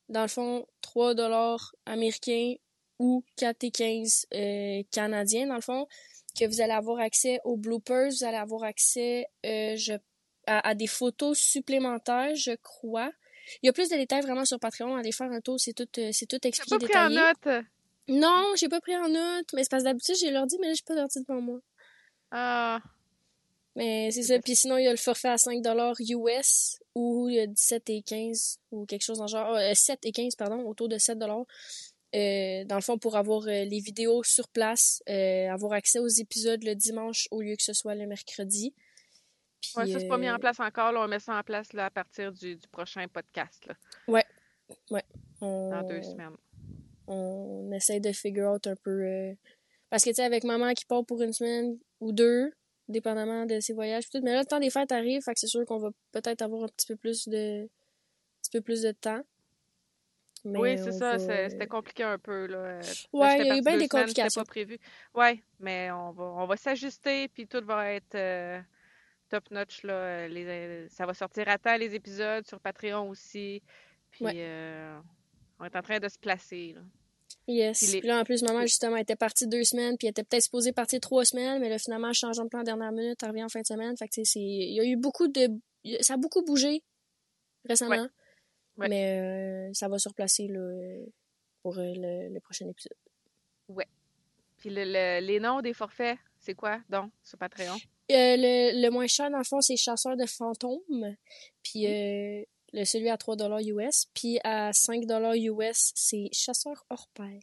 dans 0.09 0.23
le 0.23 0.29
fond, 0.29 0.67
3 0.83 1.15
dollars 1.15 1.75
américains 1.87 2.55
ou 2.99 3.25
4 3.37 3.65
et 3.65 3.71
15 3.71 4.27
euh, 4.35 4.83
canadiens, 4.91 5.47
dans 5.47 5.55
le 5.55 5.61
fond, 5.61 5.87
que 6.39 6.45
vous 6.47 6.61
allez 6.61 6.73
avoir 6.73 6.99
accès 7.01 7.41
aux 7.45 7.57
bloopers, 7.57 8.11
vous 8.11 8.25
allez 8.25 8.37
avoir 8.37 8.65
accès 8.65 9.27
euh, 9.47 9.77
je, 9.77 9.95
à, 10.47 10.69
à 10.69 10.75
des 10.75 10.87
photos 10.87 11.39
supplémentaires, 11.39 12.35
je 12.35 12.53
crois. 12.63 13.11
Il 13.63 13.67
y 13.67 13.69
a 13.69 13.73
plus 13.73 13.89
de 13.89 13.97
détails 13.97 14.23
vraiment 14.23 14.45
sur 14.45 14.59
Patreon, 14.59 14.97
allez 14.97 15.13
faire 15.13 15.31
un 15.33 15.41
tour, 15.41 15.59
c'est 15.59 15.73
tout, 15.73 15.89
euh, 15.99 16.11
c'est 16.13 16.27
tout 16.27 16.45
expliqué, 16.47 16.79
pas 16.79 16.85
pris 16.87 16.99
en 16.99 17.09
détaillé. 17.09 17.33
note. 17.45 17.65
Non, 18.09 18.53
j'ai 18.57 18.69
pas 18.69 18.81
pris 18.81 18.97
en 18.97 19.09
note, 19.09 19.47
mais 19.55 19.63
c'est 19.63 19.71
parce 19.71 19.83
que 19.83 19.89
d'habitude 19.89 20.17
j'ai 20.21 20.31
l'ordi, 20.31 20.57
mais 20.61 20.69
là 20.69 20.75
j'ai 20.75 20.83
pas 20.87 20.95
d'ordi 20.95 21.21
devant 21.21 21.41
moi. 21.41 21.61
Ah. 22.31 22.81
Mais 23.79 24.11
c'est 24.11 24.25
ça. 24.25 24.41
Puis 24.41 24.57
sinon, 24.57 24.77
il 24.77 24.85
y 24.85 24.89
a 24.89 24.91
le 24.91 24.97
forfait 24.97 25.29
à 25.29 25.39
5 25.39 25.63
US 26.01 26.81
ou 26.97 27.29
il 27.29 27.37
y 27.37 27.39
a 27.39 27.47
17 27.47 27.91
et 27.91 28.03
15 28.03 28.59
ou 28.73 28.87
quelque 28.87 29.05
chose 29.05 29.19
dans 29.19 29.29
genre. 29.29 29.57
7 29.73 30.01
et 30.05 30.11
15, 30.11 30.35
pardon, 30.35 30.67
autour 30.67 30.89
de 30.89 30.99
7 30.99 31.17
euh, 32.15 32.65
dans 32.65 32.75
le 32.75 32.81
fond, 32.81 32.99
pour 32.99 33.17
avoir 33.17 33.43
euh, 33.43 33.65
les 33.65 33.79
vidéos 33.79 34.25
sur 34.25 34.49
place, 34.49 35.01
euh, 35.09 35.49
avoir 35.49 35.75
accès 35.75 36.01
aux 36.01 36.09
épisodes 36.09 36.65
le 36.65 36.75
dimanche 36.75 37.29
au 37.31 37.41
lieu 37.41 37.55
que 37.55 37.63
ce 37.63 37.73
soit 37.73 37.95
le 37.95 38.07
mercredi. 38.09 38.75
Puis, 39.61 39.73
ouais, 39.77 39.93
ça, 39.93 40.01
c'est 40.01 40.09
pas 40.09 40.19
mis 40.19 40.29
en 40.29 40.39
place 40.39 40.59
encore. 40.59 40.91
Là, 40.91 41.03
on 41.05 41.09
met 41.09 41.21
ça 41.21 41.39
en 41.39 41.43
place 41.45 41.73
là, 41.73 41.87
à 41.87 41.91
partir 41.91 42.33
du, 42.33 42.57
du 42.57 42.69
prochain 42.69 43.07
podcast. 43.07 43.65
Là. 43.67 43.75
Ouais. 44.09 44.25
Ouais. 44.91 45.05
Dans 45.41 45.87
deux 45.87 46.03
semaines. 46.03 46.37
On 47.07 47.71
essaie 47.71 48.01
de 48.01 48.11
figure 48.11 48.55
out 48.55 48.67
un 48.67 48.77
peu. 48.77 49.37
Parce 49.89 50.03
que, 50.03 50.11
tu 50.11 50.17
sais, 50.17 50.25
avec 50.25 50.43
maman 50.43 50.75
qui 50.75 50.85
part 50.85 51.05
pour 51.05 51.23
une 51.23 51.33
semaine 51.33 51.79
ou 52.01 52.11
deux, 52.11 52.51
dépendamment 52.89 53.47
de 53.47 53.61
ses 53.61 53.73
voyages. 53.73 54.05
Mais 54.23 54.33
là, 54.33 54.41
le 54.41 54.47
temps 54.47 54.61
des 54.61 54.71
fêtes 54.71 54.93
arrive, 54.93 55.23
fait 55.23 55.33
que 55.33 55.41
c'est 55.41 55.47
sûr 55.47 55.65
qu'on 55.67 55.79
va 55.79 55.91
peut-être 56.13 56.43
avoir 56.43 56.65
un 56.65 56.69
petit 56.69 56.87
peu 56.87 56.97
plus 56.97 57.29
de, 57.29 57.65
un 57.65 57.69
petit 58.43 58.51
peu 58.53 58.61
plus 58.61 58.83
de 58.83 58.93
temps. 58.93 59.23
oui, 60.45 60.79
c'est 60.79 60.93
ça. 60.93 61.19
C'était 61.19 61.67
compliqué 61.67 62.03
un 62.03 62.19
peu. 62.19 62.47
Là. 62.47 62.81
Ouais, 63.13 63.41
il 63.41 63.47
y 63.47 63.51
a 63.51 63.57
eu 63.59 63.63
bien 63.63 63.77
des 63.77 63.89
complications. 63.89 64.43
pas 64.43 64.47
prévu. 64.47 64.79
Ouais, 65.15 65.43
mais 65.61 65.91
on 65.91 66.13
va, 66.13 66.25
on 66.25 66.47
va 66.47 66.57
s'ajuster, 66.57 67.29
puis 67.29 67.47
tout 67.47 67.65
va 67.65 67.93
être 67.93 68.15
euh, 68.15 68.61
top 69.29 69.51
notch. 69.51 69.83
Là. 69.83 70.29
Les, 70.29 70.89
ça 70.89 71.07
va 71.07 71.15
sortir 71.15 71.49
à 71.49 71.59
temps, 71.59 71.77
les 71.77 71.95
épisodes, 71.95 72.47
sur 72.47 72.61
Patreon 72.61 73.09
aussi. 73.09 73.63
Puis 74.11 74.25
euh, 74.27 74.99
on 75.61 75.65
est 75.65 75.77
en 75.77 75.83
train 75.83 75.99
de 75.99 76.09
se 76.09 76.19
placer. 76.19 76.73
Là. 76.75 76.81
Yes. 77.47 77.91
Puis, 77.91 78.01
là, 78.03 78.21
en 78.21 78.25
plus, 78.25 78.43
maman, 78.43 78.63
justement, 78.63 78.97
était 78.97 79.17
partie 79.17 79.47
deux 79.47 79.65
semaines, 79.65 79.97
puis 79.97 80.07
elle 80.07 80.11
était 80.13 80.25
peut-être 80.25 80.45
supposée 80.45 80.73
partir 80.73 81.01
trois 81.01 81.25
semaines, 81.25 81.61
mais 81.61 81.69
là, 81.69 81.79
finalement, 81.79 82.13
changeant 82.13 82.45
de 82.45 82.49
plan 82.49 82.61
en 82.61 82.65
dernière 82.65 82.93
minute, 82.93 83.19
elle 83.23 83.31
revient 83.31 83.45
en 83.45 83.49
fin 83.49 83.61
de 83.61 83.67
semaine. 83.67 83.97
Fait 83.97 84.09
que, 84.09 84.23
c'est... 84.25 84.41
Il 84.41 84.75
y 84.75 84.81
a 84.81 84.85
eu 84.85 84.97
beaucoup 84.97 85.29
de... 85.29 85.49
Ça 86.01 86.15
a 86.15 86.17
beaucoup 86.17 86.43
bougé 86.43 86.83
récemment. 87.65 88.09
Mais 88.77 89.19
euh, 89.19 89.71
ça 89.75 89.89
va 89.89 89.99
se 89.99 90.09
replacer, 90.09 90.47
là, 90.47 90.61
pour 91.63 91.79
euh, 91.79 91.93
le, 91.97 92.39
prochain 92.41 92.69
épisode. 92.69 92.97
Ouais. 93.69 93.89
Puis 94.59 94.71
le, 94.71 95.21
les 95.21 95.41
noms 95.41 95.61
des 95.61 95.73
forfaits, 95.75 96.19
c'est 96.39 96.55
quoi, 96.55 96.81
donc, 96.89 97.11
sur 97.23 97.39
Patreon? 97.39 97.75
Euh, 97.75 98.37
le, 98.37 98.83
le, 98.83 98.91
moins 98.91 99.07
cher, 99.07 99.31
dans 99.31 99.39
le 99.39 99.45
fond, 99.45 99.61
c'est 99.61 99.77
Chasseur 99.77 100.17
de 100.17 100.27
fantômes. 100.27 101.17
Puis 101.63 101.87
le, 102.73 102.85
celui 102.85 103.09
à 103.09 103.17
3 103.17 103.37
US. 103.63 104.07
Puis 104.15 104.39
à 104.45 104.73
5 104.73 105.05
US, 105.37 105.93
c'est 105.95 106.29
Chasseur 106.33 106.85
hors 106.91 107.09
pair. 107.09 107.41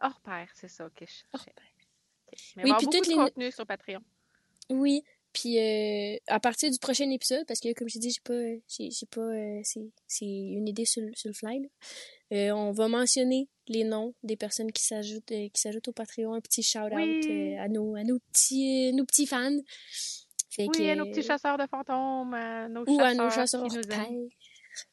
Hors 0.00 0.20
pair, 0.20 0.48
c'est 0.54 0.68
ça, 0.68 0.86
ok. 0.86 1.06
Hors 1.32 1.44
pair. 1.44 1.64
Mais 2.56 2.64
oui, 2.64 2.72
puis 2.78 2.86
beaucoup 2.86 3.10
de 3.10 3.14
contenu 3.14 3.52
sur 3.52 3.66
Patreon. 3.66 4.00
Oui, 4.70 5.04
puis 5.34 5.58
euh, 5.58 6.16
à 6.28 6.38
partir 6.38 6.70
du 6.70 6.78
prochain 6.78 7.10
épisode, 7.10 7.44
parce 7.46 7.60
que 7.60 7.72
comme 7.74 7.88
je 7.88 7.98
dis, 7.98 8.10
j'ai 8.10 8.20
pas, 8.22 8.40
j'ai, 8.68 9.06
pas, 9.10 9.20
euh, 9.20 9.60
c'est, 9.64 10.24
une 10.24 10.68
idée 10.68 10.84
sur, 10.84 11.02
sur 11.14 11.28
le 11.28 11.34
fly. 11.34 11.68
Euh, 12.32 12.50
on 12.52 12.70
va 12.70 12.86
mentionner 12.88 13.48
les 13.66 13.82
noms 13.82 14.14
des 14.22 14.36
personnes 14.36 14.70
qui 14.70 14.84
s'ajoutent, 14.84 15.26
qui 15.26 15.60
s'ajoutent 15.60 15.88
au 15.88 15.92
Patreon, 15.92 16.34
un 16.34 16.40
petit 16.40 16.62
shout 16.62 16.78
out 16.78 16.92
à 17.58 17.68
nos, 17.68 17.96
à 17.96 18.04
nos 18.04 18.20
petits, 18.20 18.92
nos 18.92 19.04
petits 19.04 19.26
fans. 19.26 19.58
oui, 20.58 20.90
à 20.90 20.94
nos 20.94 21.06
petits 21.06 21.24
chasseurs 21.24 21.58
de 21.58 21.66
fantômes, 21.66 22.34
à 22.34 22.68
nos 22.68 22.82
ou 22.82 22.96
chasseurs 22.96 23.06
à 23.06 23.14
nos 23.14 23.30
chasseurs 23.30 23.66
qui 23.66 23.76
nous 23.76 24.28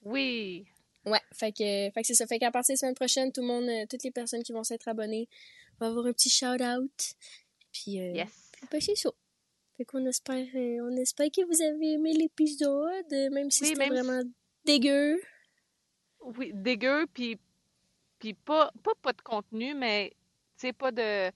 oui. 0.04 0.66
Ouais, 1.06 1.22
fait 1.34 1.52
que, 1.52 1.90
fait 1.92 2.02
que 2.02 2.08
c'est 2.08 2.14
ça. 2.14 2.28
Fait 2.28 2.38
qu'à 2.38 2.52
partir 2.52 2.74
de 2.74 2.78
la 2.78 2.80
semaine 2.80 2.96
prochaine, 2.96 3.32
tout 3.32 3.42
le 3.42 3.48
monde, 3.48 3.68
euh, 3.68 3.86
toutes 3.90 4.04
les 4.04 4.12
personnes 4.12 4.44
qui 4.44 4.52
vont 4.52 4.64
s'être 4.64 4.88
abonnées 4.88 5.28
vont 5.80 5.88
avoir 5.88 6.06
un 6.06 6.14
petit 6.14 6.30
shout-out. 6.30 7.16
Puis, 7.72 8.00
euh, 8.00 8.14
yes. 8.14 8.52
C'est 8.80 8.96
ça. 8.96 9.10
Fait 9.78 9.86
qu'on 9.86 10.06
espère, 10.06 10.46
euh, 10.56 10.78
on 10.84 10.96
espère 10.98 11.28
que 11.32 11.44
vous 11.44 11.62
avez 11.62 11.94
aimé 11.94 12.14
l'épisode, 12.14 13.32
même 13.32 13.50
si 13.50 13.66
c'était 13.66 13.88
vraiment 13.88 14.22
dégueu. 14.64 15.20
Oui, 16.20 16.52
dégueu, 16.54 17.08
puis, 17.12 17.40
puis 18.20 18.36
pas, 18.36 18.72
pas, 18.84 18.94
pas 19.02 19.14
de 19.14 19.22
contenu, 19.22 19.74
mais, 19.74 20.12
tu 20.12 20.68
sais, 20.68 20.74
pas 20.74 20.92
de, 20.92 21.32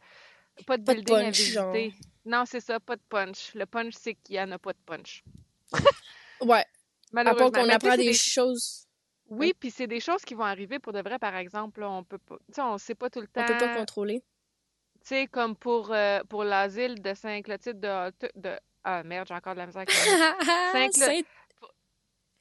pas 0.67 0.77
de 0.77 0.83
pas 0.83 0.93
building 0.93 1.15
à 1.15 1.29
visiter. 1.31 1.93
Non, 2.23 2.43
c'est 2.45 2.59
ça, 2.59 2.79
pas 2.79 2.95
de 2.95 3.01
punch. 3.09 3.55
Le 3.55 3.65
punch, 3.65 3.93
c'est 3.99 4.13
qu'il 4.13 4.35
y 4.35 4.39
en 4.39 4.51
a 4.51 4.59
pas 4.59 4.73
de 4.73 4.79
punch. 4.85 5.23
ouais, 6.41 6.65
Malheureusement. 7.15 7.47
À 7.47 7.51
part 7.51 7.63
qu'on 7.63 7.69
apprend 7.69 7.95
des, 7.95 8.13
choses. 8.13 8.87
Oui, 9.29 9.53
puis 9.57 9.71
c'est 9.71 9.87
des 9.87 10.01
choses 10.01 10.23
qui 10.23 10.35
vont 10.35 10.43
arriver 10.43 10.79
pour 10.79 10.91
de 10.91 11.01
vrai, 11.01 11.17
par 11.17 11.35
exemple. 11.37 11.81
on 11.81 12.03
peut 12.03 12.17
pas. 12.17 12.35
Tu 12.47 12.55
sais, 12.55 12.61
on 12.61 12.77
sait 12.77 12.93
pas 12.93 13.09
tout 13.09 13.21
le 13.21 13.27
temps. 13.27 13.41
On 13.41 13.47
peut 13.47 13.57
pas 13.57 13.75
contrôler. 13.75 14.19
Tu 14.19 15.09
sais, 15.09 15.27
comme 15.27 15.55
pour, 15.55 15.93
euh, 15.93 16.19
pour 16.27 16.43
l'asile 16.43 17.01
de 17.01 17.13
Saint-Clotilde 17.13 17.79
de, 17.79 18.11
de, 18.35 18.59
Ah 18.83 19.03
merde, 19.03 19.27
j'ai 19.29 19.33
encore 19.33 19.53
de 19.53 19.59
la 19.59 19.67
misère 19.67 19.85
Saint 20.91 21.21
pour, 21.57 21.73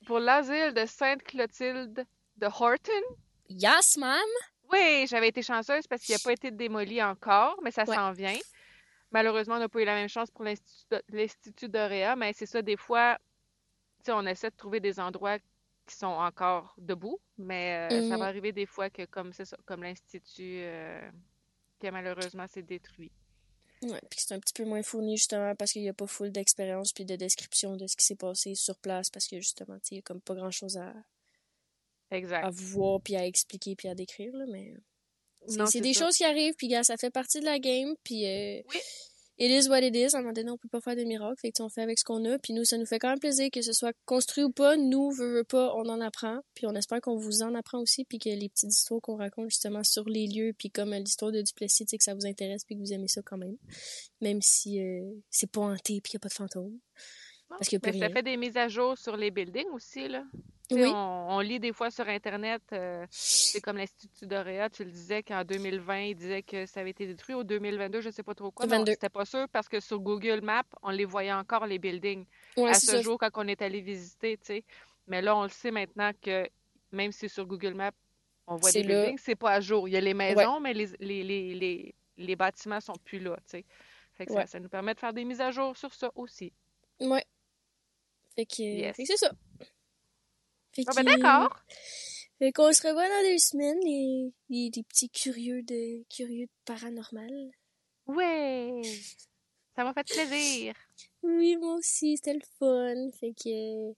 pour 0.06 0.18
l'asile 0.18 0.72
de 0.74 0.86
Sainte-Clotilde 0.86 2.04
de 2.36 2.46
Horton. 2.46 3.04
Yes, 3.48 3.96
ma'am. 3.96 4.18
Oui, 4.72 5.06
j'avais 5.08 5.28
été 5.28 5.42
chanceuse 5.42 5.86
parce 5.86 6.02
qu'il 6.02 6.14
n'a 6.16 6.20
pas 6.24 6.32
été 6.32 6.50
démoli 6.50 7.00
encore, 7.00 7.60
mais 7.62 7.70
ça 7.70 7.86
s'en 7.86 8.10
vient. 8.12 8.38
Malheureusement, 9.12 9.54
on 9.54 9.60
n'a 9.60 9.68
pas 9.68 9.80
eu 9.80 9.84
la 9.84 9.94
même 9.94 10.08
chance 10.08 10.32
pour 10.32 10.44
l'Institut 10.44 11.68
d'Oréa, 11.68 12.16
mais 12.16 12.32
c'est 12.32 12.46
ça, 12.46 12.60
des 12.62 12.76
fois, 12.76 13.18
on 14.08 14.26
essaie 14.26 14.50
de 14.50 14.56
trouver 14.56 14.80
des 14.80 15.00
endroits 15.00 15.38
qui 15.86 15.96
sont 15.96 16.06
encore 16.06 16.74
debout, 16.78 17.20
mais 17.36 17.88
euh, 17.90 18.08
ça 18.08 18.16
va 18.16 18.16
mhm. 18.16 18.22
arriver 18.22 18.52
des 18.52 18.66
fois 18.66 18.90
que, 18.90 19.04
comme 19.04 19.32
c'est 19.32 19.44
comme 19.66 19.82
l'Institut, 19.82 20.60
euh, 20.60 21.10
qui 21.78 21.90
malheureusement 21.90 22.46
s'est 22.48 22.62
détruit. 22.62 23.12
Ouais, 23.82 24.00
puis 24.08 24.20
c'est 24.20 24.34
un 24.34 24.40
petit 24.40 24.54
peu 24.54 24.64
moins 24.64 24.82
fourni 24.82 25.18
justement 25.18 25.54
parce 25.54 25.72
qu'il 25.72 25.82
n'y 25.82 25.90
a 25.90 25.94
pas 25.94 26.06
full 26.06 26.32
d'expérience 26.32 26.92
puis 26.92 27.04
de 27.04 27.16
description 27.16 27.76
de 27.76 27.86
ce 27.86 27.96
qui 27.96 28.06
s'est 28.06 28.14
passé 28.14 28.54
sur 28.54 28.78
place 28.78 29.10
parce 29.10 29.26
que 29.26 29.36
justement, 29.36 29.76
il 29.90 29.94
n'y 29.94 29.98
a 29.98 30.02
comme 30.02 30.22
pas 30.22 30.34
grand 30.34 30.50
chose 30.50 30.78
à, 30.78 30.94
exact. 32.10 32.46
à 32.46 32.50
voir 32.50 33.00
puis 33.02 33.16
à 33.16 33.26
expliquer 33.26 33.76
puis 33.76 33.88
à 33.88 33.94
décrire, 33.94 34.34
là, 34.34 34.46
mais 34.48 34.74
c'est 35.66 35.80
des 35.80 35.92
choses 35.92 36.16
qui 36.16 36.24
arrivent 36.24 36.54
puis 36.54 36.74
ça 36.82 36.96
fait 36.96 37.10
partie 37.10 37.40
de 37.40 37.44
la 37.44 37.58
game 37.58 37.94
puis 38.02 38.24
euh, 38.24 38.62
oui 38.70 38.80
it 39.38 39.50
is 39.50 39.68
what 39.68 39.80
it 39.80 39.94
is. 39.94 40.14
À 40.14 40.18
un 40.18 40.22
moment 40.22 40.32
donné, 40.32 40.50
on 40.50 40.58
peut 40.58 40.68
pas 40.68 40.80
faire 40.80 40.96
de 40.96 41.02
miracle. 41.02 41.38
Fait 41.40 41.52
que, 41.52 41.62
on 41.62 41.68
fait 41.68 41.82
avec 41.82 41.98
ce 41.98 42.04
qu'on 42.04 42.24
a. 42.24 42.38
Puis 42.38 42.52
nous, 42.52 42.64
ça 42.64 42.78
nous 42.78 42.86
fait 42.86 42.98
quand 42.98 43.08
même 43.08 43.18
plaisir 43.18 43.48
que 43.52 43.62
ce 43.62 43.72
soit 43.72 43.92
construit 44.04 44.44
ou 44.44 44.50
pas. 44.50 44.76
Nous, 44.76 45.10
veut, 45.10 45.44
pas, 45.44 45.74
on 45.74 45.88
en 45.88 46.00
apprend. 46.00 46.40
Puis 46.54 46.66
on 46.66 46.74
espère 46.74 47.00
qu'on 47.00 47.16
vous 47.16 47.42
en 47.42 47.54
apprend 47.54 47.80
aussi. 47.80 48.04
Puis 48.04 48.18
que 48.18 48.28
les 48.28 48.48
petites 48.48 48.72
histoires 48.72 49.00
qu'on 49.00 49.16
raconte 49.16 49.50
justement 49.50 49.84
sur 49.84 50.08
les 50.08 50.26
lieux, 50.26 50.52
puis 50.56 50.70
comme 50.70 50.92
l'histoire 50.94 51.32
de 51.32 51.42
Duplessis, 51.42 51.86
que 51.86 52.02
ça 52.02 52.14
vous 52.14 52.26
intéresse 52.26 52.64
puis 52.64 52.76
que 52.76 52.80
vous 52.80 52.92
aimez 52.92 53.08
ça 53.08 53.22
quand 53.22 53.38
même. 53.38 53.56
Même 54.20 54.40
si 54.42 54.80
euh, 54.80 55.10
c'est 55.30 55.50
pas 55.50 55.62
hanté 55.62 56.00
puis 56.00 56.12
qu'il 56.12 56.18
n'y 56.18 56.22
a 56.22 56.24
pas 56.24 56.28
de 56.28 56.34
fantômes. 56.34 56.78
Parce 57.48 57.68
que 57.68 57.76
ça 57.80 58.10
fait 58.10 58.22
des 58.22 58.36
mises 58.36 58.56
à 58.56 58.68
jour 58.68 58.96
sur 58.98 59.16
les 59.16 59.30
buildings 59.30 59.70
aussi, 59.72 60.08
là. 60.08 60.24
Oui. 60.70 60.84
On, 60.86 61.40
lit 61.40 61.60
des 61.60 61.72
fois 61.72 61.90
sur 61.90 62.08
Internet, 62.08 62.62
euh, 62.72 63.04
c'est 63.10 63.60
comme 63.60 63.76
l'Institut 63.76 64.26
d'Oréa, 64.26 64.70
tu 64.70 64.84
le 64.84 64.90
disais 64.90 65.22
qu'en 65.22 65.44
2020, 65.44 66.00
il 66.00 66.14
disait 66.14 66.42
que 66.42 66.64
ça 66.64 66.80
avait 66.80 66.90
été 66.90 67.06
détruit. 67.06 67.34
Au 67.34 67.44
2022, 67.44 68.00
je 68.00 68.08
ne 68.08 68.12
sais 68.12 68.22
pas 68.22 68.34
trop 68.34 68.50
quoi. 68.50 68.66
C'était 68.86 69.10
pas 69.10 69.26
sûr 69.26 69.46
parce 69.52 69.68
que 69.68 69.80
sur 69.80 70.00
Google 70.00 70.40
Maps, 70.42 70.62
on 70.82 70.90
les 70.90 71.04
voyait 71.04 71.32
encore, 71.32 71.66
les 71.66 71.78
buildings, 71.78 72.24
à 72.56 72.74
ce 72.74 73.02
jour, 73.02 73.18
quand 73.18 73.30
on 73.34 73.46
est 73.46 73.60
allé 73.60 73.80
visiter, 73.80 74.38
tu 74.38 74.46
sais. 74.46 74.64
Mais 75.06 75.20
là, 75.20 75.36
on 75.36 75.42
le 75.42 75.50
sait 75.50 75.70
maintenant 75.70 76.12
que 76.22 76.48
même 76.92 77.12
si 77.12 77.28
sur 77.28 77.46
Google 77.46 77.74
Maps, 77.74 77.92
on 78.46 78.56
voit 78.56 78.72
des 78.72 78.84
buildings, 78.84 79.18
c'est 79.18 79.36
pas 79.36 79.52
à 79.52 79.60
jour. 79.60 79.86
Il 79.86 79.92
y 79.92 79.96
a 79.96 80.00
les 80.00 80.14
maisons, 80.14 80.60
mais 80.60 80.72
les, 80.72 80.88
les, 81.00 81.22
les, 81.22 81.94
les, 82.16 82.36
bâtiments 82.36 82.80
sont 82.80 82.96
plus 83.04 83.18
là, 83.18 83.36
tu 83.44 83.58
sais. 83.58 83.64
Fait 84.14 84.26
que 84.26 84.32
ça, 84.32 84.46
ça, 84.46 84.60
nous 84.60 84.68
permet 84.68 84.94
de 84.94 85.00
faire 85.00 85.12
des 85.12 85.24
mises 85.24 85.40
à 85.40 85.50
jour 85.50 85.76
sur 85.76 85.92
ça 85.92 86.10
aussi. 86.14 86.52
Oui. 87.00 87.18
Fait 88.36 88.46
que, 88.46 89.04
c'est 89.04 89.16
ça. 89.16 89.30
Fait 90.74 90.84
ben 90.96 91.04
d'accord. 91.04 91.56
Fait 92.38 92.52
qu'on 92.52 92.72
se 92.72 92.86
revoit 92.86 93.08
dans 93.08 93.30
deux 93.30 93.38
semaines, 93.38 93.78
les, 93.84 94.32
les, 94.48 94.82
petits 94.82 95.08
curieux 95.08 95.62
de 95.62 96.04
curieux 96.14 96.46
de 96.46 96.50
paranormal. 96.64 97.50
Ouais! 98.06 98.82
Ça 99.76 99.84
m'a 99.84 99.94
fait 99.94 100.04
plaisir. 100.04 100.74
Oui, 101.22 101.56
moi 101.56 101.74
aussi, 101.74 102.16
c'était 102.16 102.34
le 102.34 102.40
fun. 102.58 103.10
Fait 103.18 103.32
que. 103.32 103.92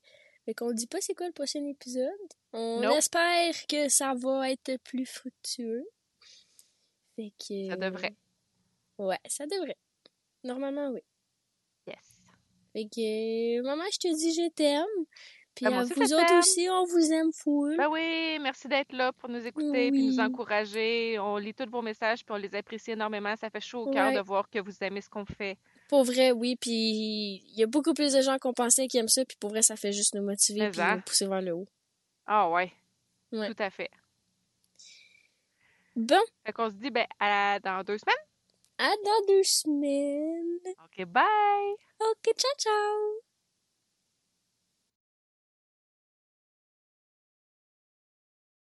Fait 0.45 0.55
qu'on 0.55 0.73
dit 0.73 0.87
pas 0.87 1.01
c'est 1.01 1.15
quoi 1.15 1.27
le 1.27 1.33
prochain 1.33 1.65
épisode. 1.65 2.13
On 2.53 2.83
espère 2.97 3.67
que 3.67 3.89
ça 3.89 4.15
va 4.15 4.51
être 4.51 4.77
plus 4.85 5.07
fructueux. 5.07 5.85
Fait 7.17 7.33
que. 7.39 7.69
Ça 7.69 7.77
devrait. 7.77 8.17
Ouais, 8.99 9.19
ça 9.27 9.47
devrait. 9.47 9.79
Normalement, 10.45 10.91
oui. 10.91 11.01
Yes. 11.87 12.23
Fait 12.73 12.85
que, 12.85 13.63
maman, 13.63 13.85
je 13.93 13.99
te 13.99 14.15
dis 14.15 14.35
je 14.35 14.51
t'aime. 14.51 15.07
Puis 15.57 15.65
ben, 15.65 15.83
vous 15.85 16.13
autres 16.13 16.39
aussi, 16.39 16.69
on 16.71 16.85
vous 16.85 17.13
aime 17.13 17.33
fou. 17.33 17.75
Ben 17.79 17.89
oui, 17.89 18.39
merci 18.43 18.69
d'être 18.69 18.93
là 18.93 19.11
pour 19.15 19.31
nous 19.31 19.45
écouter 19.47 19.87
et 19.87 19.91
nous 19.91 20.21
encourager. 20.21 21.19
On 21.19 21.39
lit 21.39 21.55
tous 21.55 21.71
vos 21.71 21.81
messages 21.81 22.25
puis 22.27 22.35
on 22.35 22.37
les 22.37 22.55
apprécie 22.55 22.91
énormément. 22.91 23.35
Ça 23.37 23.49
fait 23.49 23.63
chaud 23.63 23.87
au 23.87 23.91
cœur 23.91 24.13
de 24.13 24.21
voir 24.21 24.51
que 24.51 24.59
vous 24.59 24.73
aimez 24.83 25.01
ce 25.01 25.09
qu'on 25.09 25.25
fait. 25.25 25.57
Pour 25.89 26.05
vrai, 26.05 26.31
oui. 26.31 26.57
Puis 26.61 26.71
il 26.71 27.55
y 27.59 27.63
a 27.63 27.67
beaucoup 27.67 27.95
plus 27.95 28.13
de 28.13 28.21
gens 28.21 28.37
qu'on 28.39 28.53
pensait 28.53 28.87
qui 28.87 28.99
aiment 28.99 29.09
ça. 29.09 29.25
Puis 29.25 29.39
pour 29.41 29.49
vrai, 29.49 29.63
ça 29.63 29.77
fait 29.77 29.93
juste 29.93 30.15
nous 30.15 30.23
motiver 30.23 30.61
et 30.61 30.69
nous 30.69 31.01
pousser 31.01 31.27
vers 31.27 31.41
le 31.41 31.53
haut. 31.53 31.67
Ah 32.27 32.51
ouais. 32.51 32.71
ouais. 33.33 33.49
Tout 33.49 33.63
à 33.63 33.71
fait. 33.71 33.91
Bon. 35.95 36.21
Fait 36.45 36.53
qu'on 36.53 36.69
se 36.69 36.75
dit 36.75 36.91
ben, 36.91 37.07
à, 37.19 37.59
dans 37.61 37.83
deux 37.83 37.97
semaines. 37.97 38.15
À 38.77 38.91
dans 38.91 39.27
deux 39.27 39.43
semaines. 39.43 40.75
OK, 40.85 41.07
bye! 41.07 41.25
OK, 41.99 42.35
ciao, 42.37 42.53
ciao! 42.59 43.26